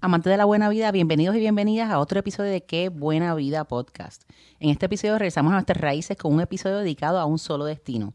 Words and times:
Amantes 0.00 0.30
de 0.30 0.36
la 0.36 0.44
buena 0.44 0.68
vida, 0.68 0.92
bienvenidos 0.92 1.34
y 1.36 1.40
bienvenidas 1.40 1.90
a 1.90 1.98
otro 1.98 2.20
episodio 2.20 2.50
de 2.50 2.62
Qué 2.62 2.90
Buena 2.90 3.34
Vida 3.34 3.64
Podcast. 3.64 4.24
En 4.60 4.68
este 4.68 4.86
episodio 4.86 5.18
regresamos 5.18 5.52
a 5.52 5.54
nuestras 5.54 5.80
raíces 5.80 6.18
con 6.18 6.34
un 6.34 6.40
episodio 6.42 6.78
dedicado 6.78 7.18
a 7.18 7.24
un 7.24 7.38
solo 7.38 7.64
destino. 7.64 8.12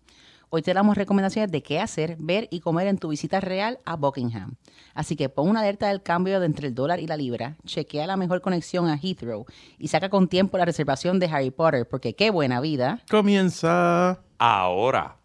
Hoy 0.52 0.62
te 0.62 0.74
damos 0.76 0.96
recomendaciones 0.96 1.52
de 1.52 1.64
qué 1.64 1.80
hacer, 1.80 2.18
ver 2.20 2.48
y 2.52 2.60
comer 2.60 2.88
en 2.88 3.00
tu 3.00 3.10
visita 3.10 3.40
real 3.40 3.80
a 3.84 3.96
Buckingham. 3.96 4.56
Así 4.94 5.16
que 5.16 5.28
pon 5.30 5.50
una 5.50 5.62
alerta 5.62 5.88
del 5.88 6.04
cambio 6.04 6.40
de 6.40 6.46
entre 6.46 6.68
el 6.68 6.76
dólar 6.76 7.00
y 7.00 7.08
la 7.08 7.18
libra, 7.18 7.58
chequea 7.66 8.06
la 8.06 8.16
mejor 8.16 8.42
conexión 8.42 8.88
a 8.88 8.98
Heathrow 8.98 9.46
y 9.80 9.88
saca 9.88 10.10
con 10.10 10.28
tiempo 10.28 10.60
la 10.60 10.66
reservación 10.66 11.20
de 11.20 11.28
Harry 11.28 11.50
Potter, 11.50 11.88
porque 11.90 12.14
qué 12.14 12.30
buena 12.30 12.62
vida. 12.62 13.00
Comienza. 13.10 14.22
ahora. 14.38 15.18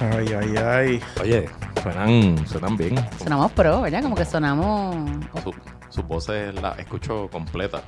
Ay, 0.00 0.26
ay, 0.32 0.56
ay. 0.56 1.02
Oye, 1.20 1.48
suenan, 1.82 2.46
suenan 2.46 2.76
bien. 2.76 2.94
Sonamos 3.18 3.52
pro, 3.52 3.82
¿verdad? 3.82 4.02
Como 4.02 4.14
que 4.14 4.24
sonamos... 4.24 4.96
Su- 5.42 5.54
sus 5.90 6.04
voces 6.06 6.54
las 6.60 6.78
escucho 6.78 7.28
completa. 7.30 7.82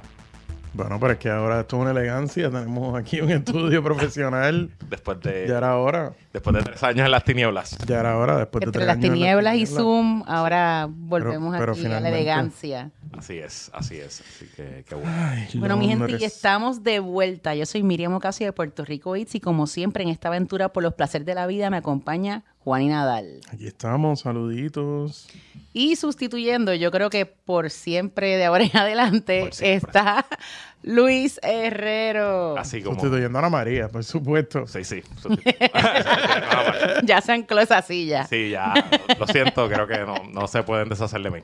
Bueno, 0.75 0.99
pero 0.99 1.12
es 1.12 1.19
que 1.19 1.29
ahora 1.29 1.61
esto 1.61 1.77
es 1.77 1.83
una 1.83 1.91
elegancia. 1.91 2.51
Tenemos 2.51 2.99
aquí 2.99 3.21
un 3.21 3.31
estudio 3.31 3.83
profesional. 3.83 4.71
Después 4.89 5.21
de, 5.21 5.47
Ya 5.47 5.59
era 5.59 5.77
hora. 5.77 6.12
después 6.33 6.57
de 6.57 6.62
tres 6.62 6.83
años 6.83 7.05
en 7.05 7.11
las 7.11 7.25
tinieblas. 7.25 7.77
Ya 7.87 8.01
era 8.01 8.17
hora. 8.17 8.39
Después 8.39 8.61
de 8.61 8.67
Entre 8.67 8.79
tres 8.81 8.87
las 8.87 8.97
años 8.97 9.07
en 9.07 9.12
tinieblas 9.12 9.57
y. 9.57 9.67
Zoom, 9.67 10.23
ahora 10.27 10.89
volvemos 10.89 11.55
pero 11.59 11.73
aquí 11.73 11.87
a 11.87 12.01
la 12.01 12.09
elegancia. 12.09 12.91
Así 13.17 13.39
es, 13.39 13.71
así 13.75 13.97
es. 13.97 14.21
Así 14.21 14.47
que 14.57 14.85
qué 14.89 14.95
bueno. 14.95 15.11
Ay, 15.15 15.48
Bueno, 15.55 15.77
mi 15.77 15.89
gente, 15.89 16.17
y 16.19 16.25
estamos 16.25 16.83
de 16.83 17.00
vuelta. 17.00 17.55
Yo 17.55 17.67
soy 17.67 17.83
Miriam 17.83 18.15
Ocasio 18.15 18.47
de 18.47 18.53
Puerto 18.53 18.84
Rico 18.84 19.15
Eats 19.17 19.34
y 19.34 19.41
como 19.41 19.67
siempre 19.67 20.03
en 20.03 20.09
esta 20.09 20.28
aventura 20.28 20.70
por 20.70 20.83
los 20.83 20.95
placeres 20.95 21.27
de 21.27 21.34
la 21.34 21.47
vida 21.47 21.69
me 21.70 21.77
acompaña 21.77 22.45
Juan 22.65 22.83
y 22.83 22.89
Nadal. 22.89 23.41
Aquí 23.53 23.67
estamos. 23.67 24.21
Saluditos. 24.21 25.27
Y 25.73 25.97
sustituyendo, 25.97 26.75
yo 26.75 26.91
creo 26.91 27.11
que 27.11 27.27
por 27.27 27.71
siempre 27.71 28.37
de 28.37 28.45
ahora 28.45 28.65
en 28.65 28.77
adelante 28.77 29.51
está 29.61 30.27
Luis 30.83 31.41
Herrero. 31.43 32.57
Así 32.57 32.83
como. 32.83 32.95
Sustituyendo 33.01 33.39
a 33.39 33.41
Ana 33.41 33.51
María, 33.51 33.89
por 33.89 34.05
supuesto. 34.05 34.67
Sí, 34.67 34.85
sí. 34.85 35.03
Ya 37.05 37.21
se 37.21 37.33
ancló 37.33 37.61
esa 37.61 37.83
silla. 37.83 38.27
Sí, 38.27 38.51
ya. 38.51 38.75
Lo 39.19 39.27
siento, 39.27 39.69
creo 39.69 39.87
que 39.87 39.99
no, 39.99 40.15
no 40.33 40.47
se 40.47 40.63
pueden 40.63 40.89
deshacer 40.89 41.21
de 41.23 41.31
mí. 41.31 41.41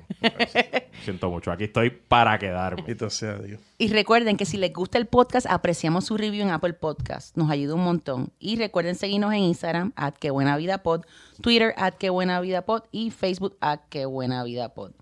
Siento 1.04 1.30
mucho. 1.30 1.50
Aquí 1.50 1.64
estoy 1.64 1.90
para 1.90 2.38
quedarme. 2.38 2.82
Bendito 2.82 3.10
sea 3.10 3.38
Dios. 3.38 3.60
Y 3.78 3.88
recuerden 3.88 4.36
que 4.36 4.44
si 4.44 4.56
les 4.56 4.72
gusta 4.72 4.98
el 4.98 5.06
podcast, 5.06 5.46
apreciamos 5.48 6.04
su 6.04 6.16
review 6.16 6.42
en 6.42 6.50
Apple 6.50 6.74
Podcast. 6.74 7.36
Nos 7.36 7.50
ayuda 7.50 7.74
un 7.74 7.84
montón. 7.84 8.32
Y 8.38 8.56
recuerden 8.56 8.94
seguirnos 8.94 9.32
en 9.32 9.40
Instagram, 9.40 9.92
at 9.96 10.14
que 10.14 10.30
buena 10.30 10.56
vida 10.56 10.82
pod, 10.82 11.02
Twitter, 11.40 11.74
at 11.76 11.94
que 11.94 12.10
buena 12.10 12.40
vida 12.40 12.62
pod 12.62 12.82
y 12.90 13.10
Facebook, 13.10 13.56
at 13.60 13.80
que 13.88 14.06
buena 14.06 14.42
vida 14.44 14.74
pod. 14.74 14.92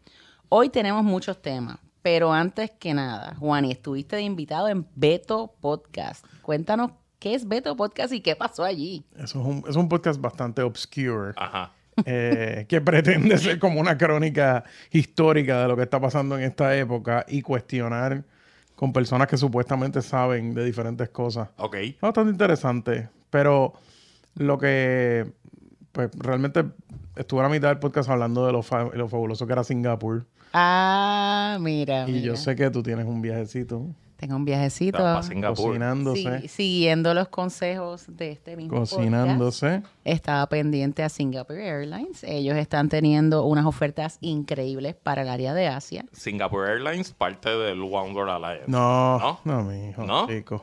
Hoy 0.48 0.68
tenemos 0.68 1.02
muchos 1.02 1.42
temas, 1.42 1.78
pero 2.02 2.32
antes 2.32 2.70
que 2.70 2.94
nada, 2.94 3.34
Juani, 3.34 3.72
estuviste 3.72 4.16
de 4.16 4.22
invitado 4.22 4.68
en 4.68 4.86
Beto 4.94 5.54
Podcast. 5.60 6.24
Cuéntanos 6.42 6.92
qué 7.18 7.34
es 7.34 7.48
Beto 7.48 7.76
Podcast 7.76 8.12
y 8.12 8.20
qué 8.20 8.36
pasó 8.36 8.62
allí. 8.62 9.04
Eso 9.16 9.40
es 9.40 9.46
un, 9.46 9.64
es 9.68 9.74
un 9.74 9.88
podcast 9.88 10.20
bastante 10.20 10.62
obscure. 10.62 11.32
Ajá. 11.36 11.72
Eh, 12.04 12.66
que 12.68 12.80
pretende 12.80 13.38
ser 13.38 13.58
como 13.58 13.80
una 13.80 13.96
crónica 13.96 14.64
histórica 14.90 15.62
de 15.62 15.68
lo 15.68 15.76
que 15.76 15.82
está 15.82 16.00
pasando 16.00 16.36
en 16.38 16.44
esta 16.44 16.76
época 16.76 17.24
y 17.28 17.42
cuestionar 17.42 18.24
con 18.74 18.92
personas 18.92 19.26
que 19.28 19.36
supuestamente 19.38 20.02
saben 20.02 20.52
de 20.54 20.64
diferentes 20.64 21.08
cosas. 21.08 21.48
Ok. 21.56 21.76
Bastante 22.00 22.30
interesante, 22.32 23.08
pero 23.30 23.72
lo 24.34 24.58
que 24.58 25.26
pues 25.92 26.10
realmente 26.18 26.64
estuve 27.16 27.40
a 27.40 27.44
la 27.44 27.48
mitad 27.48 27.68
del 27.68 27.78
podcast 27.78 28.10
hablando 28.10 28.44
de 28.44 28.52
lo, 28.52 28.62
fa- 28.62 28.90
lo 28.92 29.08
fabuloso 29.08 29.46
que 29.46 29.54
era 29.54 29.64
Singapur 29.64 30.26
Ah, 30.52 31.56
mira. 31.60 32.06
y 32.08 32.12
mira. 32.12 32.24
yo 32.26 32.36
sé 32.36 32.54
que 32.54 32.70
tú 32.70 32.82
tienes 32.82 33.06
un 33.06 33.22
viajecito 33.22 33.86
Tengo 34.16 34.36
un 34.36 34.44
viajecito. 34.46 34.98
Para 34.98 35.22
Singapur. 35.22 35.66
cocinándose, 35.66 36.40
Sí, 36.42 36.48
siguiendo 36.48 37.12
los 37.12 37.28
consejos 37.28 38.04
de 38.08 38.32
este 38.32 38.56
mismo 38.56 38.72
podcast. 38.78 38.94
cocinándose. 38.94 39.82
estaba 40.04 40.46
pendiente 40.48 41.02
a 41.02 41.08
Singapore 41.08 41.66
Airlines. 41.68 42.24
Ellos 42.24 42.56
están 42.56 42.88
teniendo 42.88 43.44
unas 43.44 43.66
ofertas 43.66 44.16
increíbles 44.22 44.94
para 44.94 45.22
el 45.22 45.28
área 45.28 45.52
de 45.52 45.66
Asia. 45.68 46.04
Singapore 46.12 46.70
Airlines, 46.72 47.12
parte 47.12 47.50
del 47.50 47.82
One 47.82 48.12
World 48.14 48.30
Alliance. 48.44 48.64
No, 48.70 49.18
¿No? 49.18 49.40
no, 49.44 49.62
mi 49.64 49.90
hijo, 49.90 50.04
¿No? 50.04 50.26
chico. 50.26 50.62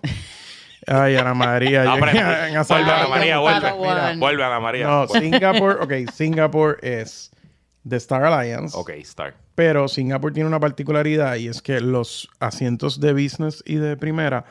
Ay, 0.88 1.16
Ana 1.16 1.34
María. 1.34 1.84
en 1.94 2.00
Vuelve, 2.00 2.20
Ana 2.92 3.08
María, 3.08 3.38
vuelve. 3.40 3.62
Padawan. 3.62 4.20
Vuelve, 4.20 4.44
Ana 4.44 4.60
María. 4.60 4.88
No. 4.88 5.08
Singapore, 5.08 5.76
ok, 5.82 6.12
Singapore 6.12 6.78
es 6.82 7.32
de 7.84 7.98
Star 7.98 8.24
Alliance. 8.24 8.76
Ok, 8.78 8.92
start. 9.04 9.36
Pero 9.56 9.88
Singapur 9.88 10.34
tiene 10.34 10.48
una 10.48 10.60
particularidad 10.60 11.36
y 11.36 11.48
es 11.48 11.62
que 11.62 11.80
los 11.82 12.30
asientos 12.40 13.00
de 13.00 13.14
business 13.14 13.64
y 13.66 13.76
de 13.76 13.98
primera, 13.98 14.46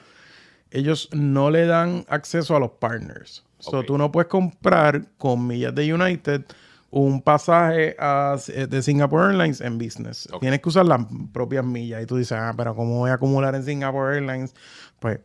ellos 0.70 1.08
no 1.12 1.50
le 1.50 1.66
dan 1.66 2.04
acceso 2.08 2.54
a 2.56 2.60
los 2.60 2.70
partners. 2.72 3.44
So, 3.58 3.78
Ok. 3.80 3.86
tú 3.86 3.98
no 3.98 4.10
puedes 4.12 4.28
comprar 4.28 5.06
con 5.18 5.46
millas 5.46 5.74
de 5.74 5.92
United 5.92 6.44
un 6.90 7.22
pasaje 7.22 7.96
a- 7.98 8.36
de 8.68 8.82
Singapore 8.82 9.28
Airlines 9.32 9.60
en 9.62 9.78
business. 9.78 10.28
Tienes 10.40 10.60
que 10.60 10.68
usar 10.68 10.84
las 10.84 11.00
propias 11.32 11.64
millas. 11.64 12.02
Y 12.02 12.06
tú 12.06 12.16
dices, 12.16 12.36
ah, 12.38 12.52
pero 12.56 12.74
¿cómo 12.76 12.98
voy 12.98 13.10
a 13.10 13.14
acumular 13.14 13.54
en 13.54 13.64
Singapore 13.64 14.16
Airlines? 14.16 14.54
Pues 15.00 15.20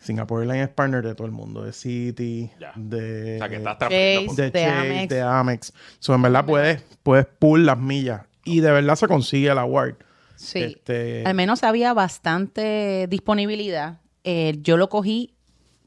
Singapore 0.00 0.42
Airlines 0.44 0.68
es 0.68 0.74
partner 0.74 1.02
de 1.04 1.14
todo 1.14 1.26
el 1.26 1.32
mundo, 1.32 1.64
de 1.64 1.72
City, 1.72 2.50
Ya. 2.60 2.72
de, 2.76 3.36
O 3.36 3.38
sea, 3.38 3.48
que 3.48 3.56
estás 3.56 3.78
Chase. 3.78 3.94
de, 3.94 4.28
de 4.36 4.52
Chase, 4.52 4.64
Amex. 4.66 5.08
de 5.08 5.20
Amex. 5.22 5.72
So, 5.98 6.14
en 6.14 6.22
verdad 6.22 6.46
puedes, 6.46 6.82
puedes 7.02 7.26
pull 7.38 7.66
las 7.66 7.78
millas. 7.78 8.22
Y 8.44 8.60
de 8.60 8.70
verdad 8.70 8.96
se 8.96 9.08
consigue 9.08 9.48
el 9.50 9.58
award. 9.58 9.96
Sí. 10.36 10.60
Este- 10.60 11.24
Al 11.26 11.34
menos 11.34 11.64
había 11.64 11.92
bastante 11.94 13.06
disponibilidad. 13.10 13.98
Eh, 14.24 14.58
yo 14.62 14.76
lo 14.76 14.88
cogí 14.88 15.34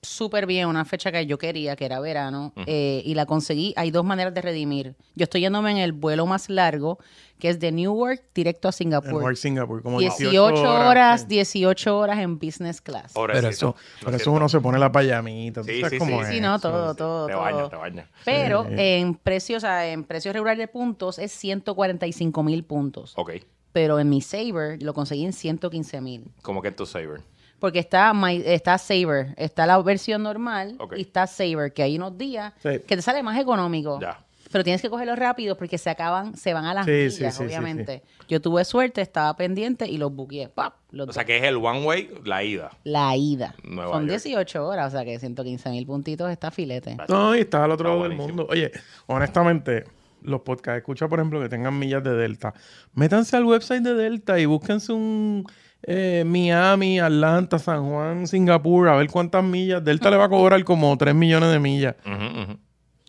súper 0.01 0.45
bien, 0.47 0.67
una 0.67 0.83
fecha 0.85 1.11
que 1.11 1.25
yo 1.25 1.37
quería, 1.37 1.75
que 1.75 1.85
era 1.85 1.99
verano, 1.99 2.53
eh, 2.65 3.01
y 3.05 3.13
la 3.13 3.25
conseguí. 3.25 3.73
Hay 3.77 3.91
dos 3.91 4.03
maneras 4.03 4.33
de 4.33 4.41
redimir. 4.41 4.95
Yo 5.15 5.23
estoy 5.25 5.41
yéndome 5.41 5.71
en 5.71 5.77
el 5.77 5.91
vuelo 5.93 6.25
más 6.25 6.49
largo, 6.49 6.97
que 7.39 7.49
es 7.49 7.59
de 7.59 7.71
Newark 7.71 8.23
directo 8.33 8.67
a 8.67 8.71
Singapur. 8.71 9.13
Newark, 9.13 9.37
Singapur. 9.37 9.81
Como 9.83 9.99
18 9.99 10.53
horas, 10.53 11.21
sí. 11.21 11.27
18 11.27 11.97
horas 11.97 12.19
en 12.19 12.39
business 12.39 12.81
class. 12.81 13.11
Pero 13.13 13.27
Pobrecito. 13.27 13.49
eso, 13.49 13.75
pero 14.03 14.17
eso 14.17 14.31
uno 14.31 14.49
se 14.49 14.59
pone 14.59 14.79
la 14.79 14.91
payamita. 14.91 15.61
¿tú 15.61 15.67
Sí, 15.67 15.81
sí, 15.89 15.97
cómo 15.97 16.17
sí. 16.17 16.23
es 16.23 16.27
Sí, 16.29 16.41
no, 16.41 16.59
todo, 16.59 16.95
todo, 16.95 17.27
Te 17.27 17.33
todo. 17.33 17.41
baña, 17.41 17.69
te 17.69 17.75
baña. 17.75 18.09
Pero 18.25 18.63
Sí. 18.65 18.73
en 18.77 19.15
precios, 19.15 19.63
o 19.63 19.67
sea, 19.67 19.87
en 19.91 20.03
precios 20.03 20.33
regular 20.33 20.57
de 20.57 20.67
puntos 20.67 21.19
es 21.19 21.31
145 21.31 22.43
mil 22.43 22.63
puntos. 22.63 23.13
Ok. 23.17 23.33
Pero 23.73 23.99
en 23.99 24.09
mi 24.09 24.19
Saver 24.21 24.81
lo 24.83 24.93
conseguí 24.93 25.23
en 25.25 25.31
115 25.33 26.01
mil. 26.01 26.25
Como 26.41 26.61
que 26.61 26.69
en 26.69 26.75
tu 26.75 26.85
saver. 26.85 27.21
Porque 27.61 27.79
está, 27.79 28.13
My- 28.13 28.41
está 28.45 28.77
Saver, 28.77 29.33
está 29.37 29.65
la 29.65 29.81
versión 29.81 30.23
normal 30.23 30.77
y 30.97 31.01
está 31.01 31.27
Saver, 31.27 31.71
que 31.71 31.83
hay 31.83 31.95
unos 31.95 32.17
días 32.17 32.51
Sí. 32.61 32.79
que 32.85 32.95
te 32.97 33.01
sale 33.01 33.23
más 33.23 33.39
económico. 33.39 33.99
Ya. 34.01 34.19
Pero 34.51 34.65
tienes 34.65 34.81
que 34.81 34.89
cogerlo 34.89 35.15
rápido 35.15 35.55
porque 35.55 35.77
se 35.77 35.89
acaban, 35.89 36.35
se 36.35 36.53
van 36.53 36.65
a 36.65 36.73
las 36.73 36.85
Sí, 36.85 36.91
millas, 36.91 37.13
sí, 37.13 37.23
sí, 37.25 37.31
sí, 37.37 37.43
obviamente. 37.45 38.01
Yo 38.27 38.41
tuve 38.41 38.65
suerte, 38.65 38.99
estaba 38.99 39.33
pendiente 39.37 39.87
y 39.87 39.97
los 39.97 40.13
buqueé. 40.13 40.49
¡Pap! 40.49 40.73
Los 40.91 41.07
O 41.07 41.13
sea, 41.13 41.23
que 41.23 41.37
es 41.37 41.43
el 41.43 41.55
one 41.55 41.85
way, 41.85 42.09
la 42.25 42.43
ida. 42.43 42.71
La 42.83 43.15
ida. 43.15 43.55
Nueva 43.63 43.93
Son 43.93 44.07
York. 44.07 44.21
18 44.23 44.67
horas, 44.67 44.93
o 44.93 44.97
sea 44.97 45.05
que 45.05 45.17
115 45.19 45.69
mil 45.69 45.85
puntitos 45.85 46.29
está 46.29 46.51
filete. 46.51 46.97
No, 47.07 47.33
y 47.33 47.39
está 47.41 47.63
al 47.63 47.71
otro 47.71 47.87
Está 47.87 47.95
lado 47.97 48.09
del 48.09 48.17
mundo. 48.17 48.45
Oye, 48.49 48.71
honestamente, 49.07 49.85
los 50.23 50.41
podcasts, 50.41 50.79
escucha, 50.79 51.07
por 51.07 51.19
ejemplo, 51.19 51.39
que 51.41 51.47
tengan 51.47 51.77
millas 51.77 52.03
de 52.03 52.13
Delta. 52.13 52.53
Métanse 52.93 53.37
al 53.37 53.45
website 53.45 53.83
de 53.83 53.93
Delta 53.93 54.37
y 54.39 54.45
búsquense 54.45 54.91
un 54.91 55.45
eh, 55.83 56.23
Miami, 56.25 56.99
Atlanta, 56.99 57.59
San 57.59 57.89
Juan, 57.89 58.27
Singapur, 58.27 58.89
a 58.89 58.95
ver 58.95 59.07
cuántas 59.07 59.43
millas. 59.43 59.83
Delta 59.83 60.09
le 60.09 60.17
va 60.17 60.25
a 60.25 60.29
cobrar 60.29 60.63
como 60.63 60.97
3 60.97 61.15
millones 61.15 61.51
de 61.51 61.59
millas. 61.59 61.95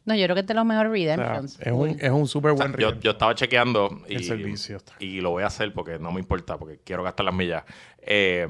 No, 0.04 0.16
yo 0.16 0.24
creo 0.24 0.34
que 0.34 0.40
es 0.40 0.46
de 0.46 0.54
los 0.54 0.64
mejores 0.64 0.90
O 0.90 0.94
sea, 0.96 1.16
redemptions. 1.16 1.60
es 1.60 1.72
un, 1.72 1.88
es 2.00 2.10
un 2.10 2.26
súper 2.26 2.52
O 2.52 2.56
sea, 2.56 2.66
buen 2.66 3.00
yo, 3.00 3.10
estaba 3.12 3.34
chequeando 3.36 4.02
y, 4.08 4.16
El 4.16 4.24
servicio 4.24 4.78
está. 4.78 4.94
y 4.98 5.20
lo 5.20 5.30
voy 5.30 5.44
a 5.44 5.46
hacer 5.46 5.72
porque 5.72 6.00
no 6.00 6.10
me 6.10 6.18
importa, 6.18 6.58
porque 6.58 6.80
quiero 6.84 7.04
gastar 7.04 7.24
las 7.26 7.34
millas. 7.34 7.62
Eh, 7.98 8.46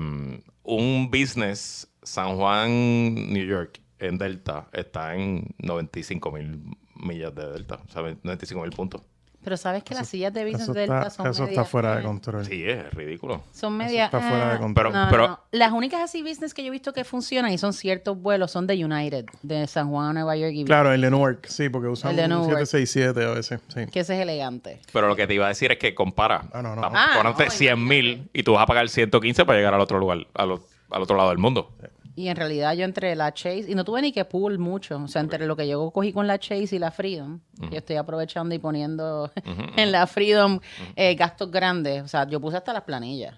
un 0.62 1.10
business 1.10 1.92
San 2.02 2.36
Juan, 2.36 3.14
New 3.32 3.44
York, 3.44 3.80
en 3.98 4.18
Delta, 4.18 4.68
está 4.72 5.14
en 5.14 5.54
95 5.58 6.32
mil 6.32 6.62
millas 6.96 7.34
de 7.34 7.50
Delta, 7.52 7.80
o 7.86 7.92
sea, 7.92 8.02
95 8.22 8.62
mil 8.62 8.70
puntos. 8.70 9.02
Pero 9.44 9.56
sabes 9.56 9.82
que 9.82 9.94
las 9.94 10.06
sillas 10.08 10.32
de 10.32 10.44
business 10.44 10.72
Delta 10.72 10.98
está, 10.98 11.10
son 11.10 11.26
eso 11.26 11.44
está 11.44 11.64
fuera 11.64 11.96
de 11.96 12.02
control. 12.04 12.44
Sí, 12.46 12.62
es 12.64 12.92
ridículo. 12.94 13.42
Son 13.52 13.76
medias. 13.76 14.06
está 14.06 14.20
fuera 14.20 14.52
de 14.52 14.58
control. 14.60 14.92
no, 14.92 15.06
Pero- 15.10 15.28
no. 15.28 15.40
Las 15.50 15.72
únicas 15.72 16.00
así 16.00 16.22
business 16.22 16.54
que 16.54 16.62
yo 16.62 16.68
he 16.68 16.70
visto 16.70 16.92
que 16.92 17.02
funcionan 17.04 17.50
y 17.52 17.58
son 17.58 17.72
ciertos 17.72 18.16
vuelos 18.20 18.50
son 18.52 18.66
de 18.66 18.84
United, 18.84 19.26
de 19.42 19.66
San 19.66 19.90
Juan 19.90 20.10
a 20.10 20.12
Nueva 20.12 20.36
York 20.36 20.52
y 20.54 20.64
Claro, 20.64 20.92
el 20.92 21.00
de 21.00 21.10
Newark, 21.10 21.46
sí, 21.48 21.68
porque 21.68 21.88
usan 21.88 22.12
El 22.12 22.16
de 22.16 22.22
un 22.24 22.28
Newark. 22.42 22.66
767 22.66 23.24
a 23.24 23.34
veces, 23.34 23.60
sí. 23.74 23.86
que 23.92 24.00
ese 24.00 24.14
es 24.14 24.20
elegante. 24.20 24.80
Pero 24.92 25.08
lo 25.08 25.16
que 25.16 25.26
te 25.26 25.34
iba 25.34 25.46
a 25.46 25.48
decir 25.48 25.72
es 25.72 25.78
que 25.78 25.94
compara. 25.94 26.44
Ah, 26.52 26.62
no, 26.62 26.76
no. 26.76 26.82
Ah, 26.84 27.20
ponte 27.22 27.44
no, 27.46 27.50
100 27.50 27.84
mil 27.84 28.30
y 28.32 28.42
tú 28.44 28.52
vas 28.52 28.62
a 28.62 28.66
pagar 28.66 28.88
115 28.88 29.44
para 29.44 29.58
llegar 29.58 29.74
al 29.74 29.80
otro 29.80 29.98
lugar, 29.98 30.18
al, 30.34 30.52
al 30.90 31.02
otro 31.02 31.16
lado 31.16 31.30
del 31.30 31.38
mundo. 31.38 31.72
Y 32.14 32.28
en 32.28 32.36
realidad 32.36 32.74
yo 32.74 32.84
entre 32.84 33.14
la 33.16 33.32
Chase, 33.32 33.66
y 33.68 33.74
no 33.74 33.84
tuve 33.84 34.02
ni 34.02 34.12
que 34.12 34.24
pull 34.24 34.58
mucho, 34.58 34.96
o 34.98 35.08
sea, 35.08 35.22
entre 35.22 35.46
lo 35.46 35.56
que 35.56 35.66
yo 35.66 35.90
cogí 35.90 36.12
con 36.12 36.26
la 36.26 36.38
Chase 36.38 36.76
y 36.76 36.78
la 36.78 36.90
Freedom, 36.90 37.40
yo 37.70 37.78
estoy 37.78 37.96
aprovechando 37.96 38.54
y 38.54 38.58
poniendo 38.58 39.30
en 39.76 39.92
la 39.92 40.06
Freedom 40.06 40.60
eh, 40.96 41.14
gastos 41.14 41.50
grandes, 41.50 42.02
o 42.02 42.08
sea, 42.08 42.26
yo 42.28 42.40
puse 42.40 42.56
hasta 42.58 42.72
las 42.72 42.82
planillas. 42.82 43.34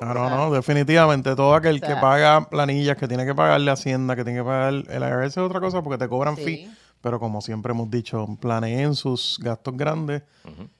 Ah, 0.00 0.12
no, 0.14 0.30
no, 0.30 0.52
definitivamente. 0.52 1.34
Todo 1.36 1.54
aquel 1.54 1.76
O 1.76 1.78
sea- 1.78 1.88
que 1.88 2.00
paga 2.00 2.48
planillas, 2.48 2.96
que 2.96 3.06
tiene 3.06 3.24
que 3.26 3.34
pagarle 3.34 3.70
Hacienda, 3.70 4.16
que 4.16 4.24
tiene 4.24 4.38
que 4.40 4.44
pagar 4.44 4.72
el 4.72 5.02
IRS 5.02 5.26
es 5.26 5.38
otra 5.38 5.60
cosa 5.60 5.82
porque 5.82 5.98
te 5.98 6.08
cobran 6.08 6.36
Sí. 6.36 6.44
fee. 6.44 6.70
Pero 7.00 7.20
como 7.20 7.40
siempre 7.42 7.72
hemos 7.72 7.90
dicho, 7.90 8.26
planeen 8.40 8.94
sus 8.94 9.38
gastos 9.42 9.76
grandes 9.76 10.22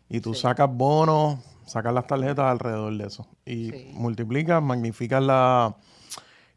y 0.08 0.20
tú 0.20 0.32
sacas 0.34 0.68
bonos, 0.72 1.38
sacas 1.66 1.92
las 1.92 2.06
tarjetas 2.06 2.46
alrededor 2.46 2.96
de 2.96 3.06
eso. 3.06 3.26
Y 3.44 3.70
Sí. 3.70 3.90
multiplicas, 3.92 4.62
magnificas 4.62 5.22
la, 5.22 5.76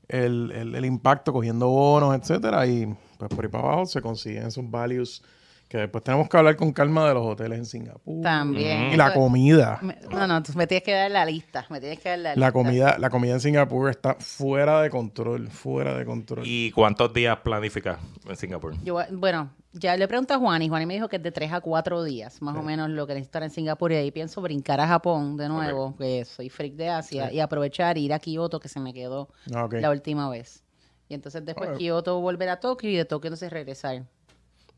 el, 0.08 0.52
el- 0.52 0.76
el 0.76 0.86
impacto 0.86 1.34
cogiendo 1.34 1.68
bonos, 1.70 2.16
etcétera. 2.16 2.66
Y 2.68 2.86
pues 3.18 3.30
por 3.34 3.46
ahí 3.46 3.52
para 3.52 3.64
abajo 3.66 3.86
se 3.86 4.02
consiguen 4.02 4.48
esos 4.48 4.70
values 4.70 5.22
que 5.68 5.78
después 5.80 6.02
tenemos 6.02 6.30
que 6.30 6.38
hablar 6.38 6.56
con 6.56 6.72
calma 6.72 7.06
de 7.10 7.14
los 7.14 7.26
hoteles 7.26 7.58
en 7.60 7.66
Singapur. 7.66 8.22
También. 8.24 8.94
Y 8.94 8.96
la 8.96 9.14
comida. 9.14 9.82
no, 10.10 10.26
no, 10.26 10.42
tú 10.42 10.54
me 10.56 10.66
tienes 10.66 10.84
que 10.86 10.94
dar 10.94 11.12
la 11.12 11.26
lista, 11.26 11.66
me 11.70 11.82
tienes 11.82 12.00
que 12.00 12.08
dar 12.08 12.20
la, 12.20 12.30
La 12.30 12.36
lista. 12.36 12.52
comida, 12.54 12.98
la 12.98 13.10
comida 13.10 13.34
en 13.34 13.42
Singapur 13.42 13.90
está 13.90 14.16
fuera 14.18 14.82
de 14.82 14.90
control, 14.90 15.50
fuera 15.50 15.98
de 15.98 16.06
control. 16.06 16.44
¿Y 16.48 16.72
cuántos 16.72 17.14
días 17.14 17.38
planificas 17.44 17.98
en 18.30 18.36
Singapur? 18.38 18.76
Yo, 18.84 19.00
bueno, 19.12 19.50
ya 19.80 19.96
le 19.98 20.08
pregunté 20.08 20.34
a 20.34 20.38
Juan 20.38 20.62
y 20.62 20.70
Juan 20.70 20.86
me 20.88 20.94
dijo 20.94 21.08
que 21.08 21.18
es 21.18 21.24
de 21.24 21.32
3 21.32 21.54
a 21.54 21.62
4 21.62 22.04
días, 22.04 22.42
más 22.42 22.56
o 22.56 22.62
menos 22.64 22.90
lo 22.90 23.08
que 23.08 23.14
necesito 23.14 23.28
estar 23.30 23.44
en 23.44 23.50
Singapur. 23.50 23.92
Y 23.92 23.96
ahí 23.96 24.12
pienso 24.12 24.42
brincar 24.42 24.80
a 24.80 24.88
Japón 24.88 25.38
de 25.38 25.48
nuevo, 25.50 25.96
que 25.98 26.26
soy 26.26 26.50
freak 26.50 26.74
de 26.74 26.90
Asia, 26.90 27.32
y 27.32 27.40
aprovechar 27.40 27.98
ir 27.98 28.14
a 28.14 28.20
Kioto, 28.20 28.60
que 28.60 28.70
se 28.70 28.80
me 28.80 28.94
quedó 28.94 29.30
Ah, 29.54 29.68
la 29.72 29.90
última 29.92 30.30
vez. 30.30 30.64
Y 31.10 31.14
entonces 31.14 31.46
después. 31.46 31.78
Kioto 31.78 32.20
volver 32.20 32.50
a 32.50 32.60
Tokio 32.60 32.90
y 32.90 32.96
de 32.96 33.06
Tokio 33.06 33.28
entonces 33.30 33.52
regresar. 33.52 34.04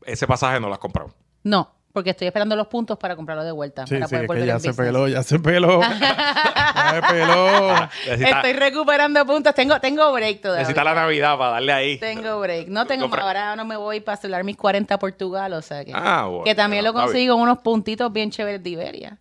Ese 0.06 0.26
pasaje 0.26 0.60
no 0.60 0.68
lo 0.68 0.74
has 0.74 0.80
comprado. 0.80 1.12
No, 1.42 1.70
porque 1.92 2.10
estoy 2.10 2.26
esperando 2.28 2.54
los 2.56 2.68
puntos 2.68 2.96
para 2.98 3.16
comprarlo 3.16 3.42
de 3.44 3.52
vuelta. 3.52 3.86
Sí, 3.86 3.94
para 3.96 4.06
sí, 4.06 4.26
poder 4.26 4.30
es 4.30 4.44
que 4.44 4.46
ya 4.46 4.58
se 4.60 4.68
business. 4.68 4.86
peló, 4.86 5.08
ya 5.08 5.22
se 5.22 5.38
peló. 5.40 5.80
ya 5.90 6.90
se 6.94 7.12
peló. 7.14 7.70
Necesita, 8.06 8.36
Estoy 8.36 8.52
recuperando 8.52 9.26
puntos. 9.26 9.54
Tengo, 9.54 9.80
tengo 9.80 10.12
break 10.12 10.40
todavía. 10.40 10.60
necesita 10.62 10.84
la 10.84 10.94
Navidad 10.94 11.36
para 11.38 11.50
darle 11.52 11.72
ahí. 11.72 11.98
Tengo 11.98 12.38
break. 12.40 12.68
No 12.68 12.86
tengo 12.86 13.06
Compra- 13.08 13.22
ahora 13.22 13.56
no 13.56 13.64
me 13.64 13.76
voy 13.76 14.00
para 14.00 14.16
celebrar 14.16 14.44
mis 14.44 14.56
40 14.56 14.94
a 14.94 14.98
Portugal, 14.98 15.52
o 15.52 15.62
sea 15.62 15.84
que, 15.84 15.92
Ah, 15.94 16.26
bueno, 16.28 16.44
que 16.44 16.54
también 16.54 16.84
bueno, 16.84 16.98
lo 17.00 17.04
consigo 17.06 17.34
unos 17.36 17.58
puntitos 17.58 18.12
bien 18.12 18.30
chéveres 18.30 18.62
de 18.62 18.70
Iberia. 18.70 19.18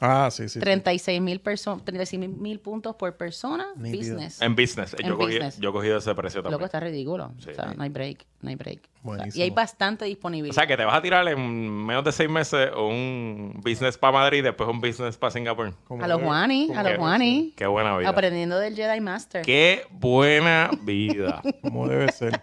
Ah, 0.00 0.28
sí, 0.30 0.44
sí. 0.44 0.48
sí. 0.54 0.60
36 0.60 1.20
mil 1.20 1.40
personas, 1.40 1.84
36 1.84 2.28
mil 2.28 2.60
puntos 2.60 2.94
por 2.96 3.16
persona, 3.16 3.66
Nítido. 3.76 4.14
business. 4.14 4.40
En 4.42 4.54
business. 4.54 4.94
En 4.98 5.06
yo, 5.08 5.16
cogí, 5.16 5.34
business. 5.34 5.58
yo 5.58 5.70
he 5.70 5.72
cogido 5.72 5.98
ese 5.98 6.14
precio 6.14 6.40
también. 6.42 6.52
Loco, 6.52 6.64
está 6.66 6.80
ridículo. 6.80 7.32
Sí. 7.38 7.50
O 7.50 7.54
sea, 7.54 7.74
no 7.74 7.82
hay 7.82 7.88
break, 7.90 8.24
no 8.40 8.48
hay 8.50 8.54
break. 8.56 8.88
O 9.04 9.14
sea, 9.14 9.26
y 9.32 9.42
hay 9.42 9.50
bastante 9.50 10.04
O 10.04 10.08
disponibilidad. 10.08 10.54
sea, 10.54 10.66
que 10.66 10.76
te 10.76 10.84
vas 10.84 10.94
a 10.96 11.02
tirar 11.02 11.26
en 11.28 11.86
menos 11.86 12.04
de 12.04 12.12
seis 12.12 12.28
meses 12.28 12.70
un 12.76 13.60
business 13.64 13.96
para 13.96 14.12
Madrid 14.12 14.38
y 14.38 14.42
después 14.42 14.68
un 14.68 14.80
business 14.80 15.16
para 15.16 15.30
Singapur. 15.30 15.72
A 16.00 16.08
los 16.08 16.20
Juani, 16.20 16.70
a 16.74 16.82
los 16.82 16.96
Juani. 16.96 17.54
Qué 17.56 17.66
buena 17.66 17.96
vida. 17.96 18.08
Aprendiendo 18.08 18.58
del 18.58 18.74
Jedi 18.74 19.00
Master. 19.00 19.42
Qué 19.42 19.86
buena 19.90 20.70
vida. 20.82 21.42
Como 21.62 21.88
debe 21.88 22.10
ser. 22.12 22.42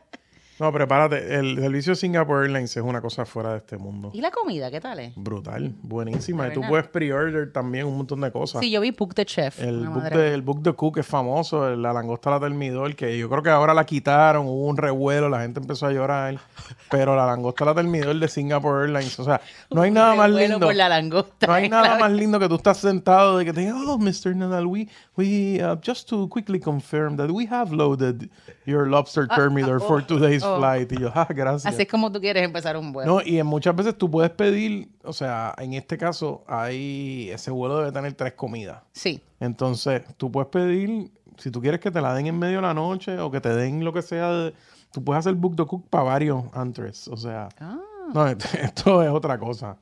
No, 0.57 0.71
prepárate. 0.71 1.35
El 1.37 1.57
servicio 1.59 1.91
de 1.91 1.95
Singapore 1.97 2.45
Airlines 2.45 2.77
es 2.77 2.81
una 2.83 3.01
cosa 3.01 3.25
fuera 3.25 3.51
de 3.51 3.57
este 3.57 3.77
mundo. 3.77 4.11
¿Y 4.13 4.21
la 4.21 4.31
comida 4.31 4.71
qué 4.71 4.79
tal 4.79 4.99
es? 4.99 5.13
Brutal, 5.15 5.75
buenísima. 5.81 6.47
Y 6.47 6.53
tú 6.53 6.61
puedes 6.67 6.87
pre-order 6.87 7.51
también 7.51 7.85
un 7.87 7.97
montón 7.97 8.21
de 8.21 8.31
cosas. 8.31 8.61
Sí, 8.61 8.71
yo 8.71 8.79
vi 8.79 8.91
Book 8.91 9.13
the 9.15 9.25
Chef. 9.25 9.59
El 9.61 9.87
book, 9.89 10.03
de, 10.03 10.33
el 10.33 10.41
book 10.41 10.61
de 10.61 10.71
Cook 10.73 10.99
es 10.99 11.05
famoso, 11.05 11.67
el- 11.67 11.81
la 11.81 11.91
langosta 11.91 12.29
la 12.31 12.39
termidor, 12.39 12.95
que 12.95 13.17
yo 13.17 13.29
creo 13.29 13.43
que 13.43 13.49
ahora 13.49 13.73
la 13.73 13.85
quitaron, 13.85 14.45
hubo 14.47 14.67
un 14.67 14.77
revuelo, 14.77 15.27
la 15.27 15.41
gente 15.41 15.59
empezó 15.59 15.87
a 15.87 15.91
llorar, 15.91 16.37
pero 16.89 17.17
la 17.17 17.25
langosta 17.25 17.65
la 17.65 17.75
termidor 17.75 18.17
de 18.17 18.27
Singapore 18.29 18.83
Airlines, 18.85 19.19
o 19.19 19.25
sea, 19.25 19.41
no 19.71 19.81
hay 19.81 19.91
nada 19.91 20.15
más 20.15 20.27
Revuelo 20.27 20.53
lindo. 20.53 20.67
por 20.67 20.75
la 20.75 20.87
langosta. 20.87 21.47
No 21.47 21.53
hay 21.53 21.67
nada 21.67 21.99
más 21.99 22.11
lindo 22.13 22.39
que 22.39 22.47
tú 22.47 22.55
estás 22.55 22.77
sentado 22.77 23.37
de 23.37 23.43
que 23.45 23.51
te 23.51 23.59
digan, 23.59 23.75
oh, 23.87 23.97
Mr. 23.97 24.33
Nadal, 24.35 24.67
we, 24.67 24.87
we 25.17 25.59
uh, 25.61 25.75
just 25.85 26.07
to 26.09 26.29
quickly 26.29 26.61
confirm 26.61 27.17
that 27.17 27.29
we 27.29 27.45
have 27.45 27.73
loaded 27.73 28.29
your 28.65 28.87
lobster 28.87 29.27
thermidor 29.27 29.81
for 29.81 30.01
today's 30.01 30.43
oh. 30.43 30.44
Flight. 30.57 30.92
Y 30.92 30.97
yo, 31.00 31.12
ah, 31.13 31.27
gracias. 31.30 31.74
Así 31.74 31.83
es 31.83 31.88
como 31.88 32.12
tú 32.12 32.19
quieres 32.19 32.44
empezar 32.44 32.77
un 32.77 32.92
vuelo. 32.94 33.15
No, 33.15 33.21
y 33.25 33.39
en 33.39 33.45
muchas 33.47 33.75
veces 33.75 33.97
tú 33.97 34.09
puedes 34.09 34.31
pedir, 34.31 34.89
o 35.03 35.13
sea, 35.13 35.53
en 35.57 35.74
este 35.74 35.97
caso, 35.97 36.44
hay 36.47 37.30
ese 37.31 37.51
vuelo 37.51 37.77
debe 37.80 37.92
tener 37.92 38.13
tres 38.13 38.33
comidas. 38.33 38.81
Sí. 38.94 39.21
Entonces, 39.39 40.03
tú 40.18 40.31
puedes 40.31 40.50
pedir, 40.50 41.12
si 41.38 41.51
tú 41.51 41.62
quieres 41.62 41.80
que 41.80 41.92
te 41.92 42.01
la 42.01 42.13
den 42.13 42.27
en 42.27 42.38
medio 42.39 42.57
de 42.57 42.62
la 42.63 42.74
noche 42.74 43.19
o 43.19 43.30
que 43.31 43.42
te 43.42 43.50
den 43.56 43.83
lo 43.83 43.92
que 43.94 44.01
sea, 44.01 44.31
de- 44.31 44.53
tú 44.92 45.03
puedes 45.03 45.19
hacer 45.19 45.33
book 45.36 45.56
the 45.56 45.65
cook 45.65 45.88
para 45.89 46.03
varios 46.06 46.44
antres. 46.53 47.07
O 47.09 47.18
sea, 47.18 47.50
Ah. 47.59 47.77
no, 48.13 48.27
esto 48.74 49.03
es 49.03 49.09
otra 49.09 49.38
cosa. 49.38 49.77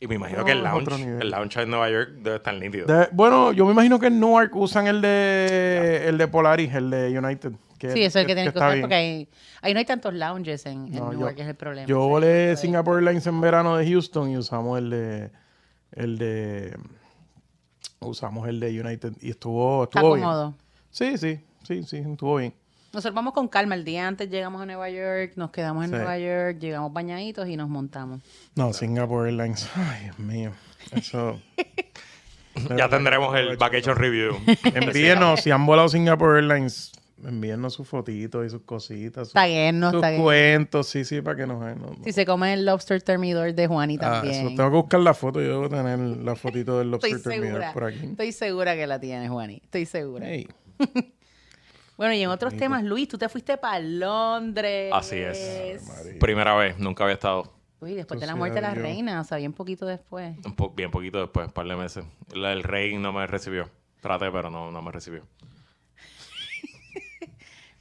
Y 0.00 0.06
me 0.08 0.16
imagino 0.16 0.40
No, 0.40 0.44
que 0.44 0.52
el 0.52 0.58
es 0.58 0.64
lounge, 0.64 1.18
el 1.22 1.30
lounge 1.30 1.62
en 1.62 1.70
Nueva 1.70 1.88
York 1.88 2.10
debe 2.20 2.36
estar 2.36 2.52
nítido. 2.54 2.86
De- 2.86 3.08
bueno, 3.12 3.52
yo 3.52 3.64
me 3.64 3.72
imagino 3.72 3.98
que 3.98 4.08
en 4.08 4.20
Newark 4.20 4.54
usan 4.54 4.86
el 4.86 5.00
de 5.00 6.04
el 6.08 6.18
de 6.18 6.28
Polaris, 6.28 6.74
el 6.74 6.90
de 6.90 7.18
United. 7.18 7.52
Que- 7.88 7.92
Sí, 7.94 8.02
eso 8.04 8.18
es 8.18 8.22
el 8.22 8.26
que 8.26 8.34
tienes 8.34 8.52
que 8.52 8.58
está 8.58 8.66
usar 8.66 8.72
bien. 8.74 8.82
porque 8.82 8.94
ahí, 8.94 9.28
ahí 9.62 9.72
no 9.74 9.78
hay 9.78 9.84
tantos 9.84 10.14
lounges 10.14 10.66
en, 10.66 10.86
en 10.88 10.92
No, 10.94 11.12
Newark, 11.12 11.36
yo- 11.36 11.42
es 11.42 11.48
el 11.48 11.54
problema. 11.56 11.86
Yo 11.86 12.00
volé. 12.08 12.56
Singapore 12.56 12.98
Airlines 12.98 13.26
en 13.26 13.40
verano 13.40 13.76
de 13.76 13.86
Houston 13.88 14.30
y 14.30 14.36
usamos 14.36 14.78
el 14.78 14.90
de 14.90 15.30
el 15.92 16.18
de 16.18 16.76
usamos 18.00 18.48
el 18.48 18.60
de 18.60 18.80
United 18.80 19.12
y 19.20 19.30
estuvo 19.30 19.84
Está 19.84 20.00
estuvo 20.00 20.14
bien. 20.14 20.24
cómodo. 20.24 20.54
Sí, 20.90 21.16
sí, 21.18 21.40
sí, 21.62 21.82
sí, 21.84 21.96
estuvo 21.98 22.36
bien. 22.36 22.54
Nosotros 22.92 23.14
vamos 23.14 23.32
con 23.32 23.48
calma. 23.48 23.74
El 23.74 23.84
día 23.84 24.06
antes 24.06 24.30
llegamos 24.30 24.62
a 24.62 24.66
Nueva 24.66 24.88
York, 24.88 25.32
nos 25.36 25.50
quedamos 25.50 25.84
en 25.84 25.90
Sí. 25.90 25.96
Nueva 25.96 26.16
York, 26.18 26.58
llegamos 26.60 26.92
bañaditos 26.92 27.48
y 27.48 27.56
nos 27.56 27.68
montamos. 27.68 28.20
No, 28.54 28.72
Singapore 28.72 29.30
Airlines. 29.30 29.68
Ay, 29.74 30.04
Dios 30.04 30.18
mío. 30.18 30.52
Eso. 30.92 31.40
Ya 32.76 32.88
tendremos 32.88 33.34
el 33.36 33.56
vacation 33.56 33.96
review. 33.96 34.36
Envíenos, 34.74 35.40
si 35.40 35.50
han 35.50 35.66
volado 35.66 35.88
Singapore 35.88 36.38
Airlines, 36.38 36.92
envíennos 37.22 37.74
sus 37.74 37.86
fotitos 37.88 38.44
y 38.46 38.50
sus 38.50 38.62
cositas. 38.62 39.28
Sus, 39.28 40.20
cuentos, 40.20 40.88
sí, 40.88 41.04
sí, 41.04 41.20
para 41.22 41.36
que 41.36 41.46
nos... 41.46 41.60
no- 41.60 41.74
no- 41.74 42.04
Si 42.04 42.12
se 42.12 42.26
come 42.26 42.52
el 42.54 42.64
lobster 42.66 43.00
termidor 43.02 43.54
de 43.54 43.66
Juani 43.66 43.96
Ah, 44.00 44.20
también. 44.20 44.46
eso, 44.46 44.56
tengo 44.56 44.70
que 44.70 44.76
buscar 44.76 45.00
la 45.00 45.14
foto. 45.14 45.40
Yo 45.40 45.48
debo 45.48 45.68
tener 45.68 45.98
la 45.98 46.34
fotito 46.36 46.78
del 46.78 46.90
Lobster 46.90 47.18
segura. 47.18 47.72
por 47.72 47.84
aquí. 47.84 48.04
Estoy 48.06 48.32
segura 48.32 48.74
que 48.74 48.86
la 48.86 48.98
tienes, 49.00 49.30
Juani. 49.30 49.60
Estoy 49.64 49.86
segura. 49.86 50.26
Hey. 50.28 50.48
Bueno, 51.96 52.12
y 52.14 52.22
en 52.22 52.28
otros 52.28 52.56
temas, 52.56 52.82
Luis, 52.82 53.06
tú 53.06 53.16
te 53.18 53.28
fuiste 53.28 53.56
para 53.56 53.78
Londres. 53.78 54.90
Así 54.92 55.16
es. 55.16 55.88
Primera 56.18 56.54
vez, 56.56 56.76
nunca 56.76 57.04
había 57.04 57.14
estado. 57.14 57.52
Uy, 57.80 57.94
después 57.94 58.18
de 58.18 58.26
la 58.26 58.34
muerte 58.34 58.56
de 58.56 58.62
la 58.62 58.74
yo- 58.74 58.82
reina, 58.82 59.20
o 59.20 59.24
sea, 59.24 59.38
bien 59.38 59.52
poquito 59.52 59.86
después. 59.86 60.34
Un 60.44 60.56
po- 60.56 60.70
bien 60.70 60.90
poquito 60.90 61.20
después, 61.20 61.46
un 61.46 61.52
par 61.52 61.66
de 61.68 61.76
meses. 61.76 62.04
La- 62.34 62.52
El 62.52 62.64
rey 62.64 62.96
no 62.98 63.12
me 63.12 63.24
recibió. 63.28 63.70
Traté, 64.00 64.28
pero 64.32 64.50
no, 64.50 64.72
no 64.72 64.82
me 64.82 64.90
recibió. 64.90 65.22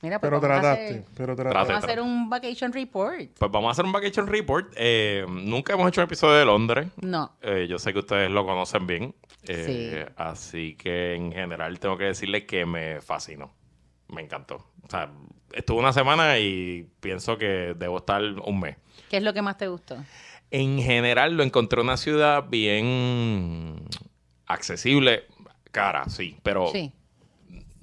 Mira, 0.03 0.19
pues 0.19 0.29
Pero 0.29 0.39
trataste, 0.41 0.85
hacer, 0.85 1.05
pero 1.15 1.35
trataste. 1.35 1.57
vamos 1.71 1.83
a 1.83 1.87
hacer 1.87 2.01
un 2.01 2.29
vacation 2.29 2.73
report. 2.73 3.31
Pues 3.39 3.51
vamos 3.51 3.69
a 3.69 3.71
hacer 3.71 3.85
un 3.85 3.91
vacation 3.93 4.27
report. 4.27 4.73
Eh, 4.75 5.25
nunca 5.29 5.73
hemos 5.73 5.87
hecho 5.87 6.01
un 6.01 6.05
episodio 6.05 6.35
de 6.35 6.45
Londres. 6.45 6.87
No. 7.01 7.31
Eh, 7.41 7.67
yo 7.69 7.79
sé 7.79 7.93
que 7.93 7.99
ustedes 7.99 8.29
lo 8.29 8.45
conocen 8.45 8.85
bien. 8.85 9.15
Eh, 9.47 10.05
Sí. 10.05 10.13
Así 10.17 10.75
que 10.75 11.15
en 11.15 11.31
general 11.31 11.79
tengo 11.79 11.97
que 11.97 12.03
decirles 12.03 12.43
que 12.43 12.65
me 12.65 13.01
fascinó. 13.01 13.53
Me 14.09 14.21
encantó. 14.21 14.55
O 14.83 14.89
sea, 14.89 15.09
estuve 15.53 15.79
una 15.79 15.93
semana 15.93 16.37
y 16.37 16.85
pienso 16.99 17.37
que 17.37 17.73
debo 17.77 17.97
estar 17.99 18.21
un 18.21 18.59
mes. 18.59 18.75
¿Qué 19.09 19.17
es 19.17 19.23
lo 19.23 19.33
que 19.33 19.41
más 19.41 19.57
te 19.57 19.67
gustó? 19.69 19.95
En 20.51 20.79
general 20.81 21.37
lo 21.37 21.43
encontré 21.43 21.79
una 21.81 21.95
ciudad 21.97 22.43
bien 22.49 23.85
accesible, 24.47 25.23
cara, 25.71 26.09
sí, 26.09 26.35
pero 26.43 26.67
Sí. 26.67 26.91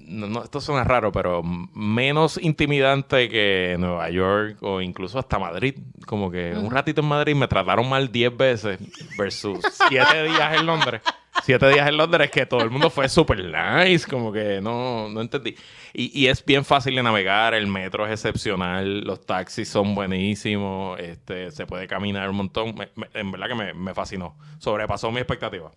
No, 0.07 0.27
no, 0.27 0.43
esto 0.43 0.59
suena 0.61 0.83
raro, 0.83 1.11
pero 1.11 1.41
menos 1.43 2.39
intimidante 2.41 3.29
que 3.29 3.75
Nueva 3.79 4.09
York 4.09 4.57
o 4.61 4.81
incluso 4.81 5.19
hasta 5.19 5.39
Madrid. 5.39 5.75
Como 6.05 6.29
que 6.31 6.53
un 6.53 6.71
ratito 6.71 7.01
en 7.01 7.07
Madrid 7.07 7.35
me 7.35 7.47
trataron 7.47 7.87
mal 7.89 8.11
10 8.11 8.37
veces 8.37 8.79
versus 9.17 9.59
7 9.89 10.23
días 10.23 10.53
en 10.59 10.65
Londres. 10.65 11.01
siete 11.43 11.69
días 11.69 11.87
en 11.87 11.97
Londres 11.97 12.29
que 12.29 12.45
todo 12.45 12.61
el 12.61 12.69
mundo 12.69 12.89
fue 12.91 13.09
super 13.09 13.39
nice, 13.43 14.05
como 14.07 14.31
que 14.31 14.61
no, 14.61 15.09
no 15.09 15.21
entendí. 15.21 15.55
Y, 15.93 16.11
y 16.19 16.27
es 16.27 16.45
bien 16.45 16.63
fácil 16.63 16.93
de 16.95 17.01
navegar, 17.01 17.53
el 17.55 17.65
metro 17.67 18.05
es 18.05 18.11
excepcional, 18.11 19.01
los 19.01 19.25
taxis 19.25 19.67
son 19.67 19.95
buenísimos, 19.95 20.99
este, 20.99 21.49
se 21.51 21.65
puede 21.65 21.87
caminar 21.87 22.29
un 22.29 22.35
montón. 22.35 22.75
Me- 22.75 22.89
me- 22.95 23.09
en 23.13 23.31
verdad 23.31 23.47
que 23.47 23.55
me, 23.55 23.73
me 23.73 23.93
fascinó, 23.95 24.37
sobrepasó 24.59 25.09
mi 25.11 25.17
expectativa. 25.19 25.71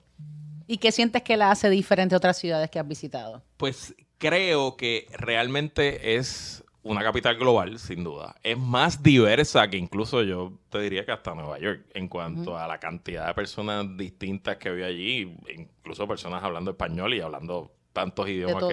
¿Y 0.67 0.79
qué 0.79 0.93
sientes 0.93 1.23
que 1.23 1.37
la 1.37 1.51
hace 1.51 1.71
diferente 1.71 2.15
a 2.15 2.19
otras 2.19 2.39
ciudades 2.39 2.69
que 2.71 2.79
has 2.79 2.89
visitado? 2.89 3.43
Pues 3.57 3.95
creo 4.29 4.77
que 4.77 5.07
realmente 5.19 6.17
es 6.17 6.65
una 6.83 7.03
capital 7.03 7.37
global, 7.37 7.79
sin 7.79 8.05
duda. 8.05 8.37
Es 8.43 8.59
más 8.59 9.03
diversa 9.03 9.69
que 9.69 9.77
incluso 9.79 10.23
yo 10.23 10.53
te 10.71 10.81
diría 10.81 11.05
que 11.05 11.13
hasta 11.13 11.35
Nueva 11.35 11.59
York, 11.59 11.83
en 11.95 12.09
cuanto 12.09 12.57
a 12.59 12.67
la 12.67 12.79
cantidad 12.79 13.27
de 13.27 13.35
personas 13.35 13.87
distintas 13.97 14.57
que 14.59 14.71
vi 14.71 14.83
allí, 14.83 15.37
incluso 15.57 16.07
personas 16.07 16.43
hablando 16.43 16.71
español 16.73 17.15
y 17.15 17.21
hablando 17.21 17.71
tantos 17.93 18.29
idiomas 18.29 18.65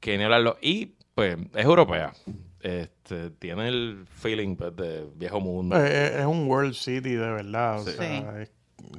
que, 0.00 0.16
ni 0.18 0.24
hablarlo. 0.24 0.58
Y 0.60 0.94
pues 1.14 1.36
es 1.54 1.64
europea. 1.64 2.12
Este, 2.60 3.30
tiene 3.30 3.68
el 3.68 4.04
feeling 4.06 4.54
pues, 4.56 4.76
de 4.76 5.06
viejo 5.16 5.40
mundo. 5.40 5.76
Eh, 5.82 6.20
es 6.20 6.26
un 6.26 6.46
World 6.46 6.74
City 6.74 7.10
de 7.14 7.30
verdad. 7.32 7.80
O 7.80 7.84
Sí. 7.84 7.92
sea, 7.96 8.42
es- 8.42 8.52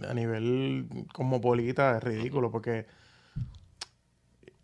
a 0.08 0.14
nivel 0.14 0.88
cosmopolita 1.14 1.98
es 1.98 2.04
ridículo 2.04 2.52
porque. 2.52 2.86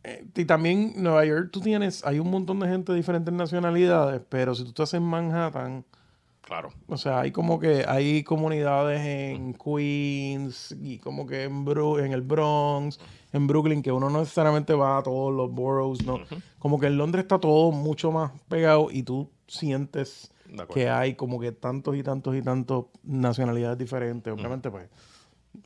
Eh, 0.07 0.25
y 0.35 0.45
también 0.45 0.93
Nueva 0.95 1.25
York, 1.25 1.49
tú 1.51 1.59
tienes. 1.61 2.05
Hay 2.05 2.19
un 2.19 2.29
montón 2.31 2.59
de 2.59 2.67
gente 2.67 2.91
de 2.91 2.97
diferentes 2.97 3.33
nacionalidades, 3.33 4.21
pero 4.29 4.55
si 4.55 4.63
tú 4.63 4.69
estás 4.69 4.93
en 4.93 5.03
Manhattan. 5.03 5.85
Claro. 6.41 6.69
O 6.87 6.95
sea, 6.95 7.19
hay 7.19 7.31
como 7.33 7.59
que 7.59 7.83
hay 7.85 8.23
comunidades 8.23 9.01
en 9.05 9.53
Queens 9.53 10.73
y 10.81 10.97
como 10.99 11.27
que 11.27 11.43
en, 11.43 11.65
Bru- 11.65 12.01
en 12.01 12.13
el 12.13 12.21
Bronx, 12.21 12.99
en 13.33 13.47
Brooklyn, 13.47 13.81
que 13.81 13.91
uno 13.91 14.09
no 14.09 14.19
necesariamente 14.19 14.73
va 14.73 14.97
a 14.99 15.03
todos 15.03 15.33
los 15.35 15.51
boroughs, 15.51 16.05
¿no? 16.05 16.19
Como 16.57 16.79
que 16.79 16.87
en 16.87 16.97
Londres 16.97 17.23
está 17.23 17.37
todo 17.37 17.71
mucho 17.73 18.13
más 18.13 18.31
pegado 18.47 18.87
y 18.91 19.03
tú 19.03 19.29
sientes 19.47 20.31
que 20.73 20.89
hay 20.89 21.15
como 21.15 21.37
que 21.37 21.51
tantos 21.51 21.97
y 21.97 22.03
tantos 22.03 22.33
y 22.33 22.41
tantos 22.41 22.85
nacionalidades 23.03 23.77
diferentes. 23.77 24.31
Obviamente, 24.33 24.71
pues, 24.71 24.87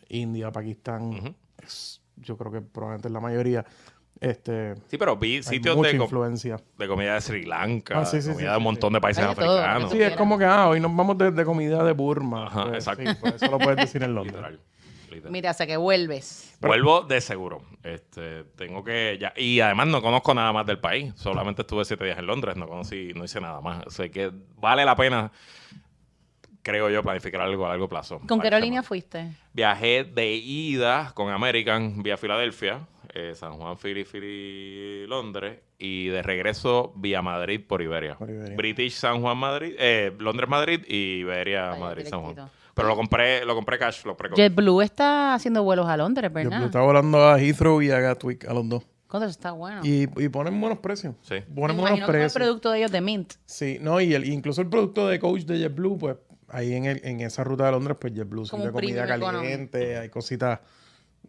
India, 0.10 0.52
Pakistán, 0.52 1.36
es- 1.64 2.02
yo 2.18 2.38
creo 2.38 2.52
que 2.52 2.62
probablemente 2.62 3.08
es 3.08 3.12
la 3.14 3.20
mayoría. 3.20 3.66
Este, 4.22 4.76
Sí, 4.88 4.98
pero 5.00 5.18
vi 5.18 5.42
sitios 5.42 5.76
mucha 5.76 5.90
de, 5.90 5.96
influencia. 5.98 6.58
de 6.78 6.88
comida 6.88 7.16
de 7.16 7.22
Sri 7.22 7.44
Lanka, 7.44 8.00
Ah, 8.02 8.06
sí, 8.06 8.22
sí, 8.22 8.30
comida 8.30 8.48
sí, 8.48 8.52
de 8.52 8.58
un 8.58 8.64
montón 8.64 8.94
de 8.94 9.02
países 9.02 9.24
Hay 9.24 9.30
de 9.32 9.36
todo, 9.36 9.58
africanos. 9.60 9.92
Sí, 9.92 10.02
es 10.02 10.16
como 10.16 10.38
que, 10.38 10.46
ah, 10.46 10.68
hoy 10.70 10.80
nos 10.80 10.96
vamos 10.96 11.18
de, 11.18 11.32
de 11.32 11.44
comida 11.44 11.84
de 11.84 11.92
Burma. 11.94 12.46
Ajá, 12.46 12.64
Pues, 12.66 12.76
exacto. 12.88 13.04
sí, 13.12 13.18
pues 13.20 13.34
eso 13.36 13.48
lo 13.52 13.58
puedes 13.58 13.78
decir 13.78 14.04
en 14.04 14.14
Londres. 14.16 14.36
Literal. 14.36 14.60
literal. 15.10 15.32
Mira, 15.32 15.50
hasta 15.50 15.66
que 15.66 15.76
vuelves. 15.76 16.56
Vuelvo 16.62 17.02
de 17.02 17.20
seguro. 17.20 17.64
Este, 17.82 18.44
tengo 18.56 18.84
que 18.84 19.18
ya 19.20 19.34
y 19.36 19.60
además 19.60 19.88
no 19.88 20.04
conozco 20.04 20.36
nada 20.36 20.54
más 20.54 20.68
del 20.68 20.78
país. 20.78 21.12
Solamente 21.16 21.64
estuve 21.64 21.84
siete 21.84 22.06
días 22.06 22.20
en 22.20 22.28
Londres, 22.28 22.56
no 22.58 22.68
conocí, 22.68 23.14
no 23.16 23.24
hice 23.24 23.42
nada 23.42 23.60
más. 23.60 23.88
O 23.88 23.90
sea 23.90 24.08
que 24.10 24.32
vale 24.58 24.86
la 24.86 24.96
pena, 24.96 25.32
creo 26.62 26.92
yo, 26.92 27.02
planificar 27.02 27.42
algo 27.42 27.66
a 27.66 27.70
largo 27.70 27.90
plazo. 27.90 28.22
¿Con 28.28 28.40
qué 28.40 28.48
aerolínea 28.48 28.84
fuiste? 28.84 29.32
Viajé 29.54 30.04
de 30.04 30.32
ida 30.36 31.12
con 31.16 31.32
American 31.32 32.04
vía 32.04 32.18
Filadelfia, 32.18 32.88
eh, 33.14 33.34
San 33.36 33.54
Juan, 33.54 33.78
Philly, 33.78 34.04
Philly, 34.06 35.06
Londres, 35.08 35.60
y 35.78 36.08
de 36.08 36.22
regreso 36.22 36.94
vía 36.96 37.22
Madrid 37.22 37.62
por 37.68 37.82
Iberia. 37.82 38.16
Por 38.16 38.30
Iberia. 38.30 38.56
British 38.56 38.94
San 38.94 39.22
Juan, 39.22 39.38
Madrid, 39.38 39.76
eh, 39.78 40.14
Londres, 40.20 40.50
Madrid 40.50 40.84
y 40.88 41.20
Iberia, 41.20 41.76
Madrid, 41.80 42.06
San 42.08 42.22
Juan. 42.22 42.50
Pero 42.74 42.88
lo 42.88 42.96
compré, 42.96 43.46
lo 43.46 43.54
compré 43.54 43.78
cash, 43.78 44.06
lo 44.06 44.16
compré 44.16 44.30
JetBlue 44.36 44.82
está 44.82 45.34
haciendo 45.34 45.62
vuelos 45.64 45.88
a 45.88 45.98
Londres, 45.98 46.30
Yo 46.30 46.34
¿verdad? 46.34 46.64
estaba 46.64 46.86
volando 46.86 47.28
a 47.28 47.38
Heathrow 47.40 47.82
y 47.82 47.92
a 47.92 48.00
Gatwick, 48.00 48.46
a 48.48 48.54
los 48.54 48.68
dos. 48.70 48.84
Contra, 49.08 49.30
está 49.30 49.52
bueno. 49.52 49.82
Y, 49.84 50.04
y 50.04 50.30
ponen 50.30 50.60
buenos 50.62 50.80
precios. 50.80 51.16
Sí. 51.22 51.36
Ponen 51.54 51.76
buenos 51.76 52.00
es 52.00 52.06
el 52.06 52.12
precios. 52.12 52.34
producto 52.34 52.72
de 52.72 52.78
ellos 52.80 52.92
de 52.94 53.02
Mint. 53.02 53.34
Sí, 53.46 53.78
no, 53.82 54.00
y 54.00 54.14
el, 54.14 54.24
incluso 54.26 54.62
el 54.62 54.70
producto 54.70 55.10
de 55.10 55.20
coach 55.20 55.42
de 55.42 55.60
JetBlue, 55.60 55.98
pues 55.98 56.16
ahí 56.48 56.74
en, 56.74 56.86
el, 56.86 57.02
en 57.04 57.20
esa 57.20 57.44
ruta 57.44 57.66
de 57.66 57.72
Londres, 57.74 57.98
pues 58.00 58.14
JetBlue 58.14 58.48
Como 58.48 58.64
sirve 58.64 58.72
comida 58.74 59.02
premium 59.06 59.22
economy. 59.22 59.44
caliente, 59.50 59.98
hay 59.98 60.08
cositas, 60.08 60.62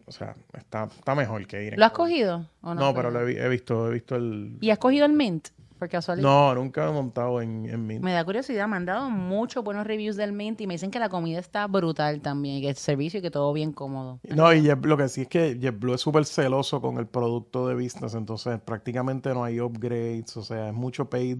o 0.05 0.11
sea, 0.11 0.35
está, 0.57 0.85
está 0.85 1.15
mejor 1.15 1.45
que 1.47 1.65
ir. 1.65 1.73
en 1.73 1.79
¿Lo 1.79 1.85
has 1.85 1.91
cogido? 1.91 2.45
o 2.61 2.73
No, 2.73 2.81
no, 2.81 2.93
pero 2.93 3.09
lo 3.11 3.21
he, 3.21 3.25
vi- 3.25 3.37
he 3.39 3.47
visto, 3.49 3.87
he 3.89 3.93
visto 3.93 4.15
el... 4.15 4.57
¿Y 4.61 4.69
has 4.69 4.77
cogido 4.79 5.05
el 5.05 5.13
Mint? 5.13 5.49
Por 5.79 5.89
casualidad. 5.89 6.25
No, 6.29 6.55
nunca 6.55 6.87
he 6.87 6.91
montado 6.93 7.41
en, 7.41 7.65
en 7.65 7.85
Mint. 7.85 8.01
Me 8.03 8.13
da 8.13 8.23
curiosidad, 8.23 8.67
me 8.69 8.77
han 8.77 8.85
dado 8.85 9.09
muchos 9.09 9.63
buenos 9.65 9.85
reviews 9.85 10.15
del 10.15 10.31
Mint 10.31 10.61
y 10.61 10.67
me 10.67 10.75
dicen 10.75 10.91
que 10.91 10.99
la 10.99 11.09
comida 11.09 11.39
está 11.39 11.67
brutal 11.67 12.21
también, 12.21 12.61
que 12.61 12.69
el 12.69 12.75
servicio 12.77 13.19
y 13.19 13.21
que 13.21 13.31
todo 13.31 13.51
bien 13.51 13.73
cómodo. 13.73 14.19
No, 14.29 14.53
y 14.53 14.61
lo 14.61 14.95
que 14.97 15.09
sí 15.09 15.21
es 15.23 15.27
que 15.27 15.57
JetBlue 15.59 15.95
es 15.95 16.01
súper 16.01 16.23
celoso 16.25 16.79
con 16.79 16.99
el 16.99 17.07
producto 17.07 17.67
de 17.67 17.73
business, 17.75 18.13
entonces 18.13 18.61
prácticamente 18.63 19.33
no 19.33 19.43
hay 19.43 19.59
upgrades, 19.59 20.37
o 20.37 20.43
sea, 20.43 20.69
es 20.69 20.73
mucho 20.73 21.09
paid 21.09 21.39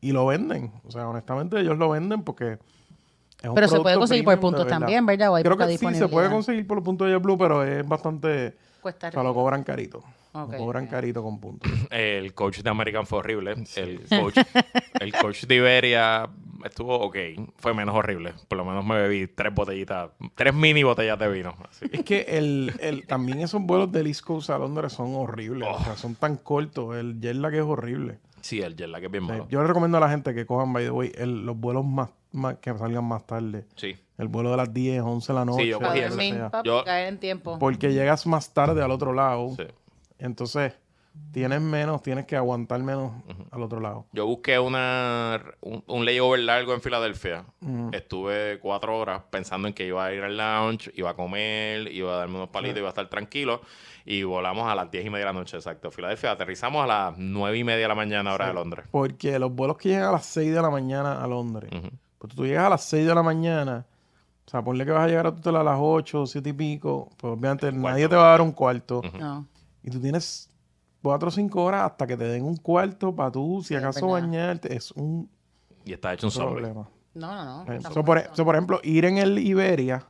y 0.00 0.10
lo 0.10 0.26
venden. 0.26 0.72
O 0.84 0.90
sea, 0.90 1.08
honestamente 1.08 1.60
ellos 1.60 1.78
lo 1.78 1.88
venden 1.90 2.22
porque 2.24 2.58
Pero 3.54 3.68
se 3.68 3.80
puede 3.80 3.96
conseguir 3.96 4.24
por 4.24 4.40
puntos 4.40 4.64
verdad. 4.64 4.78
también, 4.80 5.04
¿verdad? 5.06 5.30
O 5.30 5.34
hay 5.34 5.42
Creo 5.42 5.56
que 5.56 5.76
sí, 5.76 5.94
se 5.94 6.08
puede 6.08 6.30
conseguir 6.30 6.66
por 6.66 6.76
los 6.78 6.84
puntos 6.84 7.06
de 7.08 7.14
JetBlue, 7.14 7.36
pero 7.38 7.64
es 7.64 7.86
bastante... 7.86 8.56
Cuesta 8.80 9.08
O 9.08 9.12
sea, 9.12 9.22
lo 9.22 9.32
cobran 9.34 9.64
carito. 9.64 10.02
Lo 10.34 10.48
cobran 10.48 10.86
carito 10.88 11.22
con 11.22 11.38
puntos. 11.40 11.70
El 11.90 12.34
coach 12.34 12.58
de 12.60 12.68
American 12.70 13.06
fue 13.06 13.20
horrible. 13.20 13.54
El, 13.76 14.00
coach, 14.08 14.36
el 15.00 15.12
coach 15.12 15.44
de 15.44 15.54
Iberia 15.54 16.28
estuvo 16.64 16.98
ok. 16.98 17.16
Fue 17.56 17.72
menos 17.72 17.94
horrible. 17.94 18.34
Por 18.48 18.58
lo 18.58 18.64
menos 18.64 18.84
me 18.84 18.96
bebí 18.96 19.26
tres 19.28 19.54
botellitas, 19.54 20.10
tres 20.34 20.52
mini 20.52 20.82
botellas 20.82 21.18
de 21.18 21.28
vino. 21.30 21.54
Así. 21.70 21.86
Es 21.92 22.04
que 22.04 22.22
el, 22.28 22.72
el, 22.80 23.06
también 23.06 23.40
esos 23.40 23.62
vuelos 23.62 23.92
del 23.92 24.06
East 24.08 24.22
Coast 24.22 24.50
a 24.50 24.58
Londres 24.58 24.92
son 24.92 25.14
horribles. 25.14 25.68
O 25.70 25.84
sea, 25.84 25.96
son 25.96 26.14
tan 26.16 26.36
cortos. 26.36 26.96
El 26.96 27.20
jet 27.20 27.36
lag 27.36 27.54
es 27.54 27.62
horrible. 27.62 28.18
Sí, 28.40 28.60
el 28.60 28.76
jet 28.76 28.88
lag 28.88 29.04
es 29.04 29.10
bien 29.10 29.24
O 29.24 29.26
sea, 29.28 29.36
malo. 29.36 29.48
yo 29.48 29.62
le 29.62 29.68
recomiendo 29.68 29.96
a 29.98 30.00
la 30.00 30.10
gente 30.10 30.34
que 30.34 30.44
cojan, 30.44 30.72
by 30.72 30.84
the 30.84 30.90
way, 30.90 31.12
el- 31.16 31.46
los 31.46 31.56
vuelos 31.56 31.84
más, 31.86 32.10
más- 32.34 32.56
que 32.58 32.76
salgan 32.76 33.04
más 33.04 33.26
tarde. 33.26 33.64
Sí. 33.76 33.96
El 34.18 34.28
vuelo 34.28 34.50
de 34.50 34.56
las 34.58 34.72
10, 34.72 35.02
11 35.02 35.32
de 35.32 35.38
la 35.38 35.44
noche. 35.44 35.66
yo 35.66 35.78
Para 35.78 35.90
cogí 35.92 36.00
dormir, 36.02 36.34
sea. 36.34 36.50
papi, 36.50 36.68
Yo- 36.68 36.84
caer 36.84 37.08
en 37.08 37.18
tiempo. 37.18 37.58
Porque 37.58 37.92
llegas 37.92 38.26
más 38.26 38.52
tarde 38.52 38.82
al 38.82 38.90
otro 38.90 39.12
lado. 39.12 39.50
sí. 39.56 39.64
Entonces, 40.18 40.72
tienes 41.32 41.60
menos, 41.60 42.00
tienes 42.02 42.24
que 42.26 42.36
aguantar 42.36 42.80
menos 42.82 43.12
al 43.50 43.62
otro 43.62 43.80
lado. 43.80 44.06
Yo 44.12 44.26
busqué 44.26 44.58
una, 44.58 45.42
un, 45.60 45.82
un 45.86 46.04
layover 46.04 46.40
largo 46.40 46.72
en 46.72 46.80
Filadelfia. 46.80 47.44
Estuve 47.92 48.58
cuatro 48.60 48.96
horas 48.98 49.22
pensando 49.30 49.68
en 49.68 49.74
que 49.74 49.86
iba 49.86 50.04
a 50.04 50.12
ir 50.12 50.22
al 50.22 50.36
lounge, 50.36 50.92
iba 50.94 51.10
a 51.10 51.14
comer, 51.14 51.90
iba 51.92 52.12
a 52.14 52.16
darme 52.18 52.36
unos 52.36 52.48
palitos, 52.50 52.78
iba 52.78 52.88
a 52.88 52.90
estar 52.90 53.08
tranquilo. 53.08 53.60
Y 54.06 54.22
volamos 54.22 54.68
a 54.70 54.74
las 54.74 54.90
diez 54.90 55.04
y 55.04 55.10
media 55.10 55.26
de 55.26 55.32
la 55.32 55.38
noche, 55.38 55.56
exacto. 55.56 55.90
Filadelfia, 55.90 56.30
aterrizamos 56.32 56.84
a 56.84 56.86
las 56.86 57.18
nueve 57.18 57.58
y 57.58 57.64
media 57.64 57.82
de 57.82 57.88
la 57.88 57.94
mañana, 57.94 58.32
hora 58.34 58.48
de 58.48 58.54
Londres. 58.54 58.86
Porque 58.90 59.38
los 59.38 59.52
vuelos 59.52 59.76
que 59.78 59.90
llegan 59.90 60.08
a 60.08 60.12
las 60.12 60.26
6 60.26 60.52
de 60.54 60.62
la 60.62 60.70
mañana 60.70 61.22
a 61.22 61.26
Londres, 61.26 61.70
Pues 62.24 62.36
tú 62.36 62.46
llegas 62.46 62.64
a 62.64 62.70
las 62.70 62.82
6 62.84 63.06
de 63.06 63.14
la 63.14 63.22
mañana, 63.22 63.84
o 64.46 64.50
sea, 64.50 64.62
ponle 64.64 64.86
que 64.86 64.92
vas 64.92 65.04
a 65.04 65.08
llegar 65.08 65.26
a 65.26 65.30
tu 65.30 65.40
hotel 65.40 65.56
a 65.56 65.62
las 65.62 65.76
8, 65.78 66.24
7 66.24 66.48
y 66.48 66.52
pico, 66.54 67.10
pues 67.18 67.34
obviamente 67.34 67.70
nadie 67.70 68.08
te 68.08 68.16
va 68.16 68.28
a 68.28 68.30
dar 68.30 68.40
un 68.40 68.52
cuarto. 68.52 69.02
No. 69.20 69.46
Y 69.82 69.90
tú 69.90 70.00
tienes 70.00 70.48
4 71.02 71.28
o 71.28 71.30
5 71.30 71.62
horas 71.62 71.82
hasta 71.82 72.06
que 72.06 72.16
te 72.16 72.24
den 72.24 72.42
un 72.46 72.56
cuarto 72.56 73.14
para 73.14 73.30
tú, 73.30 73.60
si 73.60 73.68
Sí, 73.68 73.74
acaso 73.74 74.08
bañarte. 74.08 74.74
Es 74.74 74.90
un 74.92 75.28
Y 75.84 75.92
está 75.92 76.14
hecho 76.14 76.28
un 76.28 76.32
problema. 76.32 76.88
No, 77.12 77.34
no, 77.34 77.64
no. 77.66 77.72
Eh, 77.74 77.82
so, 77.82 78.02
por, 78.02 78.04
bueno. 78.04 78.30
so, 78.32 78.42
por 78.46 78.54
ejemplo, 78.54 78.80
ir 78.82 79.04
en 79.04 79.18
el 79.18 79.38
Iberia 79.38 80.06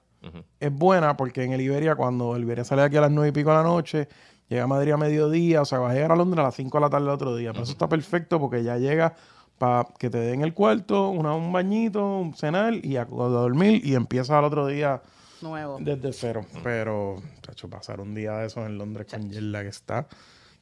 es 0.61 0.73
buena 0.73 1.17
porque 1.17 1.43
en 1.43 1.53
el 1.53 1.63
Iberia, 1.63 1.97
cuando 1.97 2.37
el 2.37 2.43
Iberia 2.43 2.63
sale 2.63 2.83
aquí 2.83 2.97
a 2.97 3.01
las 3.01 3.11
9 3.11 3.31
y 3.31 3.33
pico 3.33 3.51
de 3.51 3.57
la 3.57 3.65
noche, 3.65 4.09
llega 4.49 4.63
a 4.63 4.69
Madrid 4.69 4.93
a 4.93 4.97
mediodía, 4.97 5.63
o 5.63 5.65
sea, 5.65 5.81
vas 5.81 5.91
a 5.91 5.95
llegar 5.95 6.13
a 6.13 6.17
Londres 6.17 6.39
a 6.39 6.45
las 6.45 6.55
5 6.55 6.79
de 6.79 6.81
la 6.81 6.91
tarde 6.91 7.07
el 7.07 7.11
otro 7.11 7.35
día. 7.35 7.51
Pero 7.51 7.65
eso 7.65 7.73
está 7.73 7.89
perfecto 7.89 8.39
porque 8.39 8.63
ya 8.63 8.79
llega 8.79 9.17
para 9.59 9.87
que 9.99 10.11
te 10.11 10.19
den 10.19 10.43
el 10.43 10.53
cuarto, 10.55 11.09
una- 11.11 11.35
un 11.35 11.53
bañito, 11.53 12.05
un 12.19 12.35
cenar 12.35 12.75
y 12.85 12.97
a, 12.97 13.03
a 13.03 13.05
dormir 13.07 13.81
y 13.85 13.95
empiezas 13.95 14.31
al 14.31 14.45
otro 14.45 14.67
día 14.67 15.01
Nuevo. 15.41 15.79
desde 15.81 16.13
cero. 16.13 16.45
Pero, 16.63 17.23
chacho, 17.43 17.69
pasar 17.69 18.01
un 18.01 18.15
día 18.15 18.33
de 18.39 18.47
esos 18.47 18.67
en 18.67 18.79
Londres 18.79 19.07
con 19.11 19.31
jet 19.31 19.43
lag 19.43 19.67
está. 19.67 20.07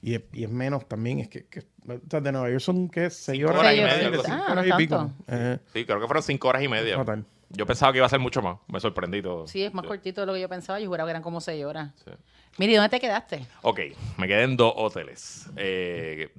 Y 0.04 0.16
es, 0.16 0.22
y 0.32 0.42
es 0.44 0.50
menos 0.50 0.87
también, 0.88 1.20
es 1.20 1.28
que, 1.28 1.46
que 1.46 1.61
o 1.88 2.00
sea, 2.11 2.20
de 2.20 2.32
Nueva 2.32 2.49
York 2.50 2.61
son, 2.61 2.88
¿qué? 2.88 3.08
6 3.08 3.38
Cinco 3.38 3.50
horas, 3.50 3.61
horas 3.61 3.75
y 3.75 3.78
y 3.78 3.82
media, 3.82 3.94
media, 3.94 4.08
algo 4.08 4.22
cinco 4.25 4.34
así. 4.34 4.44
Ah, 4.49 4.52
horas 4.52 4.66
no 4.66 4.75
y 4.75 4.78
pico. 4.78 5.12
Eh, 5.28 5.58
Sí, 5.72 5.84
creo 5.84 6.00
que 6.00 6.06
fueron 6.06 6.22
cinco 6.25 6.49
horas 6.49 6.62
y 6.64 6.68
media. 6.68 6.96
fatal. 6.96 7.25
Yo 7.50 7.66
pensaba 7.66 7.92
que 7.92 7.99
iba 7.99 8.06
a 8.06 8.08
ser 8.11 8.18
mucho 8.18 8.42
más. 8.42 8.58
Me 8.66 8.80
sorprendí 8.80 9.22
todo. 9.22 9.46
Sí, 9.46 9.62
es 9.62 9.72
más 9.75 9.84
cortito 9.87 10.22
de 10.22 10.26
lo 10.26 10.32
que 10.34 10.40
yo 10.40 10.49
pensaba. 10.49 10.80
Yo 10.80 10.88
juraba 10.88 11.06
que 11.06 11.11
eran 11.11 11.22
como 11.22 11.40
seis 11.40 11.64
horas. 11.64 11.92
Sí. 12.04 12.11
Mire, 12.58 12.72
¿y 12.72 12.76
¿dónde 12.76 12.88
te 12.88 12.99
quedaste? 12.99 13.46
Ok, 13.62 13.78
me 14.18 14.26
quedé 14.26 14.42
en 14.42 14.56
dos 14.56 14.72
hoteles. 14.76 15.46
eh, 15.56 16.32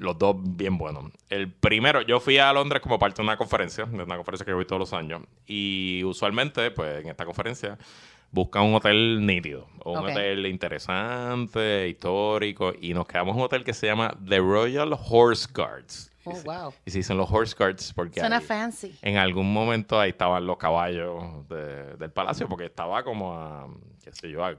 los 0.00 0.18
dos 0.18 0.36
bien 0.38 0.76
buenos. 0.78 1.04
El 1.28 1.52
primero, 1.52 2.02
yo 2.02 2.20
fui 2.20 2.38
a 2.38 2.52
Londres 2.52 2.82
como 2.82 2.98
parte 2.98 3.22
de 3.22 3.28
una 3.28 3.36
conferencia, 3.36 3.84
de 3.84 4.02
una 4.02 4.16
conferencia 4.16 4.44
que 4.44 4.52
voy 4.52 4.64
todos 4.66 4.80
los 4.80 4.92
años. 4.92 5.22
Y 5.46 6.02
usualmente, 6.04 6.70
pues 6.72 7.02
en 7.02 7.08
esta 7.10 7.24
conferencia, 7.24 7.78
buscan 8.32 8.62
un 8.64 8.74
hotel 8.76 9.24
nítido, 9.26 9.66
o 9.80 9.92
un 9.92 10.08
hotel 10.08 10.46
interesante, 10.46 11.88
histórico. 11.88 12.72
Y 12.80 12.94
nos 12.94 13.06
quedamos 13.06 13.32
en 13.34 13.38
un 13.40 13.44
hotel 13.46 13.64
que 13.64 13.72
se 13.74 13.86
llama 13.86 14.16
The 14.28 14.38
Royal 14.38 14.92
Horse 15.08 15.48
Guards. 15.54 16.10
Oh, 16.24 16.32
Y 16.36 16.42
wow. 16.44 16.72
Y 16.84 16.90
se 16.90 16.98
dicen 16.98 17.16
los 17.16 17.30
Horse 17.30 17.54
Guards 17.58 17.92
porque 17.94 18.20
Suena 18.20 18.36
ahí- 18.38 18.44
fancy. 18.44 18.94
en 19.02 19.16
algún 19.16 19.50
momento 19.52 19.98
ahí 19.98 20.10
estaban 20.10 20.46
los 20.46 20.58
caballos 20.58 21.48
de- 21.48 21.96
del 21.96 22.10
palacio, 22.10 22.46
porque 22.48 22.66
estaba 22.66 23.02
como 23.02 23.34
a, 23.34 23.66
qué 24.04 24.12
sé 24.12 24.30
yo, 24.30 24.44
a, 24.44 24.54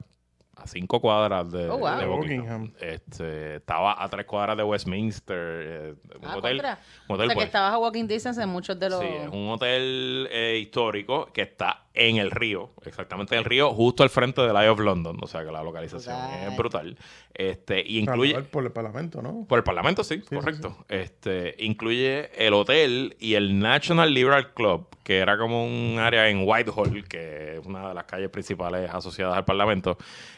a 0.64 0.68
cinco 0.68 1.00
cuadras 1.02 1.52
de, 1.52 1.70
Oh, 1.70 1.78
wow. 1.78 1.96
de 1.96 2.02
De 2.02 2.06
Buckingham. 2.06 2.74
Este, 2.80 3.56
estaba 3.58 4.02
a 4.04 4.08
tres 4.10 4.26
cuadras 4.26 4.58
de 4.58 4.64
Westminster. 4.64 5.38
eh, 5.38 5.94
un 6.22 6.28
Ah, 6.28 6.38
hotel, 6.38 6.58
un 6.60 6.66
O 7.08 7.14
hotel 7.16 7.28
sea, 7.28 7.28
que 7.30 7.34
bueno. 7.36 7.42
estabas 7.46 7.74
a 7.74 7.78
walking 7.80 8.08
distance 8.08 8.42
en 8.42 8.50
muchos 8.50 8.80
de 8.80 8.90
los... 8.90 9.00
Sí, 9.00 9.08
es 9.08 9.28
un 9.30 9.50
hotel 9.50 10.28
eh, 10.32 10.60
histórico 10.62 11.28
que 11.34 11.42
está 11.42 11.86
en 11.94 12.18
el 12.18 12.32
río, 12.32 12.72
exactamente 12.86 13.36
en 13.36 13.40
el 13.40 13.46
río, 13.46 13.74
justo 13.74 14.04
al 14.04 14.10
frente 14.10 14.42
del 14.42 14.56
Eye 14.56 14.70
of 14.70 14.80
London. 14.80 15.18
O 15.22 15.28
sea 15.28 15.44
que 15.44 15.52
la 15.52 15.62
localización 15.64 16.16
es 16.48 16.56
brutal. 16.58 16.98
Este, 17.34 17.82
y 17.86 18.00
incluye. 18.00 18.40
por 18.44 18.64
el 18.64 18.72
Parlamento, 18.72 19.22
¿no? 19.22 19.46
Por 19.48 19.58
el 19.60 19.64
Parlamento, 19.64 20.04
sí, 20.04 20.22
sí, 20.28 20.36
correcto. 20.36 20.78
Este, 20.88 21.56
incluye 21.60 22.30
el 22.46 22.54
hotel 22.54 23.16
y 23.20 23.34
el 23.34 23.60
National 23.60 24.14
Liberal 24.14 24.54
Club, 24.54 24.88
que 25.12 25.18
era 25.20 25.38
como 25.38 25.66
un 25.66 26.00
área 26.00 26.30
en 26.30 26.48
Whitehall, 26.48 27.04
que 27.06 27.58
es 27.58 27.66
una 27.66 27.90
de 27.90 27.94
las 27.94 28.06
calles 28.06 28.30
principales 28.30 28.90
asociadas 28.90 29.36
al 29.36 29.44
Parlamento, 29.44 29.98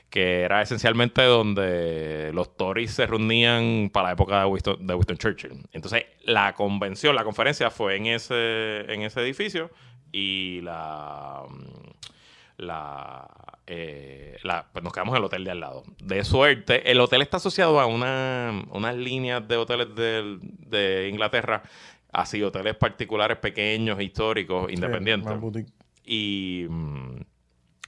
que 0.10 0.42
era 0.42 0.64
esencialmente 0.64 1.22
donde 1.22 2.32
los 2.34 2.58
Tories 2.58 2.92
se 2.92 3.06
reunían 3.06 3.92
para 3.94 4.08
la 4.08 4.14
época 4.14 4.40
de 4.40 4.46
Winston, 4.46 4.88
de 4.88 5.18
Churchill. 5.18 5.64
Entonces, 5.74 6.06
la 6.26 6.54
convención, 6.56 7.16
la 7.16 7.24
conferencia 7.24 7.70
fue 7.70 7.98
en 7.98 8.08
ese, 8.08 8.92
en 8.92 9.04
ese 9.04 9.22
edificio 9.22 9.70
y 10.12 10.62
la 10.62 11.44
la, 12.58 13.28
eh, 13.66 14.38
la- 14.44 14.68
pues 14.72 14.84
nos 14.84 14.94
quedamos 14.94 15.14
en 15.14 15.18
el 15.18 15.26
hotel 15.26 15.44
de 15.44 15.52
al 15.52 15.60
lado. 15.60 15.84
De 16.00 16.24
suerte, 16.24 16.90
el 16.92 17.00
hotel 17.00 17.22
está 17.24 17.38
asociado 17.38 17.80
a 17.80 17.86
una, 17.88 18.64
unas 18.70 18.96
líneas 18.96 19.46
de 19.48 19.58
hoteles 19.58 19.94
del- 19.96 20.40
de 20.42 21.10
Inglaterra, 21.10 21.64
así 22.14 22.42
hoteles 22.42 22.76
particulares 22.76 23.38
pequeños, 23.38 24.00
históricos, 24.02 24.72
independientes. 24.72 25.34
Sí, 25.54 25.66
y 26.06 26.68
mm, 26.70 27.20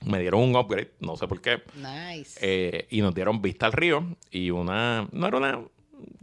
me 0.09 0.19
dieron 0.19 0.41
un 0.41 0.55
upgrade, 0.55 0.91
no 0.99 1.15
sé 1.15 1.27
por 1.27 1.41
qué, 1.41 1.61
Nice. 1.75 2.39
eh, 2.41 2.87
y 2.89 3.01
nos 3.01 3.13
dieron 3.15 3.41
vista 3.41 3.65
al 3.67 3.71
río 3.73 4.03
y 4.31 4.49
una, 4.51 5.07
no 5.11 5.27
era 5.27 5.37
una 5.37 5.59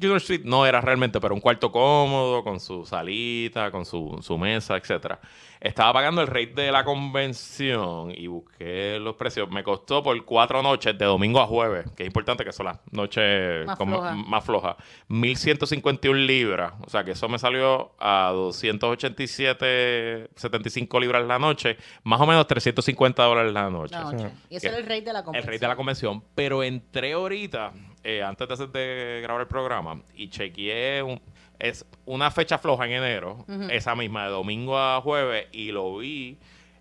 Junior 0.00 0.16
Street, 0.18 0.42
no 0.44 0.66
era 0.66 0.80
realmente, 0.80 1.20
pero 1.20 1.34
un 1.34 1.40
cuarto 1.40 1.70
cómodo, 1.70 2.42
con 2.44 2.60
su 2.60 2.84
salita, 2.84 3.70
con 3.70 3.84
su, 3.84 4.18
su 4.22 4.38
mesa, 4.38 4.76
etcétera. 4.76 5.20
Estaba 5.60 5.92
pagando 5.92 6.20
el 6.22 6.26
rate 6.26 6.54
de 6.54 6.72
la 6.72 6.84
convención 6.84 8.12
y 8.16 8.26
busqué 8.26 8.98
los 9.00 9.14
precios. 9.14 9.48
Me 9.48 9.62
costó 9.62 10.02
por 10.02 10.24
cuatro 10.24 10.60
noches, 10.62 10.98
de 10.98 11.04
domingo 11.04 11.40
a 11.40 11.46
jueves, 11.46 11.86
que 11.96 12.02
es 12.02 12.06
importante 12.08 12.44
que 12.44 12.52
son 12.52 12.66
las 12.66 12.78
noches 12.90 13.64
Más 13.66 13.78
flojas. 13.78 14.16
más 14.16 14.44
flojas. 14.44 14.76
1151 15.08 16.18
libras. 16.18 16.72
O 16.84 16.90
sea 16.90 17.04
que 17.04 17.12
eso 17.12 17.28
me 17.28 17.38
salió 17.38 17.92
a 18.00 18.32
287,75 18.34 21.00
libras 21.00 21.24
la 21.26 21.38
noche, 21.38 21.76
más 22.04 22.20
o 22.20 22.26
menos 22.26 22.46
350 22.46 23.22
dólares 23.22 23.52
la 23.52 23.70
noche. 23.70 23.94
La 23.94 24.04
noche. 24.04 24.30
Y 24.50 24.56
ese 24.56 24.66
Que- 24.66 24.68
era 24.68 24.78
el 24.78 24.86
rey 24.86 25.00
de 25.00 25.12
la 25.12 25.20
El 25.20 25.24
convención. 25.24 25.50
rey 25.50 25.58
de 25.58 25.68
la 25.68 25.76
convención. 25.76 26.24
Pero 26.34 26.62
entré 26.62 27.12
ahorita, 27.12 27.72
eh, 28.04 28.23
antes 28.23 28.47
de, 28.49 28.54
hacer- 28.54 28.71
de 28.73 29.21
grabar 29.23 29.42
el 29.42 29.49
programa, 29.49 30.00
y 30.14 30.28
chequeé 30.28 31.02
un- 31.02 31.21
es 31.59 31.85
una 32.06 32.30
fecha 32.30 32.59
floja 32.59 32.87
en 32.87 32.92
enero, 32.92 33.44
esa 33.71 33.94
misma, 33.94 34.25
de 34.25 34.30
domingo 34.30 34.78
a 34.78 35.00
jueves, 35.00 35.47
y 35.52 35.71
lo 35.73 35.97
vi 35.99 36.38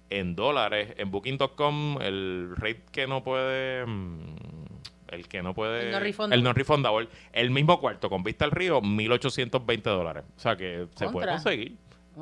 en 0.09 0.35
dólares, 0.35 0.93
en 0.97 1.11
booking.com, 1.11 1.97
el 2.01 2.53
rate 2.57 2.83
que 2.91 3.07
no 3.07 3.23
puede... 3.23 3.85
mm, 3.85 4.35
El 5.09 5.27
que 5.27 5.41
no 5.43 5.53
puede... 5.53 5.85
El 5.87 5.91
no 5.91 5.99
refundable. 5.99 6.35
El 6.37 6.43
no 6.43 6.53
refundable. 6.53 7.07
El 7.33 7.51
mismo 7.51 7.79
cuarto, 7.81 8.09
con 8.09 8.23
vista 8.23 8.45
al 8.45 8.51
río, 8.51 8.81
1.820 8.81 9.81
dólares. 9.83 10.23
O 10.35 10.39
sea 10.39 10.55
que 10.55 10.87
se 10.95 11.09
puede 11.09 11.27
conseguir. 11.43 11.75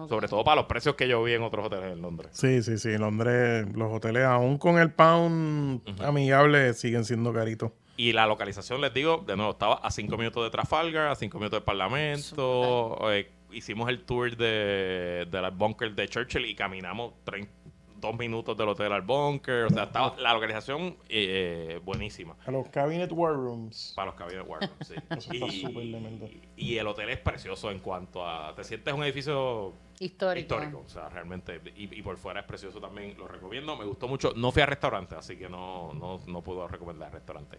Sobre 0.08 0.27
todo 0.27 0.44
para 0.44 0.58
los 0.58 0.65
precios 0.65 0.96
que 0.96 1.08
yo 1.08 1.24
vi 1.24 1.34
en 1.34 1.41
otros 1.44 1.65
hoteles 1.65 1.94
en 1.94 2.01
Londres. 2.01 2.29
Sí, 2.34 2.62
sí, 2.62 2.77
sí. 2.77 2.96
Londres, 2.98 3.65
los 3.75 3.91
hoteles, 3.91 4.24
aún 4.24 4.58
con 4.60 4.77
el 4.79 4.91
pound 4.91 5.82
amigable, 6.03 6.74
siguen 6.74 7.06
siendo 7.06 7.32
caritos. 7.34 7.72
Y 8.00 8.13
la 8.13 8.25
localización, 8.27 8.79
les 8.79 8.94
digo, 8.94 9.18
de 9.27 9.36
nuevo, 9.36 9.51
estaba 9.51 9.74
a 9.75 9.91
cinco 9.91 10.15
minutos 10.18 10.41
de 10.46 10.50
Trafalgar, 10.50 11.08
a 11.10 11.15
cinco 11.15 11.38
minutos 11.38 11.58
del 11.58 11.65
Parlamento. 11.65 13.12
eh, 13.12 13.29
hicimos 13.51 13.89
el 13.89 14.03
tour 14.06 14.38
de, 14.38 15.27
de 15.29 15.41
la 15.41 15.50
bunker 15.50 15.94
de 15.94 16.08
Churchill 16.08 16.46
y 16.46 16.56
caminamos 16.56 17.13
trein- 17.25 17.50
dos 17.98 18.18
minutos 18.18 18.56
del 18.56 18.70
hotel 18.70 18.94
al 18.94 19.01
bunker. 19.01 19.65
O 19.65 19.70
sea, 19.70 19.84
estaba 19.84 20.15
la 20.18 20.34
localización 20.34 20.96
eh, 21.10 21.82
buenísima 21.84 22.38
A 22.46 22.51
los 22.51 22.70
Cabinet 22.70 23.12
War 23.12 23.34
Rooms. 23.34 23.91
para 23.98 24.12
los 24.12 24.15
cabinet 24.15 24.48
war 24.48 24.62
rooms, 24.62 24.88
sí. 24.88 24.94
Eso 25.10 25.34
está 25.34 26.27
y 26.56 26.77
el 26.77 26.88
hotel 26.88 27.10
es 27.10 27.20
precioso 27.20 27.70
en 27.72 27.79
cuanto 27.79 28.25
a... 28.25 28.56
Te 28.56 28.63
sientes 28.63 28.94
un 28.94 29.03
edificio 29.03 29.74
Histórico. 30.00 30.56
histórico. 30.56 30.84
O 30.86 30.89
sea, 30.89 31.10
realmente. 31.10 31.62
Y, 31.75 32.00
y 32.00 32.01
por 32.01 32.18
fuera 32.18 32.39
es 32.41 32.46
precioso 32.46 32.79
también. 32.79 33.15
Lo 33.18 33.27
recomiendo. 33.27 33.75
Me 33.75 33.86
gustó 33.86 34.08
mucho. 34.08 34.34
No 34.36 34.51
fui 34.51 34.62
a 34.62 34.65
restaurante, 34.65 35.15
así 35.15 35.36
que 35.36 35.50
no, 35.50 35.94
no, 35.94 36.20
no 36.25 36.41
puedo 36.41 36.68
recomendar 36.68 37.12
restaurante. 37.12 37.58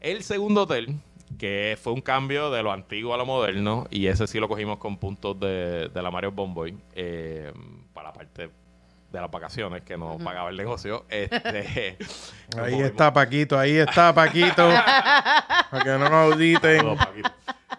El 0.00 0.22
segundo 0.22 0.62
hotel, 0.62 0.94
que 1.38 1.76
fue 1.82 1.92
un 1.92 2.00
cambio 2.00 2.50
de 2.50 2.62
lo 2.62 2.70
antiguo 2.70 3.14
a 3.14 3.16
lo 3.16 3.26
moderno, 3.26 3.86
y 3.90 4.06
ese 4.06 4.26
sí 4.26 4.38
lo 4.38 4.48
cogimos 4.48 4.78
con 4.78 4.98
puntos 4.98 5.38
de, 5.40 5.88
de 5.88 6.02
la 6.02 6.10
Mario 6.10 6.32
Bomboy 6.32 6.76
eh, 6.94 7.52
para 7.92 8.08
la 8.08 8.12
parte 8.12 8.50
de 9.10 9.20
las 9.20 9.30
vacaciones 9.30 9.82
que 9.82 9.96
no 9.96 10.18
pagaba 10.18 10.50
el 10.50 10.56
negocio. 10.56 11.04
Este, 11.10 11.96
Ahí 12.60 12.80
está 12.80 13.12
Paquito, 13.12 13.58
ahí 13.58 13.76
está 13.76 14.14
Paquito. 14.14 14.68
para 15.70 15.82
que 15.82 15.90
no 15.90 15.98
nos 15.98 16.32
auditen. 16.32 16.96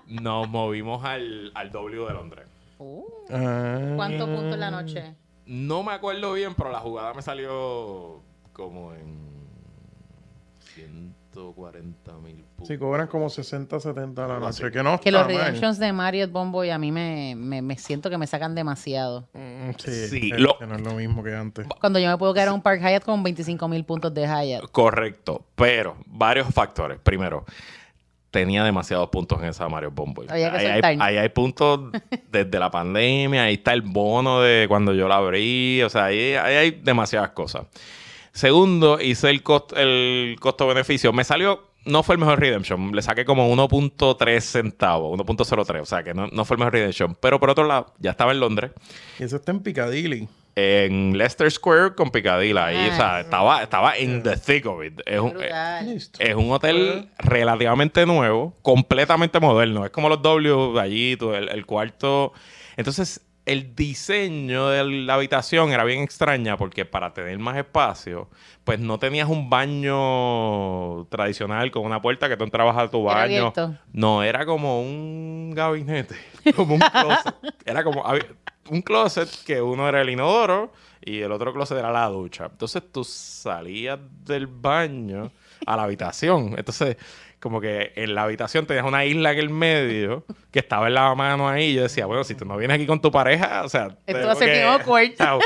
Nos 0.07 0.49
movimos 0.49 1.05
al, 1.05 1.51
al 1.53 1.71
W 1.71 2.05
de 2.05 2.13
Londres. 2.13 2.47
Uh, 2.79 3.03
Ah. 3.29 3.93
¿Cuántos 3.95 4.29
puntos 4.29 4.53
en 4.53 4.59
la 4.59 4.71
noche? 4.71 5.15
No 5.45 5.83
me 5.83 5.93
acuerdo 5.93 6.33
bien, 6.33 6.53
pero 6.55 6.71
la 6.71 6.79
jugada 6.79 7.13
me 7.13 7.21
salió 7.21 8.21
como 8.53 8.93
en 8.93 9.27
140 10.75 12.13
mil 12.19 12.43
puntos. 12.43 12.67
Sí, 12.67 12.77
cobran 12.77 13.07
como 13.07 13.29
60, 13.29 13.79
70 13.79 14.25
a 14.25 14.27
la 14.27 14.39
noche. 14.39 14.63
así. 14.65 14.71
Que 14.73 14.83
no 14.83 14.99
Que 14.99 15.11
los 15.11 15.25
redemptions 15.27 15.77
de 15.79 15.93
Marriott 15.93 16.31
Bomboy 16.31 16.69
a 16.69 16.77
mí 16.77 16.91
me, 16.91 17.35
me, 17.35 17.61
me 17.61 17.77
siento 17.77 18.09
que 18.09 18.17
me 18.17 18.27
sacan 18.27 18.55
demasiado. 18.55 19.27
Mm, 19.33 19.71
Sí, 19.77 20.07
Sí, 20.07 20.29
es 20.33 20.39
lo- 20.39 20.57
que 20.57 20.65
no 20.67 20.75
es 20.75 20.81
lo 20.81 20.93
mismo 20.93 21.23
que 21.23 21.35
antes. 21.35 21.67
Cuando 21.79 21.99
yo 21.99 22.09
me 22.09 22.17
puedo 22.17 22.33
quedar 22.33 22.49
a 22.49 22.53
un 22.53 22.61
Park 22.61 22.81
Hyatt 22.81 23.03
con 23.03 23.21
25 23.23 23.67
mil 23.67 23.83
puntos 23.85 24.13
de 24.13 24.25
Hyatt. 24.27 24.69
Correcto, 24.71 25.45
pero 25.55 25.97
varios 26.05 26.47
factores. 26.53 26.99
Primero, 26.99 27.45
tenía 28.41 28.63
demasiados 28.63 29.09
puntos 29.09 29.41
en 29.41 29.49
esa 29.49 29.67
Mario 29.67 29.89
Bomboy. 29.89 30.27
Ahí, 30.29 30.43
hay, 30.43 30.71
soltar. 30.73 30.95
ahí 30.99 31.17
hay 31.17 31.29
puntos 31.29 31.91
desde 32.31 32.59
la 32.59 32.69
pandemia, 32.69 33.43
ahí 33.43 33.55
está 33.55 33.73
el 33.73 33.81
bono 33.81 34.41
de 34.41 34.67
cuando 34.67 34.93
yo 34.93 35.07
la 35.07 35.15
abrí, 35.15 35.81
o 35.81 35.89
sea, 35.89 36.05
ahí, 36.05 36.33
ahí 36.35 36.55
hay 36.55 36.71
demasiadas 36.71 37.31
cosas. 37.31 37.63
Segundo, 38.31 38.99
hice 39.01 39.31
el, 39.31 39.43
cost- 39.43 39.73
el 39.75 40.35
costo-beneficio. 40.39 41.11
Me 41.11 41.23
salió, 41.23 41.71
no 41.85 42.03
fue 42.03 42.13
el 42.13 42.19
mejor 42.19 42.39
redemption, 42.39 42.91
le 42.95 43.01
saqué 43.01 43.25
como 43.25 43.51
1.3 43.51 44.39
centavos, 44.41 45.17
1.03, 45.19 45.81
o 45.81 45.85
sea 45.85 46.03
que 46.03 46.13
no, 46.13 46.27
no 46.27 46.45
fue 46.45 46.53
el 46.55 46.59
mejor 46.59 46.73
redemption. 46.73 47.17
Pero 47.19 47.39
por 47.39 47.49
otro 47.49 47.65
lado, 47.65 47.95
ya 47.97 48.11
estaba 48.11 48.31
en 48.33 48.39
Londres, 48.39 48.71
Y 49.19 49.23
eso 49.23 49.37
está 49.37 49.51
en 49.51 49.61
Piccadilly. 49.61 50.27
En 50.59 51.15
Leicester 51.15 51.51
Square 51.51 51.93
con 51.93 52.09
Picadilla, 52.09 52.65
ahí, 52.65 52.89
o 52.89 52.95
sea, 52.95 53.17
Ah. 53.17 53.21
estaba, 53.21 53.61
estaba 53.61 53.99
in 53.99 54.23
the 54.23 54.35
thick 54.37 54.65
of 54.65 54.83
it. 54.83 54.99
Es 55.05 55.19
un. 55.19 55.35
Listo. 55.85 56.19
es 56.19 56.33
un 56.33 56.51
hotel 56.51 57.09
relativamente 57.19 58.07
nuevo, 58.07 58.55
completamente 58.63 59.39
moderno. 59.39 59.85
Es 59.85 59.91
como 59.91 60.09
los 60.09 60.19
W 60.23 60.73
de 60.73 60.81
allí, 60.81 61.17
el, 61.19 61.49
el 61.49 61.65
cuarto. 61.67 62.33
Entonces, 62.75 63.21
el 63.45 63.75
diseño 63.75 64.69
de 64.69 64.83
la 64.83 65.13
habitación 65.13 65.71
era 65.71 65.83
bien 65.83 66.01
extraña 66.01 66.57
porque 66.57 66.85
para 66.85 67.13
tener 67.13 67.37
más 67.37 67.55
espacio, 67.55 68.27
pues 68.63 68.79
no 68.79 68.97
tenías 68.97 69.29
un 69.29 69.49
baño 69.49 71.05
tradicional 71.05 71.71
con 71.71 71.85
una 71.85 72.01
puerta 72.01 72.27
que 72.29 72.35
tú 72.35 72.43
entrabas 72.43 72.75
a 72.77 72.89
tu 72.89 73.03
baño. 73.03 73.53
No, 73.93 74.23
era 74.23 74.45
como 74.45 74.81
un 74.81 75.51
gabinete, 75.55 76.15
como 76.55 76.73
un 76.75 76.81
closet. 76.81 77.35
era 77.65 77.83
como 77.83 78.03
un 78.69 78.81
closet 78.81 79.29
que 79.45 79.61
uno 79.61 79.87
era 79.89 80.01
el 80.01 80.09
inodoro 80.09 80.71
y 81.01 81.21
el 81.21 81.31
otro 81.31 81.53
closet 81.53 81.77
era 81.77 81.91
la 81.91 82.05
ducha. 82.07 82.47
Entonces 82.51 82.83
tú 82.91 83.03
salías 83.03 83.99
del 84.25 84.47
baño 84.47 85.31
a 85.65 85.75
la 85.77 85.83
habitación. 85.83 86.55
Entonces, 86.57 86.97
como 87.39 87.61
que 87.61 87.93
en 87.95 88.15
la 88.15 88.23
habitación 88.23 88.65
tenías 88.65 88.85
una 88.85 89.05
isla 89.05 89.31
en 89.31 89.37
el 89.37 89.49
medio 89.51 90.25
que 90.51 90.59
estaba 90.59 90.87
en 90.87 90.95
la 90.95 91.13
mano 91.15 91.47
ahí. 91.47 91.75
Yo 91.75 91.83
decía, 91.83 92.05
bueno, 92.07 92.23
si 92.23 92.33
tú 92.35 92.45
no 92.45 92.57
vienes 92.57 92.75
aquí 92.75 92.87
con 92.87 92.99
tu 92.99 93.11
pareja, 93.11 93.63
o 93.63 93.69
sea, 93.69 93.95
Esto 94.07 94.25
va 94.25 94.33
a 94.33 94.35
ser 94.35 94.49
bien 94.49 94.67
awkward. 94.67 95.11
o 95.13 95.15
sea, 95.17 95.35
Un 95.35 95.41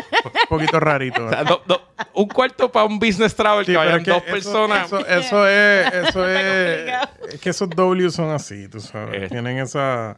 poquito 0.50 0.80
rarito. 0.80 1.26
o 1.28 1.30
sea, 1.30 1.44
do- 1.44 1.62
do- 1.68 1.82
un 2.14 2.28
cuarto 2.28 2.72
para 2.72 2.86
un 2.86 2.98
business 2.98 3.36
travel 3.36 3.66
Sí, 3.66 3.74
que 3.74 3.78
vayan 3.78 4.00
es 4.00 4.06
que 4.06 4.12
dos 4.12 4.24
eso- 4.24 4.32
personas. 4.32 4.86
Eso, 4.88 5.00
eso 5.08 5.48
es, 5.48 5.94
eso 5.94 6.28
es, 6.30 6.92
es 7.34 7.42
que 7.42 7.50
esos 7.50 7.70
W 7.70 8.10
son 8.10 8.30
así, 8.32 8.68
tú 8.70 8.80
sabes. 8.80 9.24
Eh. 9.24 9.28
Tienen 9.30 9.58
esa. 9.60 10.18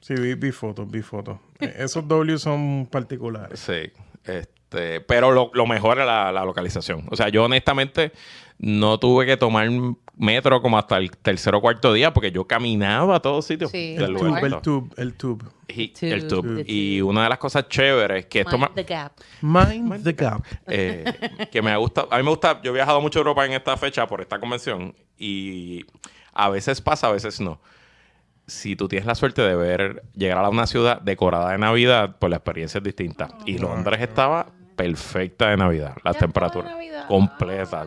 Sí, 0.00 0.14
vi, 0.14 0.34
vi 0.34 0.52
fotos, 0.52 0.90
vi 0.90 1.00
fotos. 1.02 1.38
Esos 1.76 2.06
W 2.08 2.38
son 2.38 2.86
particulares. 2.90 3.60
Sí, 3.60 3.90
este, 4.24 5.00
pero 5.02 5.30
lo, 5.32 5.50
lo 5.54 5.66
mejor 5.66 5.98
es 6.00 6.06
la, 6.06 6.32
la 6.32 6.44
localización. 6.44 7.06
O 7.10 7.16
sea, 7.16 7.28
yo 7.28 7.44
honestamente 7.44 8.12
no 8.58 8.98
tuve 8.98 9.26
que 9.26 9.36
tomar 9.36 9.68
metro 10.16 10.62
como 10.62 10.78
hasta 10.78 10.96
el 10.98 11.10
tercer 11.10 11.54
o 11.56 11.60
cuarto 11.60 11.92
día 11.92 12.14
porque 12.14 12.30
yo 12.30 12.46
caminaba 12.46 13.16
a 13.16 13.20
todos 13.20 13.44
sitios 13.46 13.70
Sí. 13.72 13.96
El 13.98 14.14
tube, 14.14 14.40
el 14.46 14.60
tube, 14.62 14.90
el 14.96 15.14
tube. 15.14 15.44
Y, 15.66 15.88
Tube, 15.88 16.12
el 16.12 16.28
tube. 16.28 16.64
Y 16.68 17.00
una 17.00 17.24
de 17.24 17.28
las 17.30 17.38
cosas 17.38 17.68
chéveres 17.68 18.26
que 18.26 18.40
esto 18.40 18.56
me, 18.56 18.66
Mind 18.68 18.74
the 18.76 18.84
gap. 18.84 19.12
Mind 19.42 20.04
the 20.04 20.12
gap. 20.12 20.44
eh, 20.68 21.04
que 21.50 21.62
me 21.62 21.76
gusta, 21.76 22.06
a 22.10 22.16
mí 22.18 22.22
me 22.22 22.30
gusta, 22.30 22.60
yo 22.62 22.70
he 22.70 22.74
viajado 22.74 23.00
mucho 23.00 23.18
a 23.18 23.20
Europa 23.20 23.44
en 23.44 23.52
esta 23.54 23.76
fecha 23.76 24.06
por 24.06 24.20
esta 24.20 24.38
convención 24.38 24.94
y 25.18 25.84
a 26.32 26.48
veces 26.48 26.80
pasa, 26.80 27.08
a 27.08 27.12
veces 27.12 27.40
no. 27.40 27.60
Si 28.46 28.76
tú 28.76 28.88
tienes 28.88 29.06
la 29.06 29.14
suerte 29.14 29.42
de 29.42 29.56
ver, 29.56 30.02
llegar 30.14 30.44
a 30.44 30.48
una 30.48 30.66
ciudad 30.66 31.00
decorada 31.00 31.52
de 31.52 31.58
Navidad, 31.58 32.16
pues 32.18 32.30
la 32.30 32.36
experiencia 32.36 32.78
es 32.78 32.84
distinta. 32.84 33.28
Y 33.46 33.58
Londres 33.58 34.00
estaba 34.02 34.46
perfecta 34.76 35.50
de 35.50 35.56
Navidad, 35.56 35.96
las 36.04 36.18
temperaturas. 36.18 36.70
Navidad. 36.70 37.06
Completa. 37.06 37.86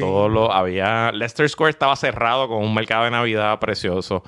Todo 0.00 0.28
lo, 0.28 0.52
había, 0.52 1.10
Leicester 1.12 1.48
Square 1.48 1.70
estaba 1.70 1.96
cerrado 1.96 2.48
con 2.48 2.58
un 2.58 2.74
mercado 2.74 3.04
de 3.04 3.10
Navidad 3.10 3.58
precioso. 3.58 4.22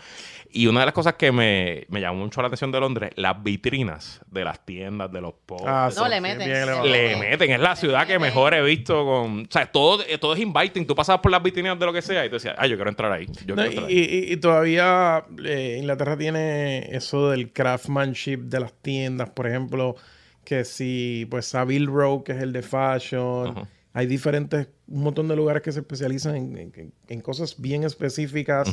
Y 0.52 0.66
una 0.66 0.80
de 0.80 0.86
las 0.86 0.94
cosas 0.94 1.14
que 1.14 1.30
me, 1.32 1.86
me 1.88 2.00
llamó 2.00 2.24
mucho 2.24 2.40
la 2.42 2.48
atención 2.48 2.72
de 2.72 2.80
Londres, 2.80 3.10
las 3.16 3.42
vitrinas 3.42 4.20
de 4.30 4.44
las 4.44 4.64
tiendas, 4.64 5.10
de 5.12 5.20
los 5.20 5.34
pubs, 5.46 5.62
Ah, 5.66 5.90
No, 5.96 6.08
le 6.08 6.20
meten. 6.20 6.48
le 6.48 7.16
meten. 7.16 7.50
Es 7.52 7.60
la 7.60 7.76
ciudad 7.76 8.06
que 8.06 8.18
mejor 8.18 8.54
he 8.54 8.62
visto 8.62 9.04
con... 9.04 9.42
O 9.42 9.46
sea, 9.50 9.66
todo, 9.70 10.02
todo 10.20 10.34
es 10.34 10.40
inviting. 10.40 10.86
Tú 10.86 10.94
pasabas 10.94 11.20
por 11.20 11.30
las 11.30 11.42
vitrinas 11.42 11.78
de 11.78 11.86
lo 11.86 11.92
que 11.92 12.02
sea 12.02 12.24
y 12.24 12.28
tú 12.28 12.34
decías, 12.36 12.54
ah, 12.58 12.66
yo 12.66 12.76
quiero 12.76 12.90
entrar 12.90 13.12
ahí. 13.12 13.26
Yo 13.46 13.54
No, 13.54 13.62
quiero 13.62 13.66
y, 13.66 13.68
entrar 13.68 13.88
ahí. 13.88 13.94
y- 14.28 14.32
y 14.32 14.36
todavía 14.38 15.24
eh, 15.44 15.76
Inglaterra 15.78 16.16
tiene 16.16 16.88
eso 16.96 17.30
del 17.30 17.52
craftsmanship 17.52 18.38
de 18.38 18.60
las 18.60 18.72
tiendas, 18.72 19.30
por 19.30 19.46
ejemplo, 19.46 19.96
que 20.44 20.64
si 20.64 21.26
pues 21.30 21.46
Savile 21.46 21.86
Row, 21.86 22.24
que 22.24 22.32
es 22.32 22.42
el 22.42 22.52
de 22.52 22.62
fashion, 22.62 23.68
hay 23.92 24.06
diferentes, 24.06 24.68
un 24.88 25.02
montón 25.02 25.28
de 25.28 25.36
lugares 25.36 25.62
que 25.62 25.70
se 25.72 25.80
especializan 25.80 26.34
en, 26.36 26.56
en- 26.58 26.92
en 27.08 27.20
cosas 27.20 27.54
bien 27.60 27.84
específicas. 27.84 28.72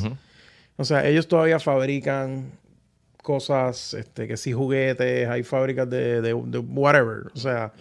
O 0.78 0.84
sea, 0.84 1.06
ellos 1.06 1.28
todavía 1.28 1.58
fabrican 1.60 2.52
cosas, 3.22 3.92
este, 3.94 4.26
que 4.26 4.36
si 4.38 4.52
juguetes, 4.54 5.28
hay 5.28 5.42
fábricas 5.42 5.90
de, 5.90 6.22
de- 6.22 6.34
de 6.46 6.58
whatever, 6.58 7.30
o 7.34 7.36
sea, 7.36 7.72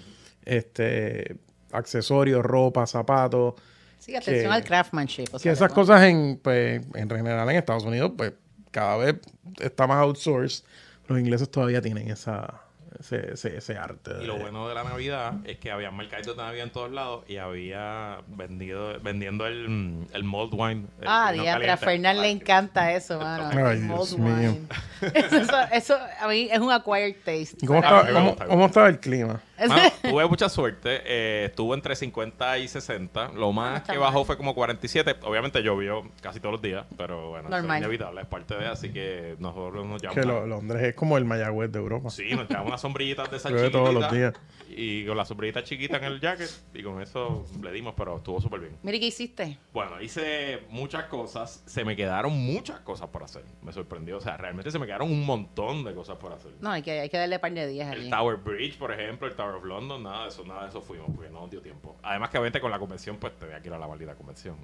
este, 0.43 1.37
accesorios, 1.71 2.43
ropa, 2.43 2.85
zapatos. 2.85 3.53
Sí, 3.99 4.15
atención 4.15 4.49
que- 4.51 4.55
al 4.57 4.63
craftsmanship. 4.63 5.25
o 5.33 5.39
Que 5.39 5.49
esas 5.51 5.71
cosas 5.71 6.03
en, 6.03 6.39
pues, 6.41 6.81
en 6.95 7.09
general 7.09 7.49
en 7.49 7.55
Estados 7.55 7.83
Unidos, 7.85 8.11
pues 8.17 8.33
cada 8.71 8.97
vez 8.97 9.15
está 9.59 9.87
más 9.87 9.97
outsourced. 9.99 10.63
Los 11.07 11.19
ingleses 11.19 11.49
todavía 11.49 11.81
tienen 11.81 12.09
esa, 12.11 12.61
ese, 12.99 13.33
ese, 13.33 13.57
ese 13.57 13.77
arte. 13.77 14.11
Y 14.21 14.25
lo 14.25 14.37
bueno 14.37 14.67
de 14.67 14.75
la 14.75 14.83
Navidad 14.83 15.33
es 15.45 15.57
que 15.57 15.71
había 15.71 15.91
mercaditos 15.91 16.35
de 16.37 16.43
Navidad 16.43 16.63
en 16.65 16.71
todos 16.71 16.91
lados 16.91 17.23
y 17.27 17.37
había 17.37 18.19
vendido, 18.27 18.99
vendiendo 19.01 19.45
el, 19.47 20.05
el 20.13 20.23
mulled 20.23 20.53
wine. 20.53 20.85
el 21.01 21.07
Ah, 21.07 21.31
diantre, 21.31 21.69
a. 21.69 21.77
Fernán 21.77 22.21
le 22.21 22.29
encanta 22.29 22.91
eso, 22.93 23.19
mano. 23.19 23.49
Ay, 23.67 23.81
Dios 23.81 24.17
mío. 24.17 24.31
wine. 24.33 24.61
Eso, 25.13 25.57
eso, 25.71 25.97
a 26.19 26.27
mí 26.27 26.49
es 26.51 26.59
un 26.59 26.71
acquired 26.71 27.15
taste. 27.23 27.57
¿Y 27.61 27.67
¿Cómo, 27.67 27.79
está, 27.79 28.11
cómo, 28.11 28.35
cómo 28.35 28.65
estaba 28.65 28.87
el 28.89 28.99
clima? 28.99 29.39
Mano, 29.67 29.81
tuve 30.01 30.27
mucha 30.27 30.49
suerte. 30.49 31.01
eh, 31.05 31.45
estuvo 31.45 31.73
entre 31.73 31.95
50 31.95 32.57
y 32.59 32.67
60. 32.67 33.29
Lo 33.33 33.51
más 33.51 33.81
está 33.81 33.93
que 33.93 33.99
bajó 33.99 34.23
fue 34.25 34.37
como 34.37 34.53
47. 34.53 35.15
Obviamente 35.23 35.61
llovió 35.63 36.03
casi 36.21 36.39
todos 36.39 36.53
los 36.53 36.61
días, 36.61 36.85
pero 36.97 37.29
bueno, 37.29 37.49
eso 37.49 37.57
es 37.57 37.77
inevitable, 37.79 38.21
es 38.21 38.27
parte 38.27 38.55
de. 38.55 38.67
Así 38.67 38.91
que 38.91 39.35
nosotros 39.39 39.85
nos 39.85 40.01
Que 40.01 40.09
llevamos. 40.09 40.25
lo- 40.25 40.47
Londres 40.47 40.83
es 40.83 40.95
como 40.95 41.17
el 41.17 41.25
Mayagüez 41.25 41.71
de 41.71 41.79
Europa. 41.79 42.09
Sí, 42.09 42.29
nos 42.35 42.47
llevamos 42.47 42.67
unas 42.69 42.81
sombrillitas 42.81 43.29
de 43.31 43.37
esas 43.37 43.51
Llueve 43.57 43.69
todos 43.69 43.93
los 43.93 44.11
días. 44.11 44.33
Y 44.69 45.05
con 45.05 45.17
la 45.17 45.25
sombrillita 45.25 45.63
chiquita 45.63 45.97
en 45.97 46.03
el 46.03 46.19
jacket. 46.19 46.49
Y 46.73 46.83
con 46.83 47.01
eso 47.01 47.45
le 47.63 47.71
dimos, 47.71 47.93
pero 47.97 48.17
estuvo 48.17 48.39
súper 48.41 48.59
bien. 48.59 48.77
Mire, 48.83 48.99
¿qué 48.99 49.07
hiciste? 49.07 49.57
Bueno, 49.73 49.99
hice 50.01 50.59
muchas 50.69 51.05
cosas. 51.05 51.63
Se 51.65 51.83
me 51.83 51.95
quedaron 51.95 52.33
muchas 52.37 52.79
cosas 52.81 53.07
por 53.09 53.23
hacer. 53.23 53.43
Me 53.63 53.71
sorprendió. 53.71 54.17
O 54.17 54.21
sea, 54.21 54.37
realmente 54.37 54.69
se 54.69 54.77
me 54.77 54.85
quedaron 54.85 55.09
un 55.09 55.25
montón 55.25 55.83
de 55.83 55.93
cosas 55.95 56.17
por 56.17 56.33
hacer. 56.33 56.51
No, 56.59 56.69
hay 56.71 56.81
que, 56.83 56.99
hay 56.99 57.09
que 57.09 57.17
darle 57.17 57.39
par 57.39 57.53
de 57.53 57.65
días 57.65 57.91
El 57.93 58.01
allí. 58.01 58.09
Tower 58.09 58.35
Bridge, 58.37 58.77
por 58.77 58.91
ejemplo, 58.91 59.27
el 59.27 59.33
Tower 59.35 59.46
of 59.55 59.63
London, 59.65 60.03
nada 60.03 60.23
de 60.23 60.29
eso, 60.29 60.43
nada 60.45 60.63
de 60.63 60.69
eso 60.69 60.81
fuimos, 60.81 61.07
porque 61.15 61.29
no 61.29 61.41
nos 61.41 61.51
dio 61.51 61.61
tiempo. 61.61 61.97
Además 62.03 62.29
que 62.29 62.37
obviamente 62.37 62.59
con 62.61 62.71
la 62.71 62.79
convención, 62.79 63.17
pues 63.17 63.37
tenía 63.37 63.59
que 63.61 63.67
ir 63.67 63.73
a 63.73 63.79
la 63.79 63.87
maldita 63.87 64.15
convención. 64.15 64.57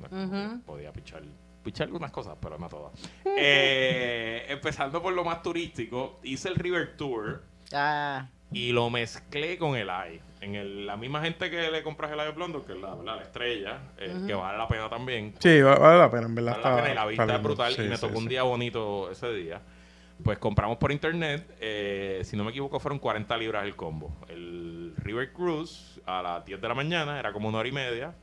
Podía 0.65 0.91
pichar, 0.93 1.21
pichar 1.63 1.87
algunas 1.87 2.11
cosas, 2.11 2.37
pero 2.41 2.57
no 2.57 2.67
todas. 2.69 2.91
Eh, 3.37 4.45
empezando 4.49 5.01
por 5.01 5.13
lo 5.13 5.23
más 5.23 5.41
turístico, 5.41 6.19
hice 6.23 6.49
el 6.49 6.55
River 6.55 6.95
Tour 6.97 7.43
Ah, 7.73 8.27
y 8.51 8.71
lo 8.71 8.89
mezclé 8.89 9.57
con 9.57 9.75
el 9.75 9.89
AI. 9.89 10.21
En 10.41 10.55
el- 10.55 10.85
la 10.85 10.95
misma 10.97 11.21
gente 11.21 11.49
que 11.49 11.71
le 11.71 11.81
compras 11.81 12.11
el 12.11 12.19
AI 12.19 12.27
of 12.29 12.37
London, 12.37 12.63
que 12.63 12.73
es 12.73 12.79
la, 12.79 12.95
la 12.95 13.21
estrella, 13.21 13.79
eh, 13.97 14.15
que 14.27 14.33
vale 14.33 14.57
la 14.57 14.67
pena 14.67 14.89
también. 14.89 15.33
Sí, 15.39 15.61
va- 15.61 15.75
vale 15.77 15.97
la 15.99 16.11
pena, 16.11 16.25
en 16.27 16.35
verdad. 16.35 16.59
Vale 16.61 16.75
la 16.75 16.75
pena 16.83 16.91
y 16.91 16.95
la 16.95 17.05
vista 17.07 17.23
está 17.23 17.35
es 17.35 17.41
brutal 17.43 17.73
y 17.73 17.89
me 17.89 17.95
sí, 17.95 18.01
tocó 18.01 18.17
un 18.17 18.23
sí. 18.25 18.29
día 18.29 18.43
bonito 18.43 19.09
ese 19.11 19.33
día. 19.33 19.61
Pues 20.23 20.37
compramos 20.37 20.77
por 20.77 20.91
internet, 20.91 21.57
eh, 21.59 22.21
si 22.23 22.37
no 22.37 22.43
me 22.43 22.51
equivoco, 22.51 22.79
fueron 22.79 22.99
40 22.99 23.35
libras 23.37 23.63
el 23.65 23.75
combo. 23.75 24.15
El 24.29 24.72
River 25.03 25.33
Cruise 25.33 26.01
a 26.05 26.21
las 26.21 26.45
10 26.45 26.61
de 26.61 26.67
la 26.67 26.73
mañana, 26.73 27.19
era 27.19 27.33
como 27.33 27.49
una 27.49 27.59
hora 27.59 27.69
y 27.69 27.73
media. 27.73 28.15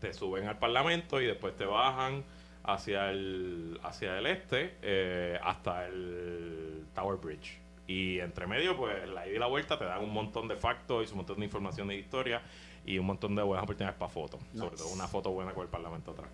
Te 0.00 0.12
suben 0.12 0.46
al 0.46 0.58
Parlamento 0.58 1.20
y 1.20 1.26
después 1.26 1.56
te 1.56 1.64
bajan 1.64 2.24
hacia 2.64 3.10
el, 3.10 3.80
hacia 3.82 4.18
el 4.18 4.26
este 4.26 4.76
eh, 4.82 5.38
hasta 5.42 5.86
el 5.86 6.84
Tower 6.94 7.18
Bridge. 7.18 7.58
Y 7.86 8.18
entre 8.18 8.46
medio, 8.46 8.76
pues 8.76 9.08
la 9.08 9.26
ida 9.26 9.36
y 9.36 9.38
la 9.38 9.46
vuelta 9.46 9.78
te 9.78 9.84
dan 9.84 10.02
un 10.02 10.12
montón 10.12 10.48
de 10.48 10.56
factos 10.56 11.08
y 11.08 11.10
un 11.12 11.18
montón 11.18 11.38
de 11.38 11.44
información 11.44 11.88
de 11.88 11.96
historia 11.96 12.42
y 12.84 12.98
un 12.98 13.06
montón 13.06 13.34
de 13.34 13.42
buenas 13.42 13.64
oportunidades 13.64 13.98
para 13.98 14.10
fotos. 14.10 14.40
Sobre 14.54 14.76
todo 14.76 14.88
una 14.88 15.06
foto 15.06 15.30
buena 15.30 15.52
con 15.52 15.62
el 15.62 15.68
Parlamento 15.68 16.10
atrás. 16.10 16.28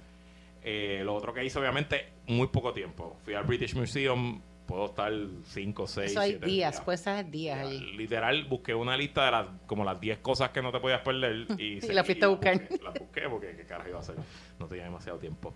Eh, 0.65 1.03
lo 1.05 1.15
otro 1.15 1.35
que 1.35 1.45
hice, 1.45 1.59
obviamente, 1.59 2.07
muy 2.27 2.47
poco 2.49 2.73
tiempo. 2.73 3.17
Fui 3.25 3.35
al 3.35 3.45
British 3.45 3.75
Museum, 3.75 4.41
puedo 4.67 4.87
estar 4.87 5.13
5, 5.45 5.87
6, 5.87 6.11
eso 6.11 6.21
hay 6.21 6.35
días, 6.37 6.81
puedes 6.81 7.01
estar 7.01 7.29
días 7.31 7.59
allí. 7.59 7.93
Literal, 7.97 8.45
busqué 8.45 8.75
una 8.75 8.97
lista 8.97 9.25
de 9.27 9.31
las 9.31 9.47
como 9.67 9.85
las 9.85 10.01
10 10.01 10.19
cosas 10.19 10.51
que 10.51 10.63
no 10.63 10.73
te 10.73 10.81
podías 10.81 11.01
perder 11.01 11.47
y, 11.59 11.85
Y 11.85 11.93
la 11.93 12.05
fuiste 12.05 12.25
a 12.25 12.29
buscar. 12.29 12.59
Busqué, 12.59 12.85
las 12.85 12.95
busqué 12.95 13.23
porque 13.29 13.57
qué 13.57 13.65
carajo 13.65 13.89
iba 13.89 13.99
a 13.99 14.03
hacer. 14.03 14.17
No 14.59 14.67
tenía 14.67 14.85
demasiado 14.85 15.19
tiempo. 15.19 15.55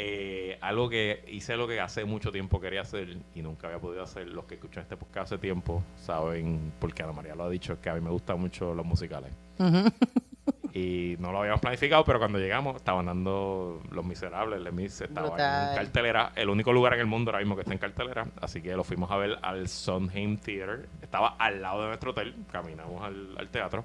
Eh, 0.00 0.58
algo 0.60 0.88
que 0.88 1.24
hice 1.26 1.56
lo 1.56 1.66
que 1.66 1.80
hace 1.80 2.04
mucho 2.04 2.30
tiempo 2.30 2.60
quería 2.60 2.82
hacer 2.82 3.16
y 3.34 3.42
nunca 3.42 3.66
había 3.66 3.80
podido 3.80 4.02
hacer. 4.02 4.28
Los 4.28 4.44
que 4.44 4.54
escuchan 4.54 4.82
este 4.84 4.96
podcast 4.96 5.32
hace 5.32 5.38
tiempo 5.38 5.82
saben, 5.96 6.72
porque 6.78 7.02
Ana 7.02 7.12
María 7.12 7.34
lo 7.34 7.44
ha 7.44 7.50
dicho, 7.50 7.80
que 7.80 7.90
a 7.90 7.94
mí 7.94 8.00
me 8.00 8.10
gustan 8.10 8.38
mucho 8.38 8.74
los 8.74 8.86
musicales. 8.86 9.32
Y 10.74 11.16
no 11.18 11.32
lo 11.32 11.40
habíamos 11.40 11.60
planificado, 11.60 12.04
pero 12.04 12.18
cuando 12.18 12.38
llegamos 12.38 12.76
estaban 12.76 13.06
dando 13.06 13.80
Los 13.90 14.04
Miserables, 14.04 14.60
Les 14.60 14.72
Mis 14.72 15.00
estaba 15.00 15.28
Brutal. 15.28 15.70
en 15.70 15.76
cartelera, 15.76 16.32
el 16.36 16.48
único 16.50 16.72
lugar 16.72 16.94
en 16.94 17.00
el 17.00 17.06
mundo 17.06 17.30
ahora 17.30 17.40
mismo 17.40 17.54
que 17.54 17.62
está 17.62 17.72
en 17.72 17.78
cartelera, 17.78 18.26
así 18.40 18.60
que 18.60 18.74
lo 18.76 18.84
fuimos 18.84 19.10
a 19.10 19.16
ver 19.16 19.38
al 19.42 19.68
Sondheim 19.68 20.36
Theater, 20.36 20.88
estaba 21.02 21.36
al 21.38 21.62
lado 21.62 21.82
de 21.82 21.88
nuestro 21.88 22.10
hotel, 22.10 22.34
caminamos 22.52 23.02
al, 23.02 23.36
al 23.38 23.48
teatro. 23.48 23.84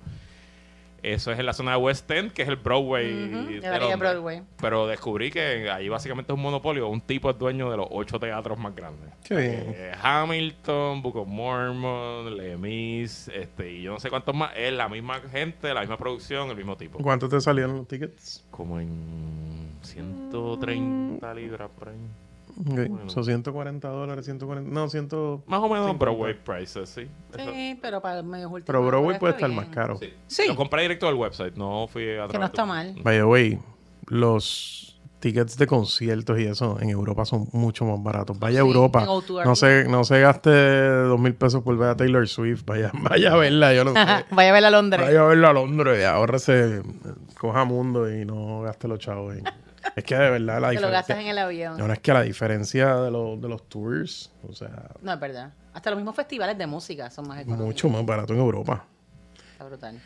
Eso 1.04 1.34
es 1.34 1.40
en 1.40 1.46
la 1.46 1.54
zona 1.54 1.72
de 1.72 1.78
West 1.78 2.10
End, 2.10 2.32
que 2.32 2.44
es 2.44 2.48
el 2.48 2.56
Broadway. 2.56 3.14
De 3.14 3.60
Londres. 3.62 4.00
Broadway. 4.00 4.42
Pero 4.62 4.88
descubrí 4.88 5.32
que 5.32 5.70
ahí 5.70 5.90
básicamente 5.90 6.32
es 6.32 6.36
un 6.36 6.42
monopolio, 6.42 6.88
un 6.88 7.02
tipo 7.02 7.30
es 7.30 7.38
dueño 7.38 7.70
de 7.70 7.76
los 7.76 7.88
ocho 7.92 8.20
teatros 8.20 8.58
más 8.58 8.74
grandes. 8.74 9.12
Qué 9.24 9.36
bien. 9.36 9.76
Eh, 9.76 9.92
Hamilton, 10.02 11.02
Book 11.02 11.18
of 11.18 11.28
Mormon, 11.28 12.38
Les 12.38 12.58
Mis, 12.58 13.28
este, 13.28 13.70
y 13.72 13.82
yo 13.82 13.92
no 13.92 14.00
sé 14.00 14.10
cuántos 14.10 14.34
más. 14.34 14.52
Es 14.56 14.72
la 14.72 14.88
misma 14.88 15.20
gente, 15.20 15.74
la 15.74 15.82
misma 15.82 15.98
producción, 15.98 16.50
el 16.50 16.56
mismo 16.56 16.78
tipo. 16.78 17.00
¿Cuánto 17.00 17.28
te 17.28 17.42
salieron 17.42 17.76
los 17.76 17.88
tickets? 17.88 18.46
Como 18.50 18.80
en 18.80 19.74
130 19.82 21.34
libras 21.34 21.70
por 21.78 21.90
ahí. 21.90 21.98
Ok, 22.60 23.10
Son 23.10 23.24
140 23.26 23.88
dólares, 23.88 24.26
140... 24.26 24.70
No, 24.72 24.88
100... 24.90 25.06
Más 25.48 25.60
o 25.60 25.70
menos 25.70 25.88
50. 25.88 25.94
Broadway 25.98 26.34
prices, 26.36 26.90
sí. 26.90 27.08
Eso- 27.36 27.52
Sí, 27.52 27.80
pero 27.82 28.02
para 28.02 28.20
el 28.20 28.26
medio 28.26 28.48
último. 28.50 28.66
Pero 28.68 28.86
Broadway 28.86 29.10
está 29.16 29.20
puede 29.20 29.34
estar 29.34 29.50
bien. 29.50 29.60
más 29.66 29.70
caro. 29.70 29.98
sí. 29.98 30.14
Sí. 30.28 30.44
Lo 30.48 30.56
compré 30.56 30.84
directo 30.84 31.08
del 31.08 31.16
website, 31.16 31.56
no 31.56 31.88
fui 31.88 32.04
a 32.18 32.28
Que 32.28 32.38
no 32.38 32.46
está 32.46 32.66
mal. 32.66 32.94
By 33.04 33.18
the 33.18 33.24
way, 33.24 33.60
los 34.08 35.00
tickets 35.20 35.58
de 35.58 35.68
conciertos 35.68 36.38
y 36.38 36.44
eso 36.44 36.78
en 36.82 36.90
Europa 36.90 37.24
son 37.24 37.48
mucho 37.54 37.86
más 37.86 38.02
baratos. 38.04 38.38
Vaya 38.38 38.60
a 38.60 38.64
Sí, 38.64 38.68
Europa. 38.68 39.02
en 39.04 39.08
O2 39.08 39.46
No 39.46 39.56
se, 39.56 39.86
no 39.88 40.04
se 40.04 40.20
gaste 40.20 40.50
dos 40.90 41.18
mil 41.20 41.34
pesos 41.34 41.64
por 41.64 41.78
ver 41.78 41.90
a 41.90 41.96
Taylor 41.96 42.28
Swift. 42.28 42.64
Vaya, 42.66 42.92
vaya 43.02 43.32
a 43.34 43.38
verla, 43.38 43.74
yo 43.74 43.86
no 43.86 43.94
sé. 43.94 44.00
Vaya 44.32 44.50
a 44.50 44.54
ver 44.54 44.66
a 44.66 44.70
Londres. 44.70 45.02
Vaya 45.06 45.22
a 45.22 45.28
verla 45.28 45.50
a 45.50 45.54
Londres. 45.54 46.06
Ahorrese, 46.06 46.82
coja 47.40 47.64
mundo 47.64 48.14
y 48.14 48.26
no 48.26 48.62
gaste 48.62 48.88
los 48.90 49.00
chavos. 49.00 49.36
en- 49.38 49.44
Es 49.96 50.04
que 50.04 50.16
de 50.16 50.30
verdad 50.32 50.60
la 50.62 50.70
Te 50.70 50.76
lo 50.80 50.90
gastas 50.90 51.18
diferencia... 51.18 51.22
en 51.22 51.28
el 51.30 51.38
avión. 51.38 51.78
No, 51.78 51.88
no, 51.88 51.94
es 51.94 52.00
que 52.00 52.14
la 52.14 52.22
diferencia 52.24 52.96
de, 52.96 53.12
los 53.12 53.40
de 53.42 53.48
los 53.50 53.68
tours, 53.70 54.32
o 54.48 54.54
sea, 54.54 54.90
No, 55.02 55.14
es 55.14 55.20
verdad. 55.20 55.54
Hasta 55.74 55.90
los 55.92 55.98
mismos 55.98 56.16
festivales 56.16 56.58
de 56.58 56.68
música 56.68 57.10
son 57.10 57.28
más 57.28 57.40
económicos. 57.42 57.66
mucho 57.68 57.90
más 57.90 58.06
barato 58.06 58.34
en 58.34 58.40
Europa. 58.40 58.86
Está 59.52 59.66
brutal. 59.66 60.00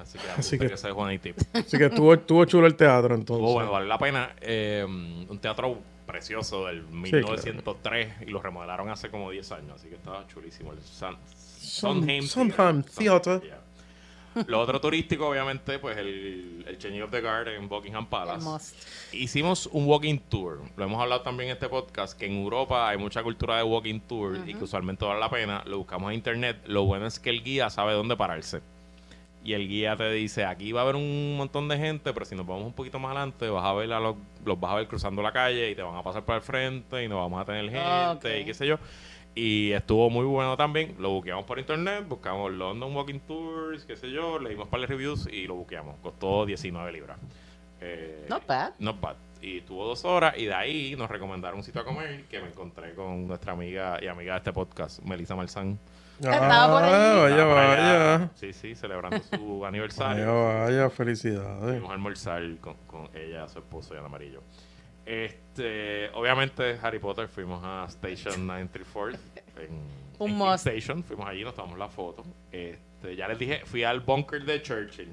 Así 0.00 0.18
que, 0.18 0.30
Así 0.30 0.58
que- 0.58 0.68
que 0.70 0.90
Juan 0.92 1.12
y 1.12 1.18
Tip. 1.18 1.36
Así 1.52 1.76
que 1.76 1.86
estuvo, 1.86 2.14
estuvo 2.14 2.44
chulo 2.46 2.66
el 2.66 2.74
teatro 2.74 3.14
entonces. 3.14 3.46
Oh, 3.48 3.52
bueno, 3.52 3.70
vale 3.72 3.86
la 3.86 3.98
pena. 3.98 4.30
Eh, 4.40 4.84
un 4.86 5.38
teatro 5.40 5.78
precioso 6.06 6.66
del 6.66 6.82
1903 6.88 8.22
y 8.22 8.30
lo 8.30 8.40
remodelaron 8.42 8.88
hace 8.88 9.10
como 9.10 9.30
10 9.30 9.52
años, 9.52 9.72
así 9.76 9.88
que 9.88 9.94
estaba 9.96 10.26
chulísimo. 10.26 10.72
El 10.72 10.80
Sun- 10.80 11.16
Sondheim, 11.36 12.24
Sondheim 12.24 12.82
Theater. 12.82 13.40
Yeah. 13.42 13.60
Lo 14.46 14.60
otro 14.60 14.80
turístico, 14.80 15.28
obviamente, 15.28 15.78
pues 15.78 15.96
el, 15.96 16.64
el 16.66 16.78
Changing 16.78 17.02
of 17.02 17.10
the 17.10 17.20
Guard 17.20 17.48
en 17.48 17.68
Buckingham 17.68 18.06
Palace. 18.06 18.74
Hicimos 19.12 19.66
un 19.72 19.86
walking 19.86 20.18
tour. 20.18 20.60
Lo 20.76 20.84
hemos 20.84 21.00
hablado 21.02 21.22
también 21.22 21.50
en 21.50 21.54
este 21.54 21.68
podcast, 21.68 22.18
que 22.18 22.26
en 22.26 22.36
Europa 22.36 22.88
hay 22.88 22.96
mucha 22.96 23.22
cultura 23.22 23.56
de 23.56 23.64
walking 23.64 24.00
tour 24.00 24.38
y 24.46 24.54
que 24.54 24.64
usualmente 24.64 25.04
vale 25.04 25.20
la 25.20 25.30
pena. 25.30 25.62
Lo 25.66 25.78
buscamos 25.78 26.10
en 26.10 26.16
internet. 26.16 26.58
Lo 26.66 26.84
bueno 26.84 27.06
es 27.06 27.18
que 27.18 27.30
el 27.30 27.42
guía 27.42 27.70
sabe 27.70 27.92
dónde 27.92 28.16
pararse. 28.16 28.60
Y 29.42 29.54
el 29.54 29.68
guía 29.68 29.96
te 29.96 30.10
dice, 30.12 30.44
aquí 30.44 30.70
va 30.70 30.80
a 30.80 30.84
haber 30.84 30.96
un 30.96 31.36
montón 31.36 31.66
de 31.66 31.78
gente, 31.78 32.12
pero 32.12 32.26
si 32.26 32.34
nos 32.36 32.46
vamos 32.46 32.66
un 32.66 32.74
poquito 32.74 32.98
más 32.98 33.12
adelante, 33.12 33.48
vas 33.48 33.64
a 33.64 33.72
ver 33.72 33.90
a 33.92 33.98
los, 33.98 34.16
los 34.44 34.60
vas 34.60 34.72
a 34.72 34.74
ver 34.76 34.86
cruzando 34.86 35.22
la 35.22 35.32
calle 35.32 35.70
y 35.70 35.74
te 35.74 35.82
van 35.82 35.96
a 35.96 36.02
pasar 36.02 36.24
por 36.24 36.34
el 36.36 36.42
frente 36.42 37.02
y 37.02 37.08
nos 37.08 37.18
vamos 37.18 37.40
a 37.40 37.46
tener 37.46 37.70
gente 37.70 38.40
y 38.40 38.44
qué 38.44 38.52
sé 38.52 38.66
yo. 38.66 38.78
Y 39.34 39.72
estuvo 39.72 40.10
muy 40.10 40.24
bueno 40.26 40.56
también. 40.56 40.96
Lo 40.98 41.10
buqueamos 41.10 41.44
por 41.44 41.58
internet, 41.58 42.04
buscamos 42.08 42.50
London 42.52 42.94
Walking 42.94 43.20
Tours, 43.20 43.84
qué 43.84 43.96
sé 43.96 44.10
yo, 44.10 44.38
leímos 44.38 44.68
para 44.68 44.86
reviews 44.86 45.28
y 45.32 45.46
lo 45.46 45.54
buqueamos. 45.54 45.96
Costó 46.02 46.44
19 46.46 46.92
libras. 46.92 47.16
Eh, 47.80 48.26
Not 48.28 48.46
bad. 48.46 48.72
Not 48.78 49.00
bad. 49.00 49.16
Y 49.40 49.62
tuvo 49.62 49.86
dos 49.86 50.04
horas 50.04 50.34
y 50.36 50.44
de 50.46 50.54
ahí 50.54 50.94
nos 50.96 51.08
recomendaron 51.08 51.58
un 51.60 51.64
sitio 51.64 51.80
a 51.80 51.84
comer 51.84 52.24
que 52.24 52.40
me 52.40 52.48
encontré 52.48 52.92
con 52.94 53.26
nuestra 53.26 53.52
amiga 53.54 53.98
y 54.02 54.06
amiga 54.08 54.34
de 54.34 54.38
este 54.38 54.52
podcast, 54.52 55.00
Melissa 55.02 55.34
Malzán. 55.34 55.78
Estaba 56.18 56.74
por 56.74 56.82
ahí. 56.82 56.90
Ah, 56.92 57.18
vaya, 57.22 57.44
por 57.48 57.56
allá. 57.58 58.18
vaya. 58.18 58.30
Sí, 58.34 58.52
sí, 58.52 58.74
celebrando 58.74 59.18
su 59.20 59.58
Vaya, 59.60 59.68
aniversario. 59.68 60.44
vaya, 60.48 60.90
felicidades. 60.90 61.70
Fuimos 61.70 61.88
a 61.90 61.94
almorzar 61.94 62.42
con, 62.60 62.74
con 62.86 63.08
ella, 63.16 63.48
su 63.48 63.60
esposo 63.60 63.94
y 63.94 63.96
Ana 63.96 64.06
Amarillo. 64.08 64.42
Este, 65.10 66.08
obviamente, 66.14 66.78
Harry 66.80 67.00
Potter, 67.00 67.26
fuimos 67.26 67.60
a 67.64 67.84
Station 67.88 68.46
934. 68.46 69.18
En, 69.56 69.80
Un 70.20 70.36
must. 70.38 70.64
Station, 70.68 71.02
fuimos 71.02 71.26
allí, 71.26 71.42
nos 71.42 71.54
tomamos 71.54 71.76
la 71.78 71.88
foto. 71.88 72.22
Este, 72.52 73.16
ya 73.16 73.26
les 73.26 73.36
dije, 73.38 73.62
fui 73.64 73.82
al 73.82 74.00
bunker 74.00 74.44
de 74.44 74.62
Churchill. 74.62 75.08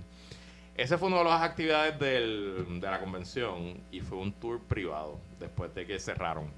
Ese 0.76 1.00
fue 1.00 1.08
una 1.08 1.18
de 1.18 1.24
las 1.24 1.42
actividades 1.42 1.98
del- 2.00 2.80
de 2.80 2.88
la 2.88 3.00
convención 3.00 3.82
y 3.92 4.02
fue 4.02 4.20
un 4.20 4.32
tour 4.34 4.62
privado 4.62 5.20
después 5.40 5.74
de 5.74 5.88
que 5.88 6.00
cerraron. 6.00 6.52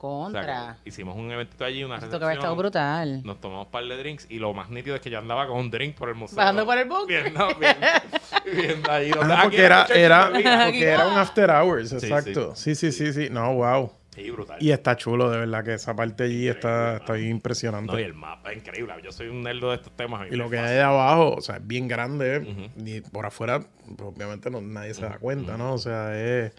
O 0.00 0.30
sea, 0.30 0.40
Contra. 0.40 0.76
hicimos 0.84 1.16
un 1.16 1.30
eventito 1.30 1.64
allí, 1.64 1.82
una 1.84 1.96
Esto 1.96 2.18
que 2.18 2.24
había 2.24 2.36
estado 2.36 2.54
brutal. 2.56 3.22
nos 3.24 3.40
tomamos 3.40 3.66
un 3.66 3.72
par 3.72 3.84
de 3.84 3.96
drinks 3.96 4.26
y 4.30 4.38
lo 4.38 4.54
más 4.54 4.70
nítido 4.70 4.94
es 4.96 5.00
que 5.00 5.10
yo 5.10 5.18
andaba 5.18 5.46
con 5.46 5.58
un 5.58 5.70
drink 5.70 5.96
por 5.96 6.08
el 6.08 6.14
museo. 6.14 6.36
Bajando 6.36 6.64
por 6.64 6.78
el 6.78 6.88
bunker. 6.88 7.22
Viendo, 7.24 7.48
viendo, 7.58 7.86
viendo 8.62 8.90
ahí 8.92 9.10
donde 9.10 9.34
Ah, 9.34 9.40
porque 9.42 9.64
era, 9.64 9.86
era, 9.86 10.30
porque 10.32 10.84
era 10.84 11.08
un 11.08 11.18
after 11.18 11.50
hours, 11.50 11.90
Sí, 11.90 11.96
exacto. 11.96 12.54
Sí, 12.54 12.74
sí, 12.74 12.92
sí, 12.92 13.12
sí. 13.12 13.28
No, 13.30 13.54
wow. 13.54 13.92
Sí, 14.14 14.30
brutal. 14.30 14.56
Y 14.60 14.72
está 14.72 14.96
chulo, 14.96 15.30
de 15.30 15.38
verdad, 15.38 15.62
que 15.64 15.74
esa 15.74 15.94
parte 15.94 16.24
allí 16.24 16.48
está, 16.48 16.96
está 16.96 17.12
bien 17.12 17.30
impresionante. 17.30 17.92
No, 17.92 18.00
y 18.00 18.02
el 18.02 18.14
mapa 18.14 18.50
es 18.50 18.58
increíble. 18.58 18.92
Yo 19.04 19.12
soy 19.12 19.28
un 19.28 19.42
nerdo 19.42 19.70
de 19.70 19.76
estos 19.76 19.94
temas. 19.94 20.26
Y 20.30 20.34
lo 20.34 20.50
que 20.50 20.58
hay 20.58 20.74
de 20.74 20.82
abajo, 20.82 21.34
o 21.36 21.40
sea, 21.40 21.56
es 21.56 21.66
bien 21.66 21.86
grande. 21.86 22.72
Y 22.84 23.00
por 23.00 23.26
afuera, 23.26 23.60
pues, 23.60 24.00
obviamente 24.00 24.50
no, 24.50 24.60
nadie 24.60 24.94
se 24.94 25.02
da 25.02 25.18
cuenta, 25.18 25.56
¿no? 25.56 25.74
O 25.74 25.78
sea, 25.78 26.18
es, 26.20 26.52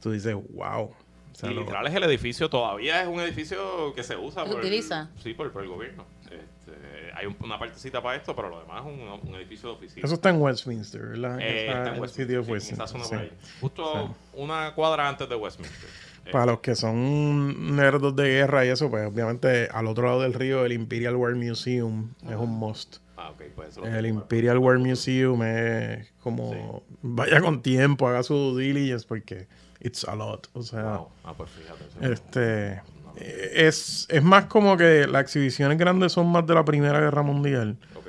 tú 0.00 0.10
dices, 0.10 0.34
wow. 0.50 0.92
O 1.36 1.38
sea, 1.38 1.50
Y 1.50 1.54
lo- 1.54 1.60
literal 1.60 1.86
es 1.86 1.94
el 1.94 2.02
edificio, 2.04 2.48
todavía 2.48 3.02
es 3.02 3.08
un 3.08 3.20
edificio 3.20 3.92
que 3.94 4.02
se 4.02 4.16
usa. 4.16 4.44
¿Se 4.44 4.50
por 4.50 4.60
el- 4.60 4.66
utiliza? 4.66 5.10
sí, 5.22 5.34
por, 5.34 5.52
por 5.52 5.62
el 5.62 5.68
gobierno. 5.68 6.06
Este, 6.24 7.12
hay 7.14 7.26
un- 7.26 7.36
una 7.40 7.58
partecita 7.58 8.02
para 8.02 8.16
esto, 8.16 8.34
pero 8.34 8.48
lo 8.48 8.60
demás 8.60 8.80
es 8.86 8.86
un, 8.86 9.28
un 9.28 9.34
edificio 9.36 9.68
de 9.68 9.74
oficina. 9.76 10.04
eso 10.06 10.14
está 10.14 10.30
en 10.30 10.40
Westminster, 10.40 11.02
¿verdad? 11.02 11.38
Eh, 11.40 11.66
está 11.66 11.72
en 11.88 11.94
el 11.94 12.00
Westminster, 12.00 12.24
sitio 12.24 12.38
de 12.38 12.42
sí, 12.44 12.48
en 12.48 12.52
Westminster, 12.54 12.84
esa 12.84 12.86
zona 12.92 13.04
sí. 13.04 13.10
por 13.10 13.18
ahí. 13.20 13.32
Justo 13.60 14.16
una 14.32 14.74
cuadra 14.74 15.08
antes 15.10 15.28
de 15.28 15.34
Westminster. 15.34 15.90
Eh, 16.24 16.30
Para 16.32 16.46
los 16.46 16.60
que 16.60 16.74
son 16.74 17.76
nerdos 17.76 18.16
de 18.16 18.28
guerra 18.28 18.64
y 18.64 18.68
eso, 18.70 18.90
pues 18.90 19.06
obviamente 19.06 19.68
al 19.70 19.86
otro 19.86 20.06
lado 20.06 20.22
del 20.22 20.32
río 20.34 20.64
el 20.64 20.72
Imperial 20.72 21.14
War 21.16 21.34
Museum 21.36 22.14
es 22.28 22.34
un 22.36 22.50
must. 22.50 22.96
ah, 23.16 23.30
ok, 23.30 23.42
pues 23.54 23.68
eso 23.68 23.82
lo 23.82 23.86
El. 23.86 24.06
Imperial 24.06 24.58
War 24.58 24.78
Museum 24.78 25.42
es 25.44 26.10
como 26.20 26.82
vaya 27.02 27.40
con 27.42 27.62
tiempo, 27.62 28.08
haga 28.08 28.22
su 28.24 28.34
due 28.34 28.62
diligence 28.64 29.06
porque 29.06 29.46
it's 29.86 30.04
a 30.04 30.14
lot. 30.14 30.48
O 30.52 30.62
sea, 30.62 30.82
Wow. 30.82 31.08
Ah, 31.24 31.34
pues 31.36 31.50
fíjate. 31.50 31.84
no- 32.00 32.12
este 32.12 32.82
es, 33.16 34.06
es 34.10 34.22
más 34.22 34.44
como 34.46 34.76
que 34.76 35.06
las 35.06 35.22
exhibiciones 35.22 35.78
grandes 35.78 36.12
son 36.12 36.26
más 36.30 36.46
de 36.46 36.54
la 36.54 36.64
Primera 36.64 37.00
Guerra 37.00 37.22
Mundial, 37.22 37.78
Ok. 37.94 38.08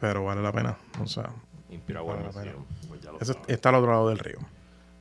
pero 0.00 0.24
vale 0.24 0.42
la 0.42 0.52
pena. 0.52 0.76
O 1.00 1.06
sea, 1.06 1.30
Inspira 1.70 2.02
Vale 2.02 2.20
la 2.22 2.26
Museum, 2.26 2.64
pues 2.88 3.00
ya 3.00 3.12
lo 3.12 3.18
está 3.46 3.68
al 3.68 3.74
otro 3.76 3.90
lado 3.92 4.08
del 4.08 4.18
río. 4.18 4.38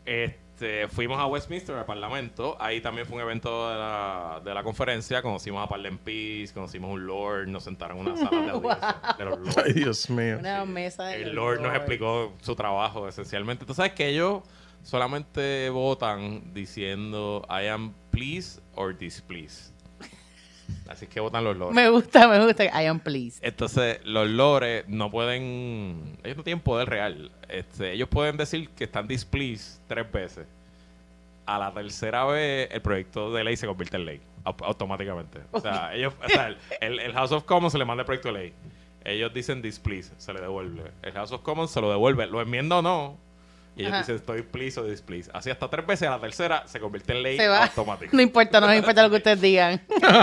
Este, 0.05 0.87
fuimos 0.89 1.19
a 1.19 1.25
Westminster, 1.27 1.75
al 1.75 1.85
Parlamento. 1.85 2.57
Ahí 2.59 2.81
también 2.81 3.07
fue 3.07 3.15
un 3.17 3.21
evento 3.23 3.69
de 3.69 3.75
la, 3.77 4.41
de 4.43 4.53
la 4.53 4.63
conferencia. 4.63 5.21
Conocimos 5.21 5.63
a 5.65 5.67
Parlen 5.69 5.97
Peace, 5.97 6.53
conocimos 6.53 6.91
un 6.91 7.05
Lord, 7.07 7.47
nos 7.47 7.63
sentaron 7.63 7.99
en 7.99 8.07
una 8.07 8.17
sala 8.17 8.41
de 8.41 8.49
audiencia 8.51 8.95
de 9.17 9.25
los 9.25 9.39
Lords. 9.39 9.57
Ay, 9.57 9.73
Dios 9.73 10.09
mío. 10.09 10.37
Una 10.39 10.65
mesa 10.65 11.05
de 11.05 11.23
El 11.23 11.35
Lord 11.35 11.61
nos 11.61 11.75
explicó 11.75 12.33
su 12.41 12.55
trabajo 12.55 13.07
esencialmente. 13.07 13.65
Tú 13.65 13.73
sabes 13.73 13.93
que 13.93 14.07
ellos 14.09 14.43
solamente 14.83 15.69
votan 15.69 16.53
diciendo 16.53 17.45
I 17.49 17.67
am 17.67 17.93
pleased 18.11 18.61
or 18.75 18.95
displeased. 18.97 19.73
Así 20.87 21.07
que 21.07 21.19
votan 21.19 21.43
los 21.43 21.57
lores. 21.57 21.75
Me 21.75 21.89
gusta, 21.89 22.27
me 22.27 22.43
gusta. 22.45 22.63
I 22.65 22.85
am 22.85 22.99
pleased. 22.99 23.39
Entonces, 23.43 23.99
los 24.05 24.29
lores 24.29 24.85
no 24.87 25.09
pueden. 25.11 26.17
Ellos 26.23 26.37
no 26.37 26.43
tienen 26.43 26.61
poder 26.61 26.89
real. 26.89 27.31
Este, 27.49 27.93
ellos 27.93 28.07
pueden 28.09 28.37
decir 28.37 28.69
que 28.69 28.85
están 28.85 29.07
displeased 29.07 29.79
tres 29.87 30.09
veces. 30.11 30.45
A 31.45 31.59
la 31.59 31.73
tercera 31.73 32.23
vez, 32.25 32.69
el 32.71 32.81
proyecto 32.81 33.33
de 33.33 33.43
ley 33.43 33.57
se 33.57 33.67
convierte 33.67 33.97
en 33.97 34.05
ley. 34.05 34.21
au- 34.45 34.55
automáticamente. 34.65 35.39
O 35.51 35.59
sea, 35.59 35.93
ellos, 35.93 36.13
o 36.23 36.29
sea, 36.29 36.55
el, 36.79 36.99
el 36.99 37.11
House 37.13 37.31
of 37.33 37.43
Commons 37.43 37.73
se 37.73 37.77
le 37.77 37.85
manda 37.85 38.01
el 38.01 38.05
proyecto 38.05 38.29
de 38.29 38.33
ley. 38.39 38.53
Ellos 39.03 39.33
dicen 39.33 39.61
displeased, 39.61 40.13
se 40.17 40.31
le 40.33 40.39
devuelve. 40.39 40.91
El 41.01 41.11
House 41.11 41.33
of 41.33 41.41
Commons 41.41 41.71
se 41.71 41.81
lo 41.81 41.89
devuelve. 41.89 42.25
Lo 42.27 42.41
enmienda 42.41 42.77
o 42.77 42.81
no. 42.81 43.17
Y 43.75 43.81
ellos 43.81 43.91
Ajá. 43.93 44.01
dicen 44.01 44.15
estoy 44.17 44.41
pleased 44.43 44.81
o 44.83 44.85
displeased. 44.85 45.31
Así 45.33 45.49
hasta 45.49 45.67
tres 45.69 45.85
veces. 45.87 46.07
A 46.07 46.11
la 46.11 46.19
tercera 46.21 46.67
se 46.67 46.79
convierte 46.79 47.11
en 47.13 47.23
ley 47.23 47.37
Se 47.37 47.47
va. 47.47 47.63
automática. 47.63 48.11
No 48.15 48.21
importa, 48.21 48.59
no 48.61 48.67
me 48.67 48.77
importa 48.77 49.01
lo 49.03 49.09
que 49.09 49.15
ustedes 49.17 49.41
digan. 49.41 49.81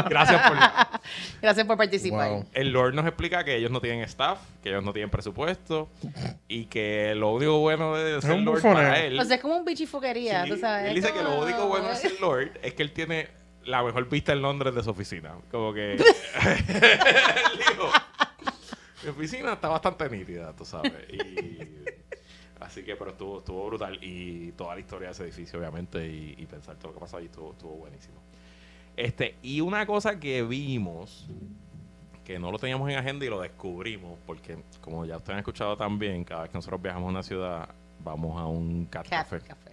Gracias 0.09 0.49
por. 0.49 0.57
Gracias 1.43 1.67
por 1.67 1.77
participar. 1.77 2.31
Wow. 2.31 2.47
El 2.53 2.71
Lord 2.71 2.95
nos 2.95 3.07
explica 3.07 3.43
que 3.45 3.57
ellos 3.57 3.71
no 3.71 3.81
tienen 3.81 4.01
staff, 4.03 4.39
que 4.63 4.69
ellos 4.69 4.85
no 4.85 4.93
tienen 4.93 5.11
presupuesto 5.11 5.89
y 6.47 6.67
que 6.67 7.15
lo 7.17 7.33
único 7.33 7.59
bueno 7.59 7.97
de 7.97 8.21
ser 8.23 8.33
un 8.33 8.45
Lord 8.45 8.63
para 8.63 9.01
él. 9.01 9.19
O 9.19 9.25
sea, 9.25 9.37
es 9.37 9.43
como 9.43 9.57
un 9.57 9.65
bichifuquería, 9.65 10.45
Sí, 10.45 10.51
tú 10.51 10.57
sabes. 10.59 10.89
él 10.91 10.95
dice 10.95 11.13
que 11.13 11.23
lo 11.23 11.41
único 11.43 11.67
bueno 11.67 11.89
de 11.89 11.97
ser 11.97 12.21
Lord 12.21 12.53
es 12.63 12.75
que 12.75 12.83
él 12.85 12.93
tiene 12.93 13.29
la 13.65 13.83
mejor 13.83 14.09
vista 14.09 14.33
en 14.33 14.43
Londres 14.43 14.75
de 14.75 14.83
su 14.85 14.91
oficina. 14.91 15.35
Como 15.51 15.75
que. 15.75 15.95
él 15.95 15.99
dijo, 17.59 17.91
Mi 19.03 19.11
oficina 19.11 19.55
está 19.55 19.69
bastante 19.69 20.09
nítida, 20.09 20.55
tú 20.55 20.65
sabes. 20.65 20.93
Y. 21.13 21.59
Así 22.71 22.85
que, 22.85 22.95
pero 22.95 23.11
estuvo, 23.11 23.39
estuvo 23.39 23.67
brutal. 23.67 23.99
Y 24.01 24.53
toda 24.53 24.75
la 24.77 24.81
historia 24.81 25.09
de 25.09 25.13
ese 25.13 25.25
edificio, 25.25 25.59
obviamente, 25.59 26.07
y, 26.07 26.37
y 26.39 26.47
pensar 26.47 26.77
todo 26.77 26.89
lo 26.89 26.95
que 26.95 27.01
pasó 27.01 27.17
ahí 27.17 27.25
estuvo, 27.25 27.51
estuvo 27.51 27.73
buenísimo. 27.73 28.15
Este, 28.97 29.35
y 29.43 29.61
una 29.61 29.85
cosa 29.87 30.21
que 30.21 30.45
vimos, 30.45 31.27
que 32.25 32.39
no 32.39 32.53
lo 32.53 32.61
teníamos 32.61 32.89
en 32.89 32.97
agenda 32.97 33.25
y 33.27 33.29
lo 33.29 33.41
descubrimos, 33.41 34.17
porque 34.25 34.59
como 34.81 35.05
ya 35.05 35.17
ustedes 35.17 35.35
han 35.35 35.39
escuchado 35.41 35.77
también, 35.77 36.23
cada 36.23 36.43
vez 36.43 36.51
que 36.53 36.59
nosotros 36.59 36.81
viajamos 36.81 37.09
a 37.09 37.11
una 37.11 37.23
ciudad, 37.25 37.69
vamos 38.05 38.41
a 38.41 38.47
un 38.47 38.85
cat, 38.87 39.09
Cat 39.09 39.29
café. 39.29 39.41
café. 39.41 39.71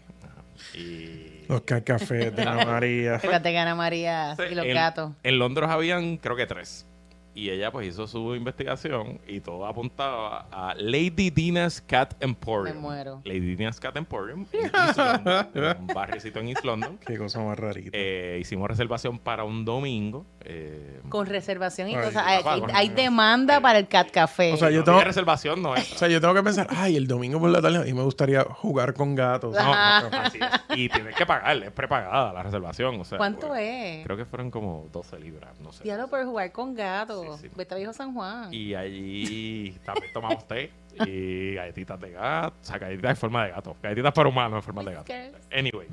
Y 0.73 1.45
Los 1.47 1.61
cafés 1.61 2.35
de 2.35 2.41
Ana 2.41 2.65
María. 2.65 3.19
Fíjate 3.19 3.51
que 3.51 3.57
Ana 3.59 3.75
María 3.75 4.35
y 4.49 4.55
los 4.55 4.65
en, 4.65 4.73
gatos. 4.73 5.11
En 5.21 5.37
Londres 5.37 5.69
habían, 5.69 6.17
creo 6.17 6.35
que 6.35 6.47
tres. 6.47 6.87
Y 7.37 7.51
ella 7.51 7.71
pues 7.71 7.87
hizo 7.87 8.07
su 8.07 8.33
investigación 8.33 9.19
y 9.27 9.41
todo 9.41 9.67
apuntaba 9.67 10.47
a 10.51 10.73
Lady 10.73 11.29
Dina's 11.29 11.79
Cat 11.79 12.15
Emporium. 12.19 12.77
Me 12.77 12.81
muero. 12.81 13.21
Lady 13.25 13.55
Dina's 13.55 13.79
Cat 13.79 13.95
Emporium 13.95 14.47
en 14.51 14.65
East 14.65 14.97
London, 14.97 15.77
un 15.81 15.87
barriocito 15.93 16.39
en 16.39 16.47
East 16.47 16.65
London. 16.65 16.97
Qué 17.05 17.15
cosa 17.15 17.39
más 17.41 17.59
rarita. 17.59 17.91
Eh, 17.93 18.39
hicimos 18.41 18.67
reservación 18.67 19.19
para 19.19 19.43
un 19.43 19.65
domingo. 19.65 20.25
Eh, 20.49 21.01
Con 21.09 21.25
reservación 21.25 21.89
y 21.89 21.95
Ay, 21.95 22.05
cosas. 22.05 22.23
Hay, 22.25 22.41
papá, 22.43 22.83
demanda 22.95 23.59
para 23.59 23.79
el 23.79 23.87
cat 23.89 24.09
café. 24.11 24.53
O 24.53 24.57
sea, 24.57 24.69
yo 24.69 24.79
no 24.79 24.83
tengo- 24.85 25.01
reservación, 25.01 25.61
no 25.61 25.75
es. 25.75 25.91
O 25.91 25.97
sea, 25.97 26.07
yo 26.07 26.21
tengo 26.21 26.33
que 26.33 26.41
pensar, 26.43 26.67
ay, 26.69 26.95
el 26.95 27.05
domingo 27.05 27.37
por 27.39 27.49
la 27.49 27.61
tarde 27.61 27.77
a 27.79 27.81
mí 27.81 27.93
me 27.93 28.01
gustaría 28.03 28.43
jugar 28.43 28.93
con 28.93 29.13
gatos. 29.13 29.53
No, 29.53 29.59
Ajá. 29.59 30.09
no, 30.09 30.17
así 30.19 30.39
es. 30.39 30.77
Y 30.77 30.87
tienes 30.89 31.15
que 31.15 31.25
pagar, 31.25 31.57
es 31.63 31.71
prepagada 31.71 32.31
la 32.31 32.43
reservación. 32.43 32.99
O 33.01 33.03
sea, 33.03 33.17
¿Cuánto 33.17 33.47
pues, 33.47 33.61
es? 33.99 34.05
Creo 34.05 34.15
que 34.15 34.23
fueron 34.25 34.49
como 34.49 34.87
12 34.93 35.19
libras, 35.19 35.59
no 35.59 35.73
sé. 35.73 35.83
Diablo 35.83 36.07
por 36.07 36.23
jugar 36.23 36.51
con 36.53 36.73
gatos. 36.73 37.39
Sí, 37.41 37.47
sí. 37.47 37.53
Vete 37.55 37.75
a 37.75 37.77
Viejo 37.77 37.91
San 37.91 38.13
Juan. 38.13 38.53
Y 38.53 38.73
allí 38.73 39.77
también 39.83 40.13
tomamos 40.13 40.47
té 40.47 40.71
y 41.05 41.55
galletitas 41.55 41.99
de 41.99 42.11
gato. 42.11 42.55
O 42.61 42.65
sea, 42.65 42.77
galletitas 42.77 43.11
en 43.11 43.17
forma 43.17 43.43
de 43.45 43.51
gato. 43.51 43.75
Galletitas 43.83 44.13
para 44.13 44.29
humanos 44.29 44.57
en 44.57 44.63
forma 44.63 44.83
de 44.83 44.93
gato. 44.95 45.13
Anyway, 45.51 45.87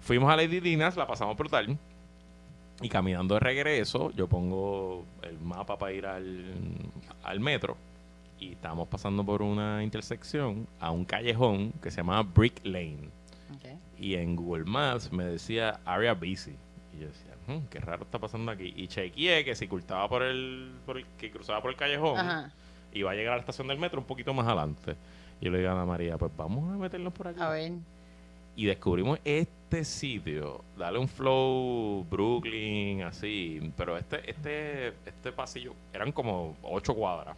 fuimos 0.00 0.32
a 0.32 0.36
Lady 0.36 0.60
Dina's, 0.60 0.96
la 0.96 1.06
pasamos 1.06 1.36
brutal. 1.36 1.76
Y 2.82 2.88
caminando 2.88 3.34
de 3.34 3.40
regreso, 3.40 4.10
yo 4.12 4.28
pongo 4.28 5.04
el 5.22 5.38
mapa 5.40 5.78
para 5.78 5.92
ir 5.92 6.06
al, 6.06 6.52
al 7.22 7.40
metro. 7.40 7.76
Y 8.40 8.52
estábamos 8.52 8.88
pasando 8.88 9.24
por 9.24 9.40
una 9.42 9.82
intersección 9.84 10.66
a 10.80 10.90
un 10.90 11.04
callejón 11.04 11.72
que 11.82 11.90
se 11.90 11.98
llama 11.98 12.22
Brick 12.22 12.60
Lane. 12.64 13.08
Y 13.98 14.14
en 14.14 14.34
Google 14.34 14.64
Maps 14.64 15.12
me 15.12 15.24
decía 15.24 15.78
area 15.84 16.14
busy. 16.14 16.56
Y 16.94 17.00
yo 17.02 17.06
decía, 17.06 17.32
"Hmm, 17.46 17.66
qué 17.70 17.78
raro 17.78 18.02
está 18.02 18.18
pasando 18.18 18.50
aquí. 18.50 18.72
Y 18.76 18.88
chequeé 18.88 19.44
que 19.44 19.54
si 19.54 19.68
cruzaba 19.68 20.08
por 20.08 20.22
el, 20.22 20.72
por 20.84 20.98
el- 20.98 21.06
que 21.18 21.30
cruzaba 21.30 21.60
por 21.62 21.70
el 21.70 21.76
callejón, 21.76 22.18
Ajá. 22.18 22.50
Va 23.04 23.10
a 23.12 23.14
llegar 23.14 23.32
a 23.32 23.36
la 23.36 23.40
estación 23.40 23.68
del 23.68 23.78
metro 23.78 24.00
un 24.00 24.06
poquito 24.06 24.34
más 24.34 24.46
adelante. 24.46 24.96
Y 25.40 25.46
yo 25.46 25.50
le 25.52 25.58
digo 25.58 25.70
a 25.70 25.72
Ana 25.74 25.86
María, 25.86 26.18
pues 26.18 26.30
vamos 26.36 26.72
a 26.74 26.76
meternos 26.76 27.12
por 27.12 27.28
aquí. 27.28 27.40
A 27.40 27.48
ver. 27.48 27.72
Y 28.54 28.66
descubrimos 28.66 29.18
este 29.24 29.84
sitio. 29.84 30.62
Dale 30.76 30.98
un 30.98 31.08
flow 31.08 32.04
Brooklyn, 32.10 33.02
así. 33.02 33.72
Pero 33.76 33.96
este, 33.96 34.28
este, 34.30 34.88
este 35.06 35.32
pasillo 35.32 35.74
eran 35.92 36.12
como 36.12 36.56
ocho 36.62 36.94
cuadras. 36.94 37.36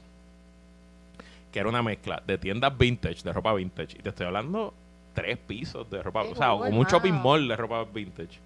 Que 1.53 1.61
era 1.61 1.69
una 1.69 1.83
mezcla 1.83 2.23
de 2.27 2.37
tiendas 2.39 2.77
vintage, 2.77 3.23
de 3.23 3.33
ropa 3.33 3.55
vintage. 3.55 3.97
Y 3.99 4.03
te 4.03 4.09
estoy 4.09 4.27
hablando 4.27 4.75
tres 5.15 5.39
pisos 5.39 5.89
de 5.89 6.03
ropa. 6.03 6.25
Qué 6.25 6.33
o 6.33 6.37
sea, 6.37 6.49
como 6.51 6.81
un 6.81 6.87
shopping 6.87 7.13
mall 7.13 7.47
de 7.47 7.57
ropa 7.57 7.85
vintage. 7.85 8.41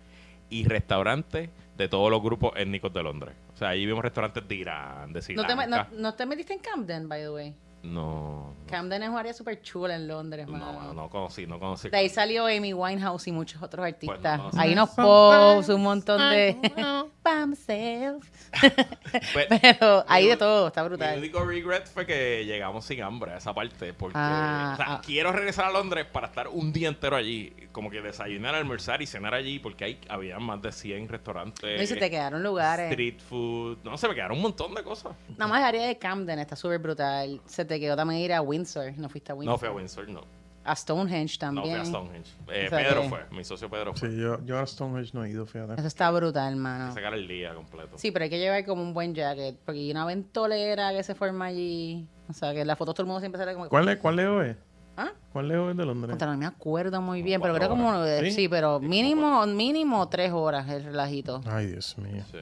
Y 0.50 0.64
restaurantes 0.64 1.48
de 1.78 1.88
todos 1.88 2.11
los 2.11 2.22
grupos 2.22 2.52
étnicos 2.57 2.92
de 2.92 3.02
Londres. 3.02 3.35
O 3.54 3.57
sea, 3.57 3.68
allí 3.68 3.87
vimos 3.87 4.02
restaurantes 4.02 4.46
de 4.46 4.54
Irán, 4.54 5.12
de 5.12 5.22
Sri 5.22 5.35
¿No 5.35 5.46
te, 5.46 5.54
no, 5.54 5.87
no 5.92 6.14
te 6.14 6.26
metiste 6.26 6.52
en 6.52 6.59
Camden, 6.59 7.09
by 7.09 7.22
the 7.22 7.31
way? 7.31 7.54
No, 7.82 8.54
Camden 8.66 9.02
es 9.04 9.08
un 9.08 9.16
área 9.16 9.32
súper 9.32 9.62
chula 9.62 9.94
en 9.94 10.08
Londres, 10.08 10.46
no, 10.46 10.52
mano. 10.58 10.82
no, 10.82 10.94
no 10.94 11.08
conocí, 11.10 11.46
no 11.46 11.58
conocí. 11.60 11.88
De 11.88 11.96
ahí 11.96 12.08
salió 12.08 12.46
Amy 12.46 12.74
Winehouse 12.74 13.28
y 13.28 13.32
muchos 13.32 13.62
otros 13.62 13.86
artistas. 13.86 14.38
no, 14.38 14.50
no. 14.50 14.60
Hay 14.60 14.72
unos 14.72 14.90
posts, 14.90 15.68
un 15.70 15.82
montón 15.82 16.18
de... 16.30 16.56
By 17.22 17.46
myself. 17.46 18.28
Pues, 19.32 19.46
Pero 19.62 20.04
hay 20.06 20.26
de 20.28 20.36
todo, 20.36 20.68
está 20.68 20.82
Mi 20.82 20.88
brutal. 20.90 21.18
único 21.18 21.44
regret 21.44 21.86
fue 21.86 22.04
que 22.06 22.44
llegamos 22.44 22.84
sin 22.84 23.02
hambre 23.02 23.32
a 23.32 23.38
esa 23.38 23.54
parte. 23.54 23.92
Porque 23.94 24.16
Ah, 24.18 24.70
o 24.74 24.76
sea, 24.76 24.86
ah. 24.94 25.00
quiero 25.04 25.32
regresar 25.32 25.66
a 25.66 25.70
Londres 25.70 26.06
para 26.12 26.26
estar 26.26 26.48
un 26.48 26.72
día 26.72 26.88
entero 26.88 27.16
allí. 27.16 27.54
Como 27.72 27.90
que 27.90 28.00
desayunar, 28.02 28.54
almorzar 28.54 29.00
y 29.02 29.06
cenar 29.06 29.32
allí. 29.34 29.58
Porque 29.58 29.84
hay, 29.84 30.00
había 30.08 30.38
más 30.38 30.60
de 30.60 30.72
100 30.72 31.08
restaurantes. 31.08 31.76
No, 31.76 31.82
y 31.82 31.86
se 31.86 31.96
te 31.96 32.10
quedaron 32.10 32.42
lugares. 32.42 32.90
Street 32.90 33.18
food. 33.20 33.78
No, 33.82 33.96
se 33.96 34.08
me 34.08 34.14
quedaron 34.14 34.36
un 34.36 34.42
montón 34.42 34.74
de 34.74 34.82
cosas. 34.82 35.12
Nada 35.36 35.48
más 35.48 35.60
el 35.60 35.64
área 35.66 35.86
de 35.86 35.96
Camden 35.98 36.38
está 36.38 36.54
súper 36.56 36.78
brutal. 36.78 37.40
Se 37.46 37.64
te 37.68 37.78
quedó 37.78 37.94
también 37.96 38.20
ir 38.20 38.33
a 38.33 38.40
Windsor. 38.40 38.92
No 38.98 39.09
fuiste 39.09 39.31
a 39.33 39.35
Windsor. 39.37 39.52
No 39.54 39.59
fui 39.59 39.68
a 39.68 39.72
Windsor, 39.72 40.09
no. 40.09 40.22
A 40.64 40.74
Stonehenge 40.76 41.37
No 41.37 41.38
también. 41.38 41.64
fui 41.76 41.81
a 41.81 41.85
Stonehenge. 41.87 42.31
Eh, 42.48 42.66
O 42.66 42.68
sea 42.68 42.78
Pedro 42.78 43.02
que- 43.02 43.09
fue. 43.09 43.20
Mi 43.31 43.44
socio 43.44 43.70
Pedro 43.70 43.94
fue. 43.94 44.11
Sí, 44.11 44.16
yo, 44.20 44.44
yo 44.44 44.59
a 44.59 44.66
Stonehenge 44.66 45.12
no 45.14 45.24
he 45.24 45.31
ido, 45.31 45.46
fíjate. 45.46 45.74
Eso 45.74 45.87
está 45.87 46.11
brutal, 46.11 46.46
Hay 46.48 46.52
hermano. 46.52 46.88
que 46.88 46.94
sacar 46.94 47.14
el 47.14 47.26
día 47.28 47.54
completo. 47.54 47.96
Sí, 47.96 48.11
pero 48.11 48.24
hay 48.24 48.31
que 48.31 48.38
llevar 48.38 48.64
como 48.66 48.83
un 48.83 48.92
buen 48.92 49.14
jacket. 49.14 49.57
Porque 49.64 49.78
hay 49.81 49.90
una 49.90 50.04
ventolera 50.04 50.92
que 50.92 51.02
se 51.02 51.14
forma 51.14 51.46
allí. 51.46 52.07
O 52.28 52.33
sea, 52.35 52.52
que 52.52 52.61
en 52.62 52.66
las 52.66 52.76
fotos 52.76 52.94
todo 52.94 53.02
el 53.04 53.07
mundo 53.07 53.20
siempre 53.20 53.38
sale 53.38 53.54
como... 53.54 53.68
¿Cuál, 53.68 53.88
es, 53.88 53.96
¿Cuál 53.98 54.16
leo 54.16 54.42
es? 54.42 54.57
¿Ah? 54.98 55.12
¿Cuál 55.33 55.48
leo 55.48 55.70
es 55.70 55.76
de 55.76 55.87
Londres? 55.87 56.11
Contra, 56.11 56.33
no 56.33 56.37
me 56.37 56.44
acuerdo 56.44 57.00
muy 57.00 57.22
bien, 57.22 57.40
pero 57.40 57.54
creo 57.54 57.68
como... 57.70 57.88
horas. 57.88 58.20
¿Sí? 58.20 58.31
¿Sí? 58.33 58.48
pero 58.48 58.81
mínimo, 58.81 59.46
mínimo 59.46 60.07
tres 60.09 60.33
horas 60.33 60.68
el 60.68 60.83
relajito. 60.85 61.40
Ay, 61.46 61.66
Dios 61.68 61.96
mío. 61.96 62.24
Sí. 62.31 62.38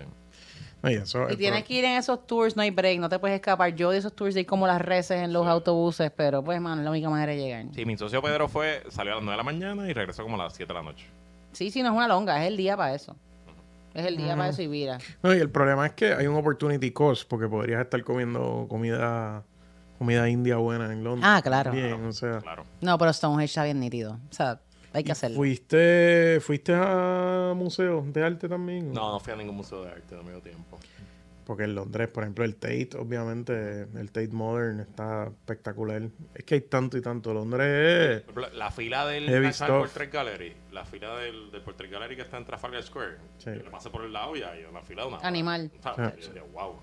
Y 0.90 0.94
eso, 0.94 1.27
Y 1.29 1.33
el 1.33 1.37
tienes 1.38 1.61
pro- 1.61 1.68
que 1.68 1.75
ir 1.75 1.85
en 1.85 1.96
esos 1.99 2.27
tours, 2.27 2.57
no 2.57 2.62
hay 2.62 2.70
break, 2.70 2.99
no 3.01 3.09
te 3.09 3.18
puedes 3.18 3.35
escapar. 3.37 3.75
Yo 3.75 3.90
de 3.90 3.99
esos 3.99 4.12
tours 4.14 4.35
de 4.35 4.40
ir 4.40 4.46
como 4.46 4.66
las 4.66 4.81
reces 4.81 5.22
en 5.22 5.33
los 5.33 5.46
autobuses, 5.46 6.11
pero 6.14 6.42
pues, 6.44 6.61
mano, 6.61 6.81
es 6.81 6.85
la 6.85 6.90
única 6.90 7.11
manera 7.11 7.33
de 7.33 7.38
llegar. 7.38 7.64
Sí, 7.75 7.85
mi 7.85 7.96
socio 7.96 8.20
Pedro 8.22 8.49
fue, 8.49 8.83
salió 8.90 9.12
a 9.12 9.16
las 9.16 9.25
9 9.25 9.33
de 9.33 9.37
la 9.38 9.42
mañana 9.42 9.88
y 9.88 9.92
regresó 9.92 10.22
como 10.22 10.40
a 10.40 10.44
las 10.44 10.55
7 10.55 10.72
de 10.72 10.79
la 10.79 10.83
noche. 10.85 11.07
Sí, 11.53 11.70
sí, 11.70 11.83
no 11.83 11.88
es 11.90 11.94
una 11.96 12.09
longa, 12.09 12.42
es 12.42 12.49
el 12.49 12.57
día 12.57 12.77
para 12.77 12.94
eso. 12.94 13.16
Es 13.94 14.05
el 14.05 14.18
día 14.18 14.37
para 14.37 14.51
eso 14.51 14.61
y 14.61 14.66
vira. 14.66 14.99
No, 15.22 15.35
y 15.35 15.38
el 15.38 15.49
problema 15.49 15.87
es 15.87 15.92
que 15.94 16.12
hay 16.12 16.27
un 16.27 16.37
opportunity 16.37 16.90
cost 16.90 17.27
porque 17.29 17.49
podrías 17.49 17.81
estar 17.81 18.03
comiendo 18.05 18.66
comida 18.68 19.42
comida 19.99 20.29
india 20.29 20.57
buena 20.59 20.92
en 20.92 21.03
Londres. 21.03 21.25
Ah, 21.27 21.40
claro. 21.42 21.72
Bien, 21.72 21.94
o 22.05 22.12
sea. 22.12 22.40
Claro. 22.40 22.66
No, 22.83 22.99
pero 22.99 23.11
Stonehenge 23.14 23.46
está 23.46 23.64
bien 23.64 23.81
nítido. 23.81 24.18
O 24.31 24.35
sea, 24.35 24.61
hay 24.97 25.05
que 25.05 25.13
hacerlo. 25.13 25.37
¿Fuiste, 25.37 26.39
¿Fuiste 26.41 26.73
a 26.75 27.53
museos 27.55 28.13
de 28.13 28.23
arte 28.25 28.49
también? 28.49 28.93
No, 28.93 29.13
no 29.13 29.21
fui 29.21 29.33
a 29.33 29.37
ningún 29.37 29.57
museo 29.57 29.85
de 29.85 29.91
arte, 29.91 30.15
no 30.17 30.23
me 30.23 30.31
dio 30.33 30.41
tiempo. 30.41 30.79
Porque 31.45 31.63
en 31.63 31.77
Londres, 31.77 32.09
por 32.09 32.25
ejemplo, 32.25 32.45
el 32.45 32.57
Tate, 32.57 32.91
obviamente, 32.99 33.83
el 33.83 34.11
Tate 34.11 34.29
Modern 34.33 34.81
está 34.81 35.27
espectacular. 35.29 36.03
Es 36.35 36.43
que 36.43 36.57
hay 36.57 36.61
tanto 36.63 36.97
y 36.99 37.01
tanto. 37.03 37.33
Londres 37.33 38.25
La 38.55 38.73
fila 38.73 39.07
del. 39.07 39.27
Portrait 39.69 40.13
Gallery, 40.13 40.57
la 40.73 40.85
fila 40.85 41.17
del, 41.19 41.53
del 41.53 41.61
Portrait 41.63 41.93
Gallery 41.93 42.17
que 42.17 42.23
está 42.23 42.39
en 42.39 42.47
Trafalgar 42.47 42.83
Square, 42.83 43.19
Sí. 43.39 43.51
yo 43.57 43.63
le 43.63 43.71
pasé 43.71 43.91
por 43.91 44.03
el 44.05 44.13
lado 44.13 44.35
y 44.35 44.43
hay 44.43 44.65
una 44.65 44.83
fila 44.83 45.03
de 45.03 45.09
una. 45.09 45.19
Animal. 45.19 45.71
O 45.79 45.83
sea, 45.83 45.95
Ah, 45.97 46.13
yo 46.35 46.45
wow. 46.53 46.81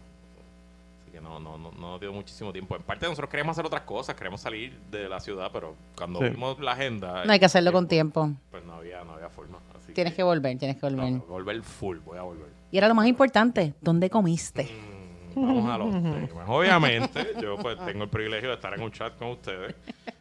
Que 1.14 1.22
no, 1.22 1.40
no, 1.40 1.60
no, 1.60 1.72
no 1.72 1.92
nos 1.92 2.00
dio 2.02 2.12
muchísimo 2.12 2.52
tiempo. 2.52 2.76
En 2.76 2.82
parte 2.82 3.06
nosotros 3.06 3.30
queremos 3.30 3.54
hacer 3.54 3.68
otras 3.68 3.84
cosas, 3.84 4.16
queremos 4.16 4.42
salir 4.42 4.76
de 4.90 5.08
la 5.08 5.20
ciudad, 5.20 5.52
pero 5.54 5.76
cuando 5.96 6.18
Sí. 6.20 6.30
vimos 6.30 6.60
la 6.60 6.72
agenda... 6.72 7.24
No 7.24 7.32
hay 7.32 7.38
que 7.38 7.46
hacerlo 7.46 7.72
con 7.72 7.88
tiempo. 7.88 8.32
Pues 8.50 8.64
no 8.66 8.74
había, 8.74 9.04
no 9.04 9.14
había 9.14 9.30
forma. 9.30 9.60
Así 9.78 9.94
Tienes 9.94 10.16
que 10.16 10.24
volver, 10.24 10.58
tienes 10.58 10.78
que 10.78 10.90
volver. 10.90 11.14
volver 11.28 11.62
full, 11.62 12.00
voy 12.00 12.18
a 12.18 12.24
volver. 12.24 12.48
Y 12.72 12.80
era 12.80 12.88
lo 12.88 12.96
más 12.96 13.06
importante, 13.06 13.76
¿dónde 13.80 14.10
comiste? 14.10 14.64
Mm, 15.36 15.46
Vamos 15.46 15.70
a 15.72 15.78
los 15.78 15.92
temas. 15.92 16.30
Obviamente, 16.48 17.28
yo 17.40 17.58
pues 17.58 17.78
tengo 17.86 18.06
el 18.06 18.10
privilegio 18.10 18.50
de 18.50 18.56
estar 18.56 18.74
en 18.74 18.82
un 18.82 18.92
chat 18.92 19.16
con 19.16 19.28
ustedes. 19.30 19.76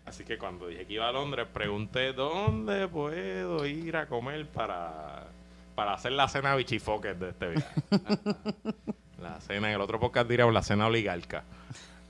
Así 0.04 0.24
que 0.24 0.36
cuando 0.36 0.66
dije 0.66 0.84
que 0.84 0.92
iba 0.92 1.08
a 1.08 1.12
Londres, 1.12 1.46
pregunté 1.50 2.12
dónde 2.12 2.86
puedo 2.88 3.64
ir 3.64 3.96
a 3.96 4.06
comer 4.06 4.46
para, 4.48 5.28
para 5.74 5.94
hacer 5.94 6.12
la 6.12 6.28
cena 6.28 6.54
bichifoques 6.54 7.18
de 7.18 7.30
este 7.30 7.48
viaje. 7.48 7.80
La 9.22 9.40
cena, 9.40 9.68
en 9.68 9.74
el 9.76 9.80
otro 9.80 9.98
podcast 10.00 10.28
diríamos 10.28 10.52
la 10.52 10.62
cena 10.62 10.86
oligarca. 10.86 11.44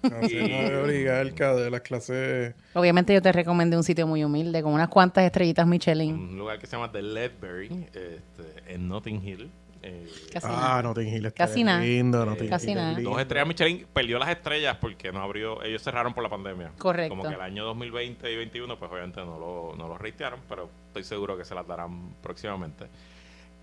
la 0.03 0.27
cena 0.29 0.69
de 0.71 0.77
oligarca 0.77 1.55
de 1.55 1.71
las 1.71 1.81
clases. 1.83 2.55
Obviamente 2.75 3.13
yo 3.15 3.23
te 3.23 3.31
recomendé 3.33 3.77
un 3.77 3.85
sitio 3.85 4.07
muy 4.07 4.25
humilde 4.25 4.63
con 4.63 4.73
unas 4.73 4.89
cuantas 4.89 5.25
estrellitas 5.25 5.67
Michelin. 5.67 6.15
Un 6.15 6.39
lugar 6.39 6.59
que 6.59 6.67
se 6.67 6.77
llama 6.77 6.91
The 6.91 7.03
Ledbury, 7.03 7.87
este, 7.93 8.75
en 8.75 8.89
Notting 8.89 9.23
Hill. 9.27 9.51
Eh, 9.85 10.09
Casi 10.33 10.47
Ah. 10.49 10.81
Notting 10.83 11.09
Hill 11.09 11.27
está 11.27 11.47
Casi 11.49 11.65
nada. 11.65 11.81
lindo. 11.81 12.25
Notting 12.25 12.49
Casi 12.49 12.69
Hill 12.71 12.77
nada. 12.77 12.93
lindo. 12.95 13.11
Dos 13.11 13.21
estrellas 13.21 13.49
Michelin 13.49 13.87
perdió 13.93 14.19
las 14.19 14.29
estrellas 14.31 14.77
porque 14.81 15.11
no 15.13 15.21
abrió, 15.21 15.61
ellos 15.65 15.83
cerraron 15.83 16.15
por 16.15 16.23
la 16.23 16.31
pandemia. 16.31 16.71
Correcto. 16.79 17.17
Como 17.17 17.29
que 17.29 17.35
el 17.35 17.41
año 17.41 17.65
2020 17.65 18.29
y 18.31 18.35
2021, 18.37 18.79
pues 18.79 18.91
obviamente 18.91 19.21
no 19.25 19.39
lo, 19.39 19.75
no 19.77 19.89
lo 19.89 19.99
ratearon, 19.99 20.41
pero 20.49 20.69
estoy 20.89 21.03
seguro 21.05 21.37
que 21.37 21.45
se 21.45 21.55
las 21.55 21.67
darán 21.67 22.15
próximamente. 22.23 22.87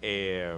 Eh, 0.02 0.58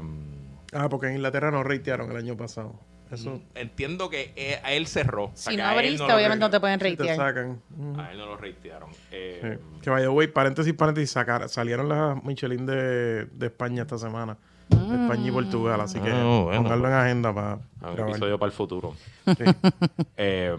Ah, 0.72 0.90
porque 0.90 1.08
en 1.08 1.16
Inglaterra 1.16 1.52
no 1.52 1.64
ratearon 1.64 2.10
el 2.12 2.18
año 2.18 2.38
pasado. 2.38 2.80
Eso 3.12 3.42
entiendo 3.56 4.10
que 4.10 4.32
eh, 4.38 4.62
a 4.64 4.72
él 4.72 4.88
cerró. 4.88 5.26
O 5.26 5.32
sea, 5.36 5.52
Si 5.52 5.58
no 5.58 5.66
abriste, 5.66 6.02
obviamente 6.04 6.40
no 6.40 6.50
te 6.50 6.62
pueden 6.62 6.80
te. 6.80 7.60
Ujú. 7.78 8.00
A 8.00 8.12
él 8.12 8.18
no 8.18 8.26
lo 8.26 8.38
ratearon. 8.38 8.90
Eh, 9.12 9.58
Sí. 9.60 9.80
Que 9.82 9.90
vaya, 9.90 10.08
güey, 10.08 10.28
paréntesis, 10.30 10.74
paréntesis, 10.74 11.12
sacar, 11.12 11.50
salieron 11.50 11.90
las 11.90 12.24
Michelin 12.24 12.66
de, 12.66 13.26
de 13.26 13.46
España 13.48 13.82
esta 13.82 13.98
semana. 13.98 14.38
De 14.72 15.04
España 15.04 15.28
y 15.28 15.32
Portugal, 15.32 15.82
así 15.82 16.00
que 16.00 16.10
Ah, 16.12 16.24
bueno, 16.44 16.64
pónganlo 16.64 16.84
pues. 16.84 16.94
en 16.94 17.00
agenda 17.00 17.34
para 17.34 17.52
a 17.54 17.58
un 17.90 17.96
grabar. 17.96 18.10
episodio 18.10 18.40
para 18.40 18.48
el 18.48 18.54
futuro. 18.56 18.96
Sí. 19.26 19.34
Eh, 20.18 20.56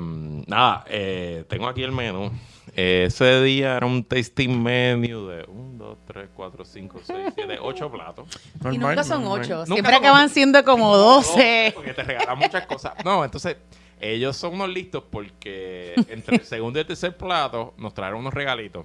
nada, 0.46 0.85
eh, 0.88 1.44
tengo 1.48 1.68
aquí 1.68 1.83
el 1.83 1.92
menú. 1.92 2.31
Eh, 2.75 3.05
ese 3.07 3.42
día 3.42 3.77
era 3.77 3.87
un 3.87 4.03
tasting 4.05 4.61
menu 4.62 5.27
de 5.27 5.44
1, 5.46 5.85
2, 5.85 5.98
3, 6.07 6.29
4, 6.35 6.64
5, 6.64 7.01
6, 7.05 7.18
7, 7.35 7.59
8 7.61 7.90
platos. 7.92 8.29
Y 8.72 8.79
nunca 8.79 9.05
son 9.05 9.22
normal. 9.25 9.40
ocho. 9.40 9.55
Nunca 9.55 9.66
Siempre 9.66 9.94
son 9.94 10.05
acaban 10.05 10.29
siendo 10.31 10.64
como 10.64 10.96
doce. 10.96 11.72
Porque 11.75 11.94
te 11.94 12.03
regalan 12.03 12.38
muchas 12.38 12.66
cosas. 12.66 12.94
No, 13.05 13.25
entonces, 13.25 13.57
ellos 14.01 14.37
son 14.37 14.55
unos 14.55 14.68
listos 14.70 15.05
porque 15.11 15.94
entre 16.09 16.37
el 16.37 16.44
segundo 16.44 16.79
y 16.79 16.83
el 16.83 16.87
tercer 16.87 17.16
plato 17.16 17.75
nos 17.79 17.94
trajeron 17.94 18.20
unos 18.20 18.35
regalitos. 18.35 18.85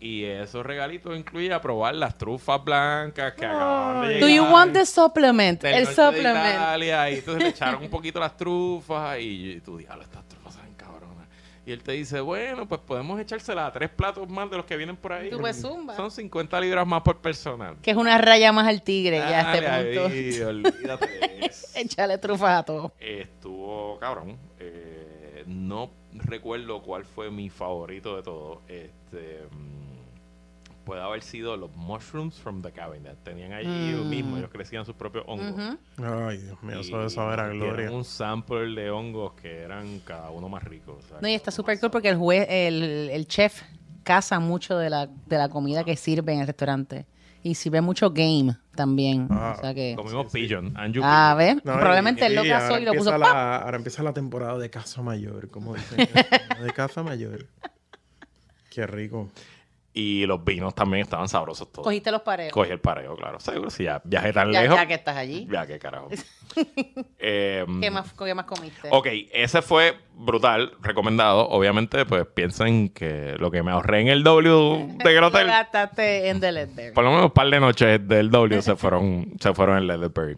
Y 0.00 0.24
esos 0.24 0.66
regalitos 0.66 1.16
incluían 1.16 1.60
probar 1.60 1.94
las 1.94 2.18
trufas 2.18 2.62
blancas 2.62 3.32
que 3.32 3.44
acababan 3.46 4.02
de 4.08 4.14
llegar. 4.14 4.28
Do 4.28 4.34
you 4.34 4.44
want 4.44 4.72
the 4.74 4.84
supplement? 4.84 5.62
del 5.62 5.74
El 5.74 5.86
de 5.86 5.94
supplement. 5.94 6.54
Italia, 6.54 7.10
y 7.10 7.14
entonces 7.14 7.42
le 7.42 7.48
echaron 7.50 7.82
un 7.82 7.88
poquito 7.90 8.20
las 8.20 8.36
trufas 8.36 9.18
y 9.20 9.60
tú, 9.64 9.78
diablo, 9.78 10.02
estas 10.02 10.28
trufas 10.28 10.54
saben 10.54 10.74
cabronas. 10.74 11.26
Y 11.64 11.72
él 11.72 11.82
te 11.82 11.92
dice, 11.92 12.20
bueno, 12.20 12.68
pues 12.68 12.82
podemos 12.82 13.18
echársela 13.18 13.66
a 13.66 13.72
tres 13.72 13.88
platos 13.88 14.28
más 14.28 14.50
de 14.50 14.58
los 14.58 14.66
que 14.66 14.76
vienen 14.76 14.96
por 14.96 15.14
ahí. 15.14 15.30
Tú, 15.30 15.38
pues, 15.38 15.58
zumba. 15.62 15.96
Son 15.96 16.10
50 16.10 16.60
libras 16.60 16.86
más 16.86 17.00
por 17.00 17.16
personal. 17.22 17.76
Que 17.80 17.92
es 17.92 17.96
una 17.96 18.18
raya 18.18 18.52
más 18.52 18.66
al 18.68 18.82
tigre 18.82 19.16
ya 19.18 19.40
a 19.40 19.56
Dale 19.60 19.90
este 19.90 20.00
punto. 20.00 20.14
ahí, 20.14 20.40
olvídate. 20.42 21.50
Échale 21.76 22.18
trufas 22.18 22.60
a 22.60 22.62
todo. 22.62 22.92
Estuvo 23.00 23.98
cabrón. 23.98 24.36
Eh, 24.58 25.44
no 25.46 25.90
recuerdo 26.12 26.82
cuál 26.82 27.04
fue 27.06 27.30
mi 27.30 27.48
favorito 27.48 28.16
de 28.16 28.22
todo. 28.22 28.60
Este 28.68 29.44
mm, 29.50 29.83
puede 30.84 31.00
haber 31.02 31.22
sido 31.22 31.56
los 31.56 31.74
mushrooms 31.76 32.38
from 32.38 32.62
the 32.62 32.70
cabinet. 32.72 33.16
Tenían 33.24 33.52
allí 33.52 33.88
ellos 33.90 34.04
Mm. 34.06 34.10
mismos, 34.10 34.38
ellos 34.38 34.50
crecían 34.50 34.84
sus 34.84 34.94
propios 34.94 35.24
hongos. 35.26 35.78
Ay, 35.98 36.38
Dios 36.38 36.62
mío, 36.62 36.80
eso 36.80 36.98
de 37.02 37.10
saber 37.10 37.40
a 37.40 37.48
gloria. 37.48 37.90
un 37.90 38.04
sample 38.04 38.66
de 38.80 38.90
hongos 38.90 39.32
que 39.34 39.60
eran 39.62 40.00
cada 40.00 40.30
uno 40.30 40.48
más 40.48 40.62
rico. 40.64 40.98
o 40.98 41.02
sea, 41.08 41.18
No, 41.20 41.28
y 41.28 41.34
está 41.34 41.50
súper 41.50 41.80
cool 41.80 41.90
porque 41.90 42.08
el, 42.10 42.16
juez, 42.16 42.46
el, 42.50 43.10
el 43.10 43.26
chef 43.26 43.62
caza 44.02 44.38
mucho 44.40 44.76
de 44.76 44.90
la, 44.90 45.06
de 45.06 45.38
la 45.38 45.48
comida 45.48 45.82
que 45.84 45.96
sirve 45.96 46.32
en 46.34 46.40
el 46.40 46.46
restaurante. 46.46 47.06
Y 47.46 47.56
sirve 47.56 47.82
mucho 47.82 48.10
game 48.10 48.56
también. 48.74 49.28
Ah, 49.30 49.54
o 49.58 49.60
sea 49.60 49.74
que... 49.74 49.92
Comimos 49.96 50.32
pigeon. 50.32 50.72
Ah, 50.76 50.86
pigeon. 50.86 51.36
¿ves? 51.36 51.56
No, 51.64 51.72
y- 51.74 51.76
Probablemente 51.76 52.24
él 52.24 52.34
lo 52.36 52.40
ahora 52.40 52.80
y 52.80 52.84
lo 52.86 52.92
puso 52.94 53.18
la- 53.18 53.58
Ahora 53.58 53.76
empieza 53.76 54.02
la 54.02 54.14
temporada 54.14 54.56
de 54.58 54.70
casa 54.70 55.02
mayor, 55.02 55.50
como 55.50 55.74
dicen. 55.74 55.98
de 56.62 56.70
casa 56.72 57.02
mayor. 57.02 57.46
Qué 58.70 58.86
rico. 58.86 59.28
Y 59.96 60.26
los 60.26 60.44
vinos 60.44 60.74
también 60.74 61.04
estaban 61.04 61.28
sabrosos 61.28 61.70
todos. 61.70 61.84
Cogiste 61.84 62.10
los 62.10 62.22
pareos. 62.22 62.52
Cogí 62.52 62.72
el 62.72 62.80
pareo, 62.80 63.14
claro. 63.14 63.38
Seguro, 63.38 63.70
si 63.70 63.84
ya 63.84 64.02
viajé 64.02 64.32
tan 64.32 64.50
ya, 64.50 64.62
lejos. 64.62 64.76
ya 64.76 64.86
que 64.86 64.94
estás 64.94 65.16
allí. 65.16 65.46
Ya, 65.48 65.66
qué 65.66 65.78
carajo. 65.78 66.08
Eh, 67.18 67.64
¿Qué 67.80 67.90
más, 67.90 68.12
¿Qué 68.12 68.34
más 68.34 68.44
comiste? 68.44 68.88
Ok, 68.92 69.06
ese 69.32 69.62
fue 69.62 69.96
brutal, 70.14 70.72
recomendado. 70.82 71.48
Obviamente, 71.48 72.04
pues 72.04 72.26
piensen 72.26 72.90
que 72.90 73.34
lo 73.38 73.50
que 73.50 73.62
me 73.62 73.70
ahorré 73.72 74.02
en 74.02 74.08
el 74.08 74.22
W 74.22 74.88
de 75.02 75.14
Lo 75.20 75.26
hotel, 75.28 75.46
gastaste 75.46 76.28
en 76.28 76.40
The 76.40 76.52
Ledbetter. 76.52 76.92
por 76.92 77.02
lo 77.02 77.10
menos 77.10 77.24
un 77.26 77.30
par 77.30 77.48
de 77.48 77.60
noches 77.60 78.06
del 78.06 78.30
W 78.30 78.60
se 78.62 78.76
fueron, 78.76 79.32
se 79.40 79.54
fueron 79.54 79.78
en 79.78 79.86
Leatherbury. 79.86 80.36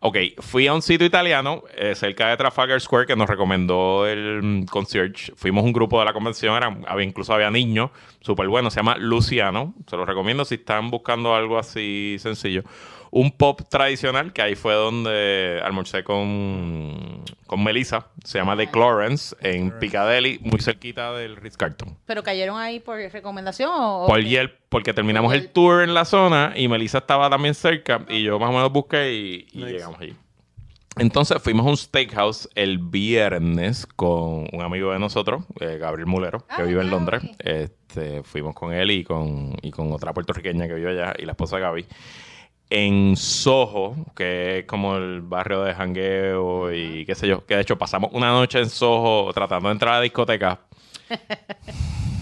Ok, 0.00 0.16
fui 0.38 0.66
a 0.68 0.74
un 0.74 0.80
sitio 0.80 1.06
italiano 1.06 1.64
eh, 1.76 1.94
cerca 1.94 2.28
de 2.28 2.36
Trafalgar 2.36 2.80
Square 2.80 3.06
que 3.06 3.16
nos 3.16 3.28
recomendó 3.28 4.06
el 4.06 4.42
mm, 4.42 4.66
concierge. 4.66 5.32
Fuimos 5.34 5.64
un 5.64 5.72
grupo 5.72 5.98
de 5.98 6.04
la 6.04 6.12
convención, 6.12 6.56
eran, 6.56 6.84
incluso 7.02 7.34
había 7.34 7.50
niños, 7.50 7.90
súper 8.20 8.46
bueno, 8.48 8.70
se 8.70 8.76
llama 8.76 8.96
Luciano. 8.98 9.74
Se 9.88 9.96
los 9.96 10.06
recomiendo 10.06 10.44
si 10.44 10.56
están 10.56 10.90
buscando 10.90 11.34
algo 11.34 11.58
así 11.58 12.16
sencillo. 12.18 12.62
Un 13.10 13.30
pop 13.32 13.62
tradicional, 13.70 14.34
que 14.34 14.42
ahí 14.42 14.54
fue 14.54 14.74
donde 14.74 15.62
almorcé 15.64 16.04
con, 16.04 17.22
con 17.46 17.64
Melissa. 17.64 18.08
Se 18.22 18.36
llama 18.38 18.54
The 18.54 18.70
Clarence, 18.70 19.34
en 19.40 19.70
Piccadilly, 19.78 20.38
muy 20.42 20.60
cerquita 20.60 21.12
del 21.14 21.36
Ritz-Carlton. 21.36 21.96
¿Pero 22.04 22.22
cayeron 22.22 22.58
ahí 22.58 22.80
por 22.80 22.98
recomendación 22.98 23.70
o...? 23.72 24.06
Por 24.06 24.22
Yelp, 24.22 24.52
porque 24.68 24.92
terminamos 24.92 25.30
Por 25.32 25.36
el 25.40 25.48
tour 25.48 25.82
en 25.82 25.94
la 25.94 26.04
zona 26.04 26.52
y 26.54 26.68
Melissa 26.68 26.98
estaba 26.98 27.30
también 27.30 27.54
cerca 27.54 28.04
y 28.10 28.24
yo 28.24 28.38
más 28.38 28.50
o 28.50 28.52
menos 28.52 28.70
busqué 28.70 29.14
y, 29.14 29.46
y 29.52 29.58
Nice. 29.58 29.72
llegamos 29.72 30.00
allí. 30.00 30.14
Entonces 30.96 31.40
fuimos 31.40 31.66
a 31.66 31.70
un 31.70 31.76
steakhouse 31.76 32.48
el 32.54 32.78
viernes 32.78 33.86
con 33.86 34.48
un 34.52 34.62
amigo 34.62 34.92
de 34.92 34.98
nosotros, 34.98 35.44
eh, 35.60 35.78
Gabriel 35.78 36.06
Mulero, 36.06 36.40
que 36.40 36.62
Ah, 36.62 36.64
vive 36.64 36.80
en. 36.80 36.90
Londres. 36.90 37.22
Este, 37.38 38.22
fuimos 38.24 38.54
con 38.54 38.72
él 38.72 38.90
y 38.90 39.04
con, 39.04 39.54
y 39.62 39.70
con 39.70 39.92
otra 39.92 40.12
puertorriqueña 40.12 40.66
que 40.66 40.74
vive 40.74 40.90
allá 40.90 41.14
y 41.18 41.24
la 41.24 41.32
esposa 41.32 41.56
de 41.56 41.62
Gaby. 41.62 41.86
En 42.70 43.16
Soho, 43.16 43.94
que 44.14 44.58
es 44.58 44.64
como 44.66 44.96
el 44.96 45.20
barrio 45.22 45.62
de 45.62 45.72
jangueo 45.74 46.72
y 46.74 47.06
qué 47.06 47.14
sé 47.14 47.28
yo, 47.28 47.46
que 47.46 47.54
de 47.54 47.62
hecho 47.62 47.78
pasamos 47.78 48.10
una 48.12 48.30
noche 48.32 48.58
en 48.58 48.68
Soho 48.68 49.32
tratando 49.32 49.68
de 49.68 49.72
entrar 49.72 49.94
a 49.94 49.96
la 49.98 50.02
discoteca 50.02 50.60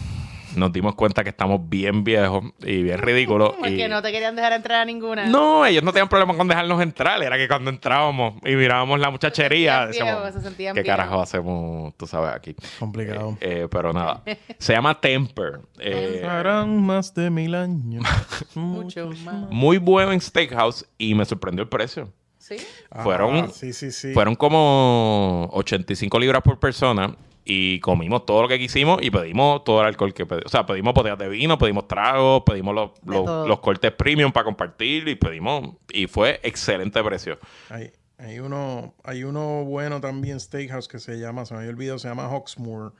nos 0.56 0.72
dimos 0.72 0.94
cuenta 0.94 1.22
que 1.22 1.30
estamos 1.30 1.60
bien 1.68 2.04
viejos 2.04 2.44
y 2.60 2.82
bien 2.82 2.98
ridículos. 2.98 3.54
y... 3.58 3.60
Porque 3.60 3.88
no 3.88 4.02
te 4.02 4.12
querían 4.12 4.34
dejar 4.36 4.52
entrar 4.52 4.82
a 4.82 4.84
ninguna. 4.84 5.26
No, 5.26 5.64
ellos 5.66 5.82
no 5.82 5.92
tenían 5.92 6.08
problema 6.08 6.36
con 6.36 6.48
dejarnos 6.48 6.80
entrar. 6.82 7.22
Era 7.22 7.36
que 7.36 7.48
cuando 7.48 7.70
entrábamos 7.70 8.34
y 8.44 8.54
mirábamos 8.56 8.98
la 9.00 9.10
muchachería, 9.10 9.82
Se 9.82 9.86
decíamos, 9.88 10.22
viejos, 10.22 10.34
se 10.34 10.48
sentían 10.48 10.74
¿qué 10.74 10.82
viejos". 10.82 10.96
carajo 10.98 11.20
hacemos, 11.20 11.94
tú 11.96 12.06
sabes, 12.06 12.34
aquí? 12.34 12.54
Complicado. 12.78 13.36
Eh, 13.40 13.62
eh, 13.64 13.68
pero 13.70 13.92
nada, 13.92 14.22
se 14.58 14.72
llama 14.72 15.00
Temper. 15.00 15.60
Eh, 15.78 16.24
Harán 16.28 16.82
más 16.84 17.14
de 17.14 17.30
mil 17.30 17.54
años. 17.54 18.04
Mucho 18.54 19.10
más. 19.24 19.50
muy 19.50 19.78
bueno 19.78 20.12
en 20.12 20.20
Steakhouse 20.20 20.86
y 20.98 21.14
me 21.14 21.24
sorprendió 21.24 21.62
el 21.62 21.68
precio. 21.68 22.12
¿Sí? 22.38 22.56
Fueron- 23.02 23.46
Ah, 23.46 23.48
sí, 23.52 23.72
sí, 23.72 23.90
sí. 23.90 24.12
Fueron 24.12 24.36
como 24.36 25.48
85 25.52 26.18
libras 26.20 26.42
por 26.42 26.60
persona 26.60 27.16
y 27.48 27.78
comimos 27.80 28.26
todo 28.26 28.42
lo 28.42 28.48
que 28.48 28.58
quisimos 28.58 29.00
y 29.02 29.10
pedimos 29.10 29.62
todo 29.62 29.80
el 29.80 29.86
alcohol 29.86 30.12
que 30.12 30.26
pedimos. 30.26 30.46
O 30.46 30.48
sea, 30.48 30.66
pedimos 30.66 30.92
botellas 30.92 31.16
de 31.18 31.28
vino, 31.28 31.56
pedimos 31.56 31.86
tragos, 31.86 32.42
pedimos 32.44 32.74
los, 32.74 32.90
los- 33.04 33.46
los 33.48 33.60
cortes 33.60 33.92
premium 33.92 34.32
para 34.32 34.44
compartir 34.44 35.06
y 35.06 35.14
pedimos. 35.14 35.76
Y 35.92 36.08
fue 36.08 36.40
excelente 36.42 37.02
precio. 37.04 37.38
Hay, 37.70 37.92
hay 38.18 38.40
uno, 38.40 38.94
hay 39.04 39.22
uno 39.24 39.64
bueno 39.64 40.00
también, 40.00 40.40
Steakhouse, 40.40 40.88
que 40.88 40.98
se 40.98 41.18
llama, 41.20 41.46
se 41.46 41.54
me 41.54 41.60
había 41.60 41.70
olvidado, 41.70 41.98
se 42.00 42.08
llama 42.08 42.28
Hawksmoor. 42.28 42.92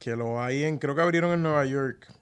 Que 0.00 0.16
lo 0.16 0.42
hay 0.42 0.64
en, 0.64 0.78
creo 0.78 0.94
que 0.94 1.02
abrieron 1.02 1.32
en 1.32 1.42
Nueva 1.42 1.64
York. 1.64 2.12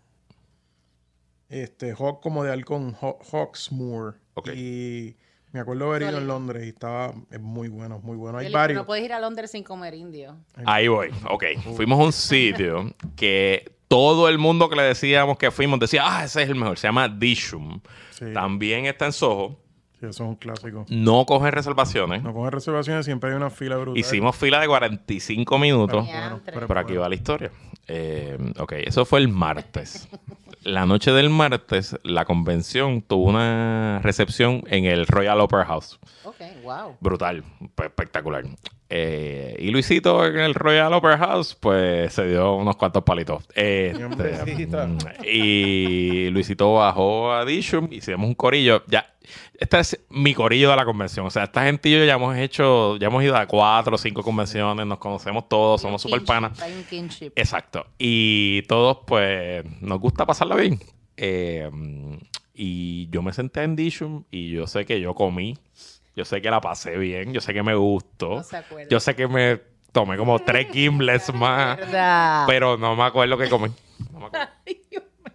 Este, 1.48 1.92
Hawk 1.94 2.20
como 2.22 2.44
de 2.44 2.52
halcón, 2.52 2.94
Haw- 3.00 3.18
Hawksmoor. 3.32 4.18
Ok. 4.34 4.50
Y 4.54 5.16
me 5.54 5.60
acuerdo 5.60 5.88
haber 5.88 6.02
ido 6.02 6.18
en. 6.18 6.26
Londres 6.26 6.64
y 6.64 6.70
estaba, 6.70 7.14
es 7.30 7.40
muy 7.40 7.68
bueno, 7.68 8.00
muy 8.02 8.16
bueno. 8.16 8.38
Hay 8.38 8.46
Felipe, 8.46 8.58
varios. 8.58 8.78
No 8.78 8.86
puedes 8.86 9.04
ir 9.04 9.12
a 9.12 9.20
Londres 9.20 9.52
sin 9.52 9.62
comer 9.62 9.94
indio. 9.94 10.36
Ahí 10.66 10.88
voy. 10.88 11.10
Ok. 11.30 11.44
Fuimos 11.76 12.00
a 12.00 12.02
un 12.02 12.12
sitio 12.12 12.92
que 13.14 13.72
todo 13.86 14.28
el 14.28 14.38
mundo 14.38 14.68
que 14.68 14.74
le 14.74 14.82
decíamos 14.82 15.38
que 15.38 15.52
fuimos 15.52 15.78
decía, 15.78 16.02
ah, 16.04 16.24
ese 16.24 16.42
es 16.42 16.48
el 16.48 16.56
mejor. 16.56 16.76
Se 16.76 16.88
llama 16.88 17.08
Dishum. 17.08 17.80
Sí, 18.10 18.32
También 18.34 18.86
está 18.86 19.06
en 19.06 19.12
Soho. 19.12 19.56
Sí, 20.04 20.10
eso 20.10 20.24
es 20.24 20.28
un 20.28 20.36
clásico. 20.36 20.84
No 20.88 21.24
coge 21.26 21.50
reservaciones. 21.50 22.22
No 22.22 22.32
cogen 22.32 22.52
reservaciones, 22.52 23.04
siempre 23.04 23.30
hay 23.30 23.36
una 23.36 23.50
fila 23.50 23.76
brutal. 23.76 23.98
Hicimos 23.98 24.36
fila 24.36 24.60
de 24.60 24.66
45 24.66 25.58
minutos. 25.58 26.06
Bueno, 26.06 26.40
Pero 26.44 26.66
Pero 26.66 26.80
aquí 26.80 26.94
va 26.94 27.08
la 27.08 27.14
historia. 27.14 27.50
Eh, 27.86 28.38
ok, 28.58 28.72
eso 28.84 29.04
fue 29.04 29.20
el 29.20 29.28
martes. 29.28 30.08
La 30.62 30.86
noche 30.86 31.12
del 31.12 31.28
martes, 31.28 31.98
la 32.04 32.24
convención 32.24 33.02
tuvo 33.02 33.28
una 33.28 34.00
recepción 34.02 34.62
en 34.68 34.86
el 34.86 35.06
Royal 35.06 35.40
Opera 35.40 35.66
House. 35.66 35.98
Ok, 36.24 36.36
wow. 36.62 36.96
Brutal, 37.00 37.44
pues, 37.74 37.88
espectacular. 37.90 38.44
Eh, 38.88 39.56
y 39.58 39.70
Luisito 39.70 40.24
en 40.24 40.38
el 40.38 40.54
Royal 40.54 40.92
Opera 40.94 41.18
House, 41.18 41.54
pues 41.54 42.12
se 42.12 42.28
dio 42.28 42.54
unos 42.54 42.76
cuantos 42.76 43.02
palitos. 43.02 43.44
Este, 43.54 44.40
y 45.30 46.30
Luisito 46.30 46.74
bajó 46.74 47.32
a 47.32 47.44
Dishum, 47.44 47.88
hicimos 47.90 48.26
un 48.26 48.34
corillo. 48.34 48.82
Ya, 48.86 49.13
este 49.58 49.78
es 49.80 50.00
mi 50.10 50.34
corillo 50.34 50.70
de 50.70 50.76
la 50.76 50.84
convención. 50.84 51.26
O 51.26 51.30
sea, 51.30 51.44
esta 51.44 51.64
gente 51.64 51.88
y 51.88 51.92
yo 51.92 52.04
ya 52.04 52.14
hemos 52.14 52.36
hecho, 52.36 52.96
ya 52.96 53.06
hemos 53.08 53.22
ido 53.22 53.36
a 53.36 53.46
cuatro 53.46 53.94
o 53.94 53.98
cinco 53.98 54.22
convenciones, 54.22 54.86
nos 54.86 54.98
conocemos 54.98 55.48
todos, 55.48 55.80
somos 55.80 56.02
super 56.02 56.20
Kinship, 56.20 56.26
panas. 56.26 56.60
Hay 56.60 56.72
un 56.72 56.84
kinship. 56.84 57.32
Exacto. 57.36 57.86
Y 57.98 58.62
todos, 58.62 58.98
pues, 59.06 59.64
nos 59.80 59.98
gusta 60.00 60.26
pasarla 60.26 60.56
bien. 60.56 60.80
Eh, 61.16 61.70
y 62.54 63.08
yo 63.10 63.22
me 63.22 63.32
senté 63.32 63.62
en 63.62 63.76
Dishum 63.76 64.24
y 64.30 64.50
yo 64.50 64.66
sé 64.66 64.84
que 64.84 65.00
yo 65.00 65.14
comí. 65.14 65.58
Yo 66.16 66.24
sé 66.24 66.40
que 66.40 66.50
la 66.50 66.60
pasé 66.60 66.96
bien. 66.96 67.32
Yo 67.32 67.40
sé 67.40 67.52
que 67.52 67.62
me 67.62 67.74
gustó. 67.74 68.36
No 68.36 68.88
yo 68.88 69.00
sé 69.00 69.16
que 69.16 69.26
me 69.26 69.60
tomé 69.90 70.16
como 70.16 70.38
tres 70.38 70.68
gimlets 70.72 71.34
más. 71.34 71.78
Pero 72.46 72.76
no 72.76 72.94
me 72.94 73.02
acuerdo 73.02 73.36
qué 73.36 73.48
comí. 73.48 73.68
No 74.12 74.20
me 74.20 74.26
acuerdo. 74.26 74.48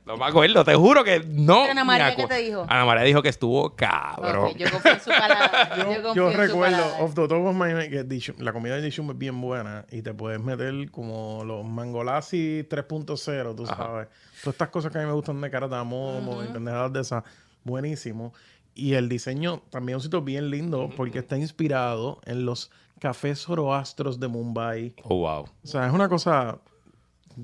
No 0.10 0.18
me 0.18 0.26
acuerdo, 0.26 0.64
te 0.66 0.74
juro 0.74 1.04
que 1.04 1.20
no. 1.20 1.60
Pero 1.62 1.72
Ana 1.72 1.84
María, 1.84 2.16
¿qué 2.16 2.26
te 2.26 2.38
dijo? 2.40 2.66
Ana 2.68 2.84
María 2.84 3.04
dijo 3.04 3.22
que 3.22 3.30
estuvo 3.30 3.76
cabrón. 3.76 4.54
Yo 4.58 4.72
confío 4.72 4.92
en 4.94 5.00
su 5.02 5.10
palabra. 5.12 5.76
Yo, 5.78 5.84
Yo, 5.94 6.02
confío 6.02 6.14
yo 6.16 6.28
en 6.30 6.34
su 6.34 6.38
recuerdo, 6.40 6.78
palabra. 6.78 7.04
off 7.04 7.14
the 7.14 7.28
top 7.28 7.46
of 7.46 7.56
my 7.56 7.70
head, 7.70 7.90
que 7.92 8.04
Dishum- 8.06 8.40
la 8.40 8.52
comida 8.52 8.76
de 8.76 8.82
Dishum 8.82 9.12
es 9.12 9.18
bien 9.20 9.40
buena 9.40 9.86
y 9.92 10.02
te 10.02 10.12
puedes 10.16 10.42
meter 10.42 10.90
como 10.90 11.44
los 11.46 11.64
mangolasi 11.64 12.66
3.0, 12.68 13.56
tú 13.56 13.66
Ajá. 13.66 13.76
sabes. 13.76 14.08
Todas 14.42 14.56
estas 14.56 14.70
cosas 14.70 14.92
que 14.92 14.98
a 14.98 15.02
mí 15.02 15.08
me 15.08 15.14
gustan 15.14 15.40
de 15.42 15.52
cardamomo 15.52 16.44
y 16.44 16.48
pendejadas 16.48 16.92
de 16.92 17.02
esas, 17.02 17.24
buenísimo. 17.64 18.34
Y 18.74 18.96
el 18.96 19.10
diseño 19.10 19.62
también 19.70 19.98
es 19.98 20.04
un 20.06 20.08
sitio 20.08 20.22
bien 20.24 20.50
lindo 20.50 20.90
porque 20.98 21.20
está 21.20 21.38
inspirado 21.38 22.20
en 22.26 22.46
los 22.46 22.72
cafés 23.00 23.42
zoroastros 23.42 24.20
de 24.20 24.28
Mumbai. 24.28 24.96
Oh, 25.04 25.18
wow. 25.20 25.42
O 25.44 25.68
sea, 25.68 25.86
es 25.86 25.94
una 25.94 26.10
cosa 26.10 26.58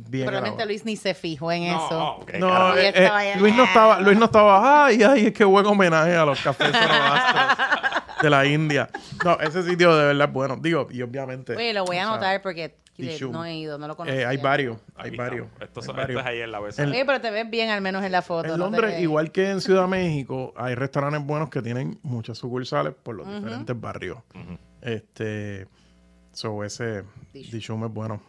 bien... 0.09 0.25
Probablemente. 0.27 0.65
Luis 0.65 0.85
ni 0.85 0.95
se 0.95 1.13
fijó 1.13 1.51
en 1.51 1.63
eso. 1.63 2.19
No, 2.39 2.39
No. 2.39 2.75
Y 2.75 2.79
eh, 2.79 2.89
estaba 2.89 3.25
eh. 3.25 3.35
Luis 3.39 3.55
no 3.55 3.63
estaba, 3.63 3.99
Luis 4.01 4.17
no 4.17 4.25
estaba, 4.25 4.85
ay, 4.85 5.03
ay, 5.03 5.31
qué 5.31 5.43
buen 5.45 5.65
homenaje 5.65 6.15
a 6.15 6.25
los 6.25 6.39
cafés 6.41 6.71
de 8.21 8.29
la 8.29 8.45
India. 8.45 8.89
No, 9.23 9.39
ese 9.39 9.63
sitio 9.63 9.95
de 9.95 10.05
verdad 10.07 10.27
es 10.27 10.33
bueno. 10.33 10.57
Digo, 10.57 10.87
y 10.91 11.01
obviamente. 11.01 11.55
Oye, 11.55 11.73
lo 11.73 11.85
voy 11.85 11.97
a 11.97 12.03
sea, 12.05 12.11
anotar 12.13 12.41
porque 12.41 12.75
no 13.29 13.43
he 13.43 13.55
ido, 13.57 13.77
no 13.77 13.87
lo 13.89 13.97
conozco. 13.97 14.17
eh, 14.17 14.25
hay 14.25 14.37
varios, 14.37 14.77
hay 14.95 15.09
Aquí 15.09 15.17
varios. 15.17 15.47
estamos. 15.47 15.61
Esto, 15.67 15.79
hay 15.81 15.85
son- 15.85 15.95
varios. 15.97 16.19
esto 16.19 16.29
es 16.29 16.33
ahí 16.35 16.41
en 16.41 16.51
la 16.51 16.61
website. 16.61 16.89
Oye, 16.89 17.05
pero 17.05 17.19
te 17.21 17.31
ves 17.31 17.49
bien 17.49 17.69
al 17.69 17.81
menos 17.81 18.03
en 18.05 18.11
la 18.11 18.21
foto. 18.21 18.53
En 18.53 18.59
no 18.59 18.69
Londres, 18.69 19.01
igual 19.01 19.31
que 19.31 19.49
en 19.49 19.59
Ciudad 19.61 19.87
México, 19.87 20.53
hay 20.55 20.75
restaurantes 20.75 21.25
buenos 21.25 21.49
que 21.49 21.61
tienen 21.61 21.99
muchas 22.03 22.37
sucursales 22.37 22.93
por 23.03 23.15
los 23.15 23.27
diferentes 23.27 23.79
barrios. 23.79 24.19
Este, 24.81 25.67
so 26.31 26.63
ese. 26.63 27.03
Dishum 27.33 27.83
es 27.85 27.91
bueno. 27.91 28.21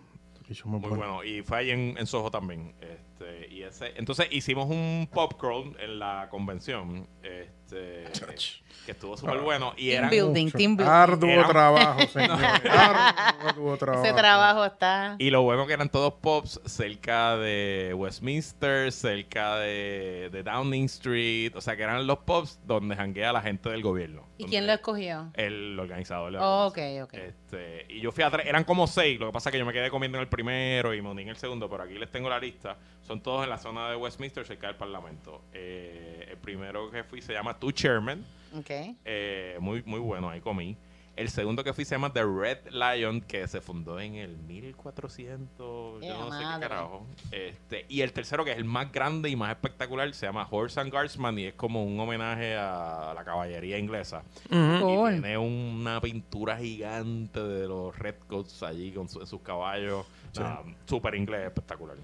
Es 0.48 0.64
Muy 0.64 0.78
bueno. 0.78 0.96
bueno. 0.96 1.24
Y 1.24 1.42
fue 1.42 1.58
ahí 1.58 1.70
en, 1.70 1.96
en 1.98 2.06
Soho 2.06 2.30
también. 2.30 2.74
Este, 2.80 3.48
y 3.52 3.62
ese, 3.62 3.92
entonces 3.96 4.28
hicimos 4.30 4.70
un 4.70 5.08
popcorn 5.12 5.76
en 5.80 5.98
la 5.98 6.28
convención. 6.30 7.08
Este, 7.22 7.65
que 7.68 8.92
estuvo 8.92 9.16
súper 9.16 9.40
bueno. 9.40 9.74
Y 9.76 9.90
Team 9.90 9.98
eran, 9.98 10.10
building, 10.10 10.50
team 10.50 10.76
building. 10.76 10.92
Arduo 10.92 11.46
trabajo, 11.48 12.00
señor. 12.12 12.38
Arduo 12.70 13.76
trabajo. 13.76 14.04
Ese 14.04 14.14
trabajo 14.14 14.64
está. 14.64 15.16
y 15.18 15.30
lo 15.30 15.42
bueno 15.42 15.66
que 15.66 15.72
eran 15.72 15.88
todos 15.88 16.14
pops 16.14 16.60
cerca 16.64 17.36
de 17.36 17.92
Westminster, 17.94 18.92
cerca 18.92 19.56
de, 19.56 20.30
de 20.32 20.42
Downing 20.42 20.84
Street. 20.84 21.52
O 21.56 21.60
sea, 21.60 21.76
que 21.76 21.82
eran 21.82 22.06
los 22.06 22.18
pops 22.18 22.60
donde 22.64 22.94
janguea 22.94 23.32
la 23.32 23.42
gente 23.42 23.68
del 23.68 23.82
gobierno. 23.82 24.24
¿Y 24.38 24.44
quién 24.46 24.66
lo 24.66 24.72
escogió? 24.72 25.30
El 25.34 25.78
organizador. 25.78 26.32
de 26.32 26.38
la 26.38 26.46
Oh, 26.46 26.66
ok, 26.68 26.78
ok. 27.04 27.14
Este, 27.14 27.86
y 27.88 28.00
yo 28.00 28.12
fui 28.12 28.22
a 28.22 28.30
tres, 28.30 28.46
eran 28.46 28.64
como 28.64 28.86
seis, 28.86 29.18
lo 29.18 29.26
que 29.26 29.32
pasa 29.32 29.48
es 29.48 29.52
que 29.52 29.58
yo 29.58 29.66
me 29.66 29.72
quedé 29.72 29.90
comiendo 29.90 30.18
en 30.18 30.22
el 30.22 30.28
primero 30.28 30.94
y 30.94 31.02
me 31.02 31.10
uní 31.10 31.22
en 31.22 31.28
el 31.30 31.36
segundo, 31.36 31.68
pero 31.68 31.82
aquí 31.82 31.98
les 31.98 32.10
tengo 32.10 32.28
la 32.28 32.38
lista. 32.38 32.76
Son 33.00 33.20
todos 33.20 33.44
en 33.44 33.50
la 33.50 33.58
zona 33.58 33.88
de 33.90 33.96
Westminster, 33.96 34.44
cerca 34.44 34.66
del 34.66 34.76
Parlamento. 34.76 35.42
Eh, 35.52 36.28
el 36.30 36.38
primero 36.38 36.90
que 36.90 37.04
fui 37.04 37.22
se 37.22 37.32
llama 37.32 37.55
Two 37.58 37.72
Chairman, 37.72 38.24
Ok. 38.58 38.70
eh, 39.04 39.56
muy, 39.60 39.82
muy 39.84 40.00
bueno, 40.00 40.28
ahí 40.30 40.40
comí. 40.40 40.76
El 41.16 41.30
segundo 41.30 41.64
que 41.64 41.72
fui 41.72 41.86
se 41.86 41.94
llama 41.94 42.12
The 42.12 42.24
Red 42.24 42.58
Lion, 42.72 43.22
que 43.22 43.48
se 43.48 43.62
fundó 43.62 43.98
en 43.98 44.16
el 44.16 44.36
1400, 44.36 46.02
¡Eh, 46.02 46.08
yo 46.08 46.18
no 46.18 46.30
sé 46.32 46.38
qué 46.44 46.60
carajo. 46.60 47.06
Este, 47.30 47.86
y 47.88 48.02
el 48.02 48.12
tercero, 48.12 48.44
que 48.44 48.52
es 48.52 48.58
el 48.58 48.64
más 48.64 48.92
grande 48.92 49.30
y 49.30 49.36
más 49.36 49.50
espectacular, 49.50 50.12
se 50.12 50.26
llama 50.26 50.46
Horse 50.50 50.78
and 50.80 50.90
Guardsman 50.92 51.38
y 51.38 51.46
es 51.46 51.54
como 51.54 51.84
un 51.84 51.98
homenaje 51.98 52.54
a 52.56 53.12
la 53.14 53.24
caballería 53.24 53.78
inglesa. 53.78 54.22
Cool. 54.50 55.14
Y 55.16 55.20
tiene 55.20 55.38
una 55.38 56.00
pintura 56.02 56.58
gigante 56.58 57.40
de 57.42 57.66
los 57.66 57.98
Redcoats 57.98 58.62
allí 58.62 58.92
con 58.92 59.08
su- 59.08 59.24
sus 59.26 59.40
caballos. 59.40 60.04
Nada, 60.38 60.62
Súper 60.84 61.14
inglés, 61.14 61.46
espectacular. 61.46 61.96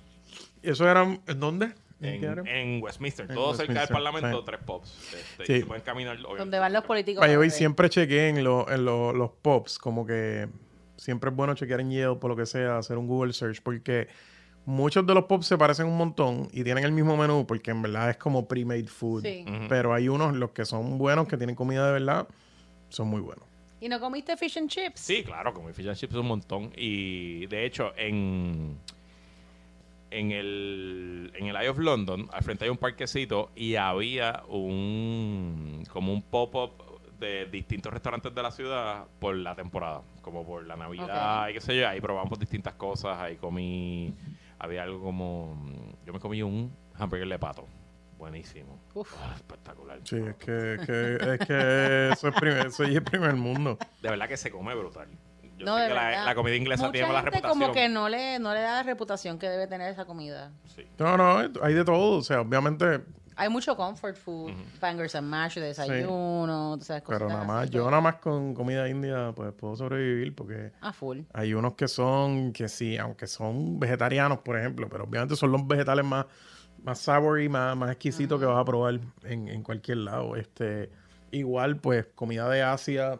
¿Y 0.62 0.70
eso 0.70 0.88
eran 0.88 1.20
en 1.26 1.38
dónde? 1.38 1.74
¿En 2.02 2.46
En, 2.46 2.82
Westminster, 2.82 3.26
En 3.28 3.34
todo 3.34 3.54
cerca 3.54 3.72
del 3.72 3.78
Westminster, 3.82 3.94
Parlamento, 4.12 4.38
sí. 4.40 4.44
tres 4.46 4.60
pubs. 4.64 5.14
Este, 5.14 5.46
Sí. 5.46 5.52
y 5.54 5.60
se 5.60 5.66
pueden 5.66 5.82
caminar. 5.82 6.16
obviamente. 6.16 6.38
Donde 6.38 6.58
van 6.58 6.72
los 6.72 6.84
políticos. 6.84 7.26
Beber. 7.26 7.50
siempre 7.50 7.88
chequeé 7.88 8.28
en, 8.30 8.42
lo- 8.44 8.68
en 8.70 8.84
lo- 8.84 9.12
los 9.12 9.30
pops, 9.42 9.78
como 9.78 10.04
que 10.06 10.48
siempre 10.96 11.30
es 11.30 11.36
bueno 11.36 11.54
chequear 11.54 11.80
en 11.80 11.90
Yelp 11.90 12.22
o 12.24 12.28
lo 12.28 12.36
que 12.36 12.46
sea, 12.46 12.78
hacer 12.78 12.96
un 12.98 13.06
Google 13.06 13.32
search, 13.32 13.60
porque 13.62 14.08
muchos 14.64 15.04
de 15.06 15.14
los 15.14 15.24
pops 15.24 15.46
se 15.46 15.58
parecen 15.58 15.86
un 15.86 15.96
montón 15.96 16.48
y 16.52 16.62
tienen 16.62 16.84
el 16.84 16.92
mismo 16.92 17.16
menú, 17.16 17.44
porque 17.46 17.70
en 17.72 17.82
verdad 17.82 18.10
es 18.10 18.16
como 18.16 18.46
pre-made 18.46 18.84
food. 18.86 19.22
Sí. 19.22 19.44
Ujú. 19.48 19.66
Pero 19.68 19.92
hay 19.94 20.08
unos, 20.08 20.34
los 20.36 20.50
que 20.50 20.64
son 20.64 20.98
buenos, 20.98 21.26
que 21.26 21.36
tienen 21.36 21.56
comida 21.56 21.86
de 21.86 21.92
verdad, 21.94 22.28
son 22.88 23.08
muy 23.08 23.20
buenos. 23.20 23.44
¿Y 23.80 23.88
no 23.88 23.98
comiste 23.98 24.36
fish 24.36 24.58
and 24.58 24.68
chips? 24.70 25.00
Sí, 25.00 25.24
claro, 25.24 25.52
como 25.52 25.68
fish 25.72 25.88
and 25.88 25.96
chips 25.96 26.14
un 26.14 26.26
montón. 26.26 26.70
Y 26.76 27.46
de 27.46 27.66
hecho, 27.66 27.92
en, 27.96 28.78
en 30.12 30.30
el 30.32 31.32
en 31.34 31.46
el 31.46 31.56
Eye 31.56 31.68
of 31.68 31.78
London, 31.78 32.28
al 32.32 32.42
frente 32.42 32.64
hay 32.64 32.70
un 32.70 32.76
parquecito 32.78 33.50
y 33.56 33.76
había 33.76 34.42
un 34.48 35.84
como 35.90 36.12
un 36.12 36.22
pop-up 36.22 36.72
de 37.18 37.46
distintos 37.46 37.92
restaurantes 37.92 38.34
de 38.34 38.42
la 38.42 38.50
ciudad 38.50 39.06
por 39.20 39.36
la 39.36 39.54
temporada, 39.54 40.02
como 40.22 40.44
por 40.44 40.66
la 40.66 40.76
Navidad 40.76 41.48
y 41.48 41.52
qué 41.54 41.60
sé 41.60 41.76
yo. 41.78 41.88
Ahí 41.88 42.00
probamos 42.00 42.38
distintas 42.38 42.74
cosas, 42.74 43.18
ahí 43.20 43.36
comí, 43.36 44.12
había 44.58 44.82
algo 44.82 45.00
como, 45.00 45.56
yo 46.04 46.12
me 46.12 46.18
comí 46.20 46.42
un 46.42 46.74
hamburger 46.94 47.28
de 47.28 47.38
pato, 47.38 47.64
buenísimo, 48.18 48.80
Uf. 48.94 49.14
Ah, 49.20 49.32
espectacular. 49.36 50.00
Sí, 50.04 50.16
es 50.16 50.34
que, 50.36 50.78
que- 50.84 51.34
es 51.34 51.46
que 51.46 52.08
eso 52.12 52.28
es, 52.28 52.34
primer, 52.34 52.66
eso 52.66 52.82
es 52.84 52.90
el 52.94 53.02
primer 53.02 53.34
mundo. 53.36 53.78
De 54.00 54.10
verdad 54.10 54.28
que 54.28 54.36
se 54.36 54.50
come 54.50 54.74
brutal. 54.74 55.08
Yo 55.62 55.66
No, 55.66 55.76
sé 55.76 55.82
de 55.84 55.88
que 55.88 55.94
la, 55.94 56.24
la 56.26 56.34
comida 56.34 56.56
inglesa 56.56 56.82
Mucha 56.82 56.92
tiene 56.92 57.06
mala 57.08 57.20
gente 57.22 57.36
reputación. 57.36 57.60
como 57.60 57.72
que 57.74 57.88
no 57.88 58.08
le, 58.08 58.38
no 58.38 58.52
le 58.54 58.60
da 58.60 58.72
la 58.74 58.82
reputación 58.82 59.38
que 59.38 59.48
debe 59.48 59.66
tener 59.66 59.90
esa 59.90 60.04
comida. 60.04 60.50
Sí. 60.74 60.86
No, 60.98 61.16
no, 61.16 61.38
hay 61.62 61.74
de 61.74 61.84
todo. 61.84 62.18
O 62.18 62.22
sea, 62.22 62.40
obviamente, 62.40 63.00
Hay 63.36 63.48
mucho 63.48 63.74
comfort 63.76 64.16
food, 64.16 64.52
bangers 64.80 65.14
and 65.14 65.26
mash, 65.28 65.54
de 65.54 65.62
desayuno, 65.62 66.76
tú 66.78 66.84
sabes, 66.84 67.02
pero 67.08 67.28
nada 67.28 67.44
más, 67.44 67.62
así 67.64 67.70
yo 67.72 67.86
nada 67.90 68.02
más 68.02 68.16
con 68.16 68.52
comida 68.54 68.86
india, 68.88 69.32
pues 69.34 69.52
puedo 69.54 69.74
sobrevivir 69.74 70.34
porque 70.34 70.72
Ah, 70.82 70.92
full. 70.92 71.20
hay 71.32 71.54
unos 71.54 71.74
que 71.74 71.88
son, 71.88 72.52
que 72.52 72.68
sí, 72.68 72.98
aunque 72.98 73.26
son 73.26 73.80
vegetarianos, 73.80 74.38
por 74.40 74.58
ejemplo, 74.58 74.86
pero 74.90 75.04
obviamente 75.04 75.34
son 75.36 75.50
los 75.50 75.66
vegetales 75.66 76.04
más, 76.04 76.26
más 76.82 76.98
savory, 76.98 77.48
más, 77.48 77.74
más 77.76 77.90
exquisitos 77.90 78.38
que 78.38 78.46
vas 78.46 78.58
a 78.60 78.64
probar 78.64 79.00
en, 79.24 79.48
en 79.48 79.62
cualquier 79.62 79.98
lado. 79.98 80.36
Este, 80.36 80.90
igual, 81.30 81.76
pues, 81.76 82.06
comida 82.14 82.48
de 82.50 82.62
Asia, 82.62 83.18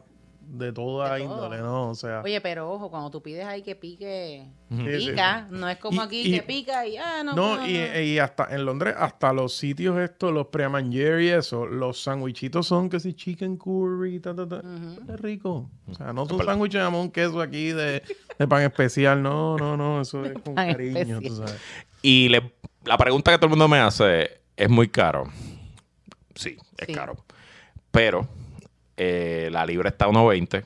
de 0.54 0.70
toda 0.70 1.14
De 1.14 1.22
índole, 1.22 1.58
¿no? 1.58 1.88
O 1.88 1.94
sea, 1.94 2.20
Oye, 2.22 2.38
pero 2.42 2.70
ojo, 2.70 2.90
cuando 2.90 3.10
tú 3.10 3.22
pides 3.22 3.46
ahí 3.46 3.62
que 3.62 3.74
pique, 3.74 4.46
Sí, 4.70 4.76
sí, 5.00 5.08
pica, 5.10 5.46
no 5.50 5.66
es 5.66 5.78
como 5.78 6.02
Y- 6.02 6.04
aquí 6.04 6.20
y- 6.26 6.32
que 6.34 6.42
pica 6.42 6.86
y 6.86 6.98
ah, 6.98 7.22
no. 7.24 7.34
No, 7.34 7.56
no, 7.56 7.66
y, 7.66 7.72
no. 7.78 8.00
y 8.00 8.18
hasta 8.18 8.48
en 8.54 8.66
Londres, 8.66 8.94
hasta 8.98 9.32
los 9.32 9.54
sitios 9.56 9.98
estos, 9.98 10.30
los 10.30 10.48
Preamanger 10.48 11.22
y 11.22 11.28
eso, 11.30 11.64
los 11.64 12.02
sandwichitos 12.02 12.66
son 12.66 12.90
que 12.90 13.00
si 13.00 13.14
chicken 13.14 13.56
curry, 13.56 14.20
ta, 14.20 14.34
ta, 14.36 14.46
ta. 14.46 14.62
Es 15.12 15.20
rico. 15.20 15.70
O 15.90 15.94
sea, 15.94 16.12
no 16.12 16.26
son 16.26 16.44
sándwiches 16.44 16.78
de 16.80 16.84
jamón, 16.84 17.10
queso 17.10 17.40
aquí 17.40 17.68
de, 17.72 18.02
de 18.38 18.46
pan 18.48 18.62
especial. 18.62 19.22
No, 19.22 19.56
no, 19.56 19.76
no, 19.78 20.02
eso 20.02 20.22
es 20.24 20.32
con 20.44 20.54
pan 20.54 20.70
cariño, 20.72 21.20
tú 21.22 21.34
sabes. 21.36 21.56
Y 22.02 22.28
le- 22.28 22.52
la 22.84 22.98
pregunta 22.98 23.30
que 23.30 23.38
todo 23.38 23.46
el 23.46 23.50
mundo 23.50 23.68
me 23.68 23.78
hace 23.78 24.42
es 24.54 24.68
muy 24.68 24.88
caro. 24.88 25.24
Sí, 26.34 26.56
es 26.76 26.86
Sí. 26.88 26.92
caro. 26.92 27.16
Pero 27.90 28.26
eh, 28.96 29.48
la 29.52 29.64
libra 29.66 29.88
está 29.90 30.06
a 30.06 30.08
1.20, 30.08 30.64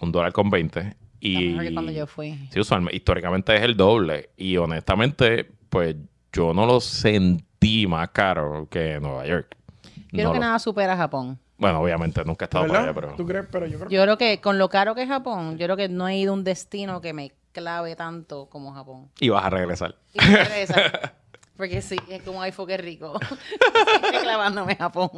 un 0.00 0.12
dólar 0.12 0.32
con 0.32 0.50
20. 0.50 0.80
Está 0.80 0.96
Y 1.20 1.36
mejor 1.48 1.64
que 1.64 1.72
cuando 1.74 1.92
yo 1.92 2.06
fui. 2.06 2.48
sí, 2.52 2.60
usualmente, 2.60 2.96
históricamente 2.96 3.54
es 3.56 3.62
el 3.62 3.76
doble. 3.76 4.30
Y 4.36 4.56
honestamente, 4.56 5.50
pues 5.68 5.96
yo 6.32 6.54
no 6.54 6.66
lo 6.66 6.80
sentí 6.80 7.86
más 7.86 8.10
caro 8.10 8.68
que 8.70 9.00
Nueva 9.00 9.26
York. 9.26 9.56
Yo 9.96 10.02
creo 10.12 10.24
No 10.26 10.32
que 10.32 10.38
lo- 10.38 10.44
nada 10.44 10.58
supera 10.58 10.92
a 10.94 10.96
Japón. 10.96 11.38
Bueno, 11.56 11.80
obviamente 11.80 12.24
nunca 12.24 12.44
he 12.44 12.46
estado 12.46 12.64
por 12.66 12.70
¿Verdad? 12.72 12.88
allá, 12.90 12.94
pero... 13.00 13.16
¿Tú 13.16 13.26
crees? 13.26 13.46
Pero 13.50 13.66
yo 13.66 13.78
creo 13.78 13.90
Yo 13.90 14.02
creo 14.02 14.16
que 14.16 14.40
con 14.40 14.58
lo 14.58 14.68
caro 14.68 14.94
que 14.94 15.02
es 15.02 15.08
Japón, 15.08 15.58
yo 15.58 15.66
creo 15.66 15.76
que 15.76 15.88
no 15.88 16.06
he 16.06 16.16
ido 16.16 16.30
a 16.32 16.34
un 16.36 16.44
destino 16.44 17.00
que 17.00 17.12
me 17.12 17.32
clave 17.50 17.96
tanto 17.96 18.46
como 18.48 18.72
Japón. 18.72 19.10
Y 19.18 19.30
vas 19.30 19.44
a 19.44 19.50
regresar. 19.50 19.96
Y 20.14 20.20
me 20.20 20.26
interesa. 20.38 21.12
Porque 21.56 21.82
sí, 21.82 21.96
es 22.08 22.22
como 22.22 22.40
ay, 22.40 22.52
fue 22.52 22.68
que 22.68 22.76
rico. 22.76 23.18
Estoy 24.04 24.20
clavándome 24.22 24.74
a 24.74 24.76
Japón. 24.76 25.10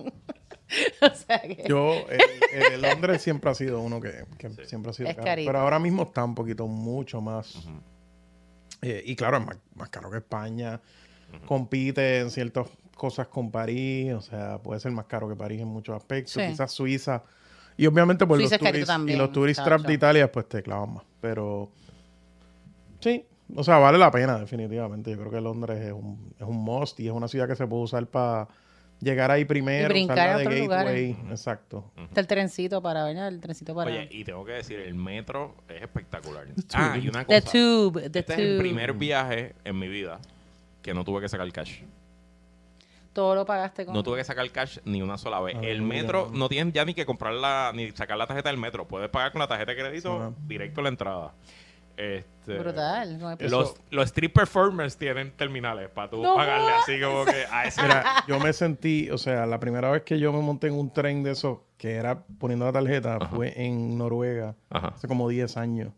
o 1.00 1.14
sea 1.14 1.40
que. 1.40 1.64
Yo, 1.66 1.92
eh, 2.10 2.18
eh, 2.52 2.78
Londres 2.78 3.22
siempre 3.22 3.50
ha 3.50 3.54
sido 3.54 3.80
uno 3.80 4.00
que, 4.00 4.24
que 4.38 4.50
siempre 4.66 4.90
ha 4.90 4.92
sido 4.92 5.08
Es 5.08 5.16
caro. 5.16 5.26
carito. 5.26 5.48
Pero 5.48 5.60
ahora 5.60 5.78
mismo 5.78 6.04
está 6.04 6.24
un 6.24 6.34
poquito 6.34 6.66
mucho 6.66 7.20
más. 7.20 7.68
Eh, 8.82 9.02
y 9.04 9.16
claro, 9.16 9.38
es 9.38 9.46
más, 9.46 9.58
más 9.74 9.88
caro 9.90 10.10
que 10.10 10.18
España. 10.18 10.80
Compite 11.46 12.20
en 12.20 12.30
ciertas 12.30 12.68
cosas 12.96 13.28
con 13.28 13.50
París. 13.50 14.12
O 14.14 14.20
sea, 14.20 14.58
puede 14.58 14.80
ser 14.80 14.92
más 14.92 15.06
caro 15.06 15.28
que 15.28 15.36
París 15.36 15.60
en 15.60 15.68
muchos 15.68 15.96
aspectos. 15.96 16.32
Sí. 16.32 16.40
Quizás 16.48 16.72
Suiza. 16.72 17.22
Y 17.76 17.86
obviamente 17.86 18.26
por 18.26 18.38
Suiza 18.38 18.56
los 18.56 18.62
tourist, 18.62 18.82
y 18.82 18.86
también, 18.86 19.18
los 19.18 19.32
tourist 19.32 19.64
traps 19.64 19.84
de 19.84 19.94
Italia, 19.94 20.30
pues 20.30 20.48
te 20.48 20.62
clavan 20.62 20.94
más. 20.94 21.04
Pero 21.20 21.70
sí, 23.00 23.24
o 23.54 23.64
sea, 23.64 23.78
vale 23.78 23.98
la 23.98 24.10
pena, 24.10 24.38
definitivamente. 24.38 25.10
Yo 25.10 25.18
creo 25.18 25.30
que 25.30 25.40
Londres 25.40 25.80
es 25.80 25.92
un, 25.92 26.34
es 26.38 26.46
un 26.46 26.56
must 26.56 27.00
y 27.00 27.06
es 27.06 27.12
una 27.12 27.28
ciudad 27.28 27.48
que 27.48 27.56
se 27.56 27.66
puede 27.66 27.82
usar 27.84 28.06
para 28.06 28.48
llegar 29.00 29.30
ahí 29.30 29.44
primero, 29.44 29.88
brincar 29.88 30.18
a 30.30 30.36
de 30.38 30.46
otros 30.46 30.68
gateway. 30.68 31.10
Exacto. 31.30 31.90
Está 31.96 32.20
el 32.20 32.26
trencito 32.26 32.80
para, 32.82 33.04
¿verdad? 33.04 33.28
El 33.28 33.40
trencito 33.40 33.74
para. 33.74 33.90
Oye, 33.90 34.08
y 34.10 34.24
tengo 34.24 34.44
que 34.44 34.52
decir, 34.52 34.78
el 34.80 34.94
metro 34.94 35.56
es 35.68 35.82
espectacular. 35.82 36.46
Ah, 36.74 36.96
y 37.00 37.08
una 37.08 37.24
the 37.24 37.40
cosa. 37.40 37.52
tube, 37.52 38.10
the 38.10 38.18
Este 38.20 38.22
tube. 38.22 38.32
es 38.34 38.38
el 38.52 38.58
primer 38.58 38.92
viaje 38.92 39.54
en 39.64 39.78
mi 39.78 39.88
vida 39.88 40.20
que 40.82 40.94
no 40.94 41.04
tuve 41.04 41.20
que 41.20 41.28
sacar 41.28 41.50
cash. 41.52 41.80
Todo 43.12 43.34
lo 43.34 43.44
pagaste 43.44 43.84
con. 43.84 43.94
No 43.94 44.02
tuve 44.04 44.18
que 44.18 44.24
sacar 44.24 44.48
cash 44.50 44.78
ni 44.84 45.02
una 45.02 45.18
sola 45.18 45.40
vez. 45.40 45.56
El 45.62 45.82
metro 45.82 46.30
no 46.32 46.48
tienes 46.48 46.72
ya 46.72 46.84
ni 46.84 46.94
que 46.94 47.04
comprarla, 47.04 47.72
ni 47.74 47.90
sacar 47.90 48.16
la 48.16 48.26
tarjeta 48.26 48.50
del 48.50 48.58
metro. 48.58 48.86
Puedes 48.86 49.08
pagar 49.10 49.32
con 49.32 49.40
la 49.40 49.48
tarjeta 49.48 49.72
de 49.72 49.78
crédito 49.82 50.16
Ajá. 50.16 50.32
directo 50.46 50.80
a 50.80 50.84
la 50.84 50.88
entrada. 50.90 51.34
Este, 52.00 52.58
Brutal. 52.58 53.18
Los, 53.40 53.74
los 53.90 54.04
street 54.06 54.32
performers 54.32 54.96
tienen 54.96 55.36
terminales 55.36 55.90
para 55.90 56.08
tú 56.08 56.22
No 56.22 56.34
pagarle 56.34 56.72
así 56.72 56.98
como 56.98 57.26
que 57.26 57.44
a 57.50 57.64
ese. 57.66 57.82
Mira, 57.82 58.24
yo 58.26 58.40
me 58.40 58.54
sentí, 58.54 59.10
o 59.10 59.18
sea, 59.18 59.44
la 59.44 59.60
primera 59.60 59.90
vez 59.90 60.02
que 60.04 60.18
yo 60.18 60.32
me 60.32 60.40
monté 60.40 60.68
en 60.68 60.74
un 60.74 60.90
tren 60.90 61.22
de 61.22 61.32
esos, 61.32 61.58
que 61.76 61.96
era 61.96 62.24
poniendo 62.38 62.64
la 62.64 62.72
tarjeta, 62.72 63.20
fue 63.28 63.52
en 63.62 63.98
Noruega, 63.98 64.56
Ajá. 64.70 64.88
hace 64.96 65.08
como 65.08 65.28
10 65.28 65.58
años. 65.58 65.92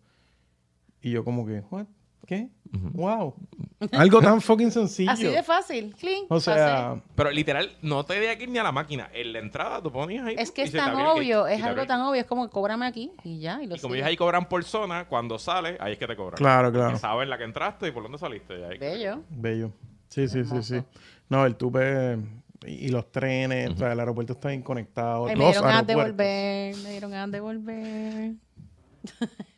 Y 1.01 1.13
yo 1.13 1.25
como 1.25 1.47
que, 1.47 1.63
¿what? 1.71 1.87
¿Qué? 2.27 2.49
¡Wow! 2.73 3.35
Algo 3.93 4.21
tan 4.21 4.41
fucking 4.41 4.71
sencillo. 4.71 5.11
Así 5.11 5.25
de 5.25 5.43
fácil. 5.43 5.95
Clean. 5.99 6.25
O 6.29 6.41
sea, 6.41 7.03
Pero 7.15 7.31
literal, 7.31 7.77
no 7.83 8.05
te 8.05 8.15
que 8.37 8.45
ir 8.45 8.49
ni 8.49 8.59
a 8.59 8.63
la 8.63 8.73
máquina. 8.73 9.11
En 9.13 9.33
la 9.33 9.41
entrada 9.41 9.83
tú 9.83 9.93
ponías 9.93 10.27
ahí. 10.27 10.37
Es 10.39 10.51
que 10.51 10.63
es 10.63 10.73
tan 10.73 10.95
obvio, 10.95 11.47
es 11.47 11.63
algo 11.63 11.87
tan 11.87 12.01
obvio, 12.01 12.21
es 12.21 12.27
como 12.27 12.49
cóbrame 12.49 12.87
aquí 12.87 13.13
y 13.25 13.41
ya. 13.41 13.63
Y 13.63 13.67
lo 13.67 13.77
Y 13.77 13.79
como 13.81 13.95
ellos 13.95 14.07
ahí 14.07 14.17
cobran 14.17 14.49
por 14.49 14.65
zona, 14.65 15.07
cuando 15.07 15.39
sales, 15.39 15.77
ahí 15.81 15.93
es 15.93 15.99
que 15.99 16.07
te 16.07 16.17
cobran. 16.17 16.37
Claro, 16.37 16.69
Porque 16.69 16.79
claro. 16.79 16.99
Saben 16.99 17.29
la 17.29 17.39
que 17.39 17.45
entraste 17.45 17.89
y 17.89 17.91
por 17.91 18.03
dónde 18.03 18.19
saliste. 18.19 18.59
y 18.59 18.63
ahí 18.63 18.71
que 18.71 18.79
te 18.79 18.91
Bello. 18.91 19.23
bello. 19.31 19.73
Sí, 20.09 20.29
sí, 20.29 20.45
sí, 20.45 20.63
sí. 20.63 20.83
No, 21.29 21.45
el 21.47 21.57
tuve 21.57 22.19
y 22.67 22.89
los 22.89 23.11
trenes, 23.11 23.71
o 23.71 23.77
sea, 23.77 23.93
el 23.93 24.01
aeropuerto 24.01 24.35
está 24.35 24.49
bien 24.49 24.63
conectado. 24.63 25.27
Ay, 25.27 25.37
me 25.37 25.45
dieron 25.47 25.65
ganas 25.65 25.87
de 25.87 25.95
volver, 25.95 26.77
me 26.77 26.91
dieron 26.91 27.11
ganas 27.11 27.31
de 27.33 27.41
volver. 27.41 28.33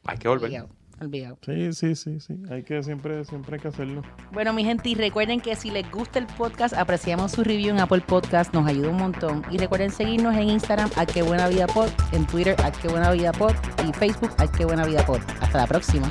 Hay 0.04 0.18
que 0.18 0.28
volver. 0.28 0.66
Olvidado. 1.04 1.38
Sí, 1.44 1.72
sí, 1.72 1.94
sí, 1.94 2.20
sí. 2.20 2.34
Hay 2.50 2.62
que 2.62 2.82
siempre, 2.82 3.24
siempre 3.24 3.56
hay 3.56 3.60
que 3.60 3.68
hacerlo. 3.68 4.02
Bueno, 4.32 4.52
mi 4.52 4.64
gente, 4.64 4.88
y 4.88 4.94
recuerden 4.94 5.40
que 5.40 5.54
si 5.56 5.70
les 5.70 5.90
gusta 5.90 6.18
el 6.18 6.26
podcast, 6.26 6.74
apreciamos 6.74 7.32
su 7.32 7.44
review 7.44 7.70
en 7.70 7.80
Apple 7.80 8.02
Podcast, 8.06 8.52
nos 8.54 8.66
ayuda 8.66 8.90
un 8.90 8.96
montón. 8.96 9.44
Y 9.50 9.58
recuerden 9.58 9.90
seguirnos 9.90 10.34
en 10.36 10.50
Instagram, 10.50 10.90
a 10.96 11.06
que 11.06 11.22
buena 11.22 11.48
vida 11.48 11.66
pod, 11.66 11.88
en 12.12 12.26
Twitter, 12.26 12.56
a 12.64 12.72
que 12.72 12.88
buena 12.88 13.10
vida 13.12 13.32
pod, 13.32 13.54
y 13.86 13.92
Facebook, 13.92 14.30
a 14.38 14.50
que 14.50 14.64
buena 14.64 14.84
vida 14.86 15.04
pod. 15.06 15.20
Hasta 15.40 15.58
la 15.58 15.66
próxima. 15.66 16.10